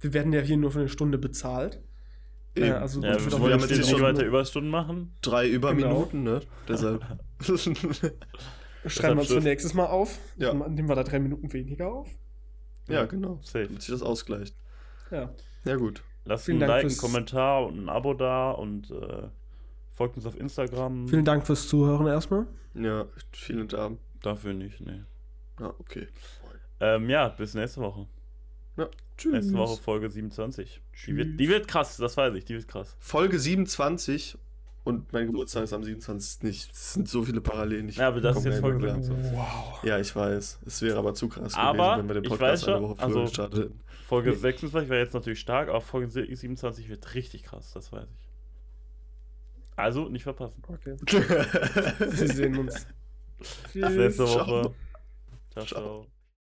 Wir 0.00 0.14
werden 0.14 0.32
ja 0.32 0.40
hier 0.40 0.56
nur 0.56 0.70
für 0.70 0.80
eine 0.80 0.88
Stunde 0.88 1.18
bezahlt. 1.18 1.80
Eben. 2.54 2.66
Ja, 2.66 2.78
also 2.78 3.02
ja, 3.02 3.14
wir 3.18 3.32
wollen 3.40 3.52
haben 3.54 3.68
jetzt 3.68 3.76
nicht 3.78 4.00
weiter 4.00 4.24
Überstunden 4.24 4.70
machen. 4.70 5.12
drei 5.22 5.48
Überminuten, 5.48 6.24
Genau. 6.24 6.38
ne? 6.38 6.44
Deshalb. 6.68 7.04
Schreiben 8.90 9.16
wir 9.16 9.20
uns 9.20 9.32
für 9.32 9.40
nächstes 9.40 9.74
Mal 9.74 9.86
auf. 9.86 10.18
Ja. 10.36 10.52
Dann 10.52 10.74
nehmen 10.74 10.88
wir 10.88 10.94
da 10.96 11.04
drei 11.04 11.18
Minuten 11.18 11.52
weniger 11.52 11.88
auf. 11.92 12.08
ja, 12.88 13.04
genau. 13.04 13.40
Safe. 13.42 13.66
Damit 13.66 13.82
sich 13.82 13.92
das 13.92 14.02
ausgleicht. 14.02 14.54
Ja. 15.10 15.32
Ja, 15.64 15.76
gut. 15.76 16.02
Lasst 16.24 16.46
Vielen 16.46 16.62
ein 16.62 16.68
Dank 16.68 16.82
Like, 16.82 16.84
einen 16.84 16.98
Kommentar 16.98 17.66
und 17.66 17.78
ein 17.78 17.88
Abo 17.88 18.14
da 18.14 18.50
und 18.50 18.90
äh, 18.90 19.28
folgt 19.92 20.16
uns 20.16 20.26
auf 20.26 20.38
Instagram. 20.38 21.08
Vielen 21.08 21.24
Dank 21.24 21.46
fürs 21.46 21.68
Zuhören 21.68 22.06
erstmal. 22.06 22.46
Ja, 22.74 23.06
vielen 23.32 23.68
Dank. 23.68 23.98
Dafür 24.22 24.52
nicht, 24.52 24.80
nee. 24.80 25.02
Ja, 25.60 25.74
okay. 25.78 26.08
Ähm, 26.80 27.08
ja, 27.08 27.28
bis 27.28 27.54
nächste 27.54 27.80
Woche. 27.80 28.06
Ja, 28.76 28.88
tschüss. 29.16 29.32
Nächste 29.32 29.54
Woche 29.54 29.80
Folge 29.80 30.10
27. 30.10 30.80
Die 31.06 31.16
wird, 31.16 31.40
die 31.40 31.48
wird 31.48 31.66
krass, 31.66 31.96
das 31.96 32.16
weiß 32.16 32.34
ich, 32.34 32.44
die 32.44 32.54
wird 32.54 32.68
krass. 32.68 32.96
Folge 33.00 33.38
27 33.38 34.38
und 34.88 35.12
mein 35.12 35.26
Geburtstag 35.26 35.64
ist 35.64 35.72
am 35.74 35.84
27. 35.84 36.42
nicht. 36.42 36.72
Es 36.72 36.94
sind 36.94 37.08
so 37.08 37.22
viele 37.22 37.40
Parallelen. 37.42 37.88
Ich 37.90 37.96
Ja, 37.96 38.08
aber 38.08 38.20
das 38.22 38.38
ist 38.38 38.44
jetzt 38.46 38.58
klar. 38.60 38.72
27. 38.80 39.32
Wow. 39.36 39.84
Ja, 39.84 39.98
ich 39.98 40.16
weiß. 40.16 40.60
Es 40.66 40.80
wäre 40.82 40.98
aber 40.98 41.12
zu 41.14 41.28
krass 41.28 41.54
Aber 41.54 41.96
gewesen, 41.96 41.98
wenn 41.98 42.08
wir 42.08 42.14
den 42.14 42.24
ich 42.24 42.30
Podcast 42.30 42.62
weiß 42.62 42.68
eine 42.68 42.76
schon, 42.76 42.82
Woche 42.84 42.96
früher 42.96 43.04
also- 43.06 43.22
gestartet 43.22 43.64
hätten. 43.64 43.80
Folge 44.06 44.34
26 44.34 44.88
wäre 44.88 45.02
jetzt 45.04 45.12
natürlich 45.12 45.40
stark, 45.40 45.68
aber 45.68 45.82
Folge 45.82 46.08
27 46.08 46.88
wird 46.88 47.14
richtig 47.14 47.42
krass, 47.42 47.72
das 47.74 47.92
weiß 47.92 48.08
ich. 48.10 48.28
Also, 49.76 50.08
nicht 50.08 50.22
verpassen. 50.22 50.62
Okay. 50.66 50.96
Wir 51.98 52.28
sehen 52.28 52.58
uns. 52.58 52.86
Bis 53.74 53.90
nächste. 53.90 54.24
Woche. 54.24 54.34
ciao. 54.34 54.74
Ciao. 55.50 55.64
ciao. 55.66 56.17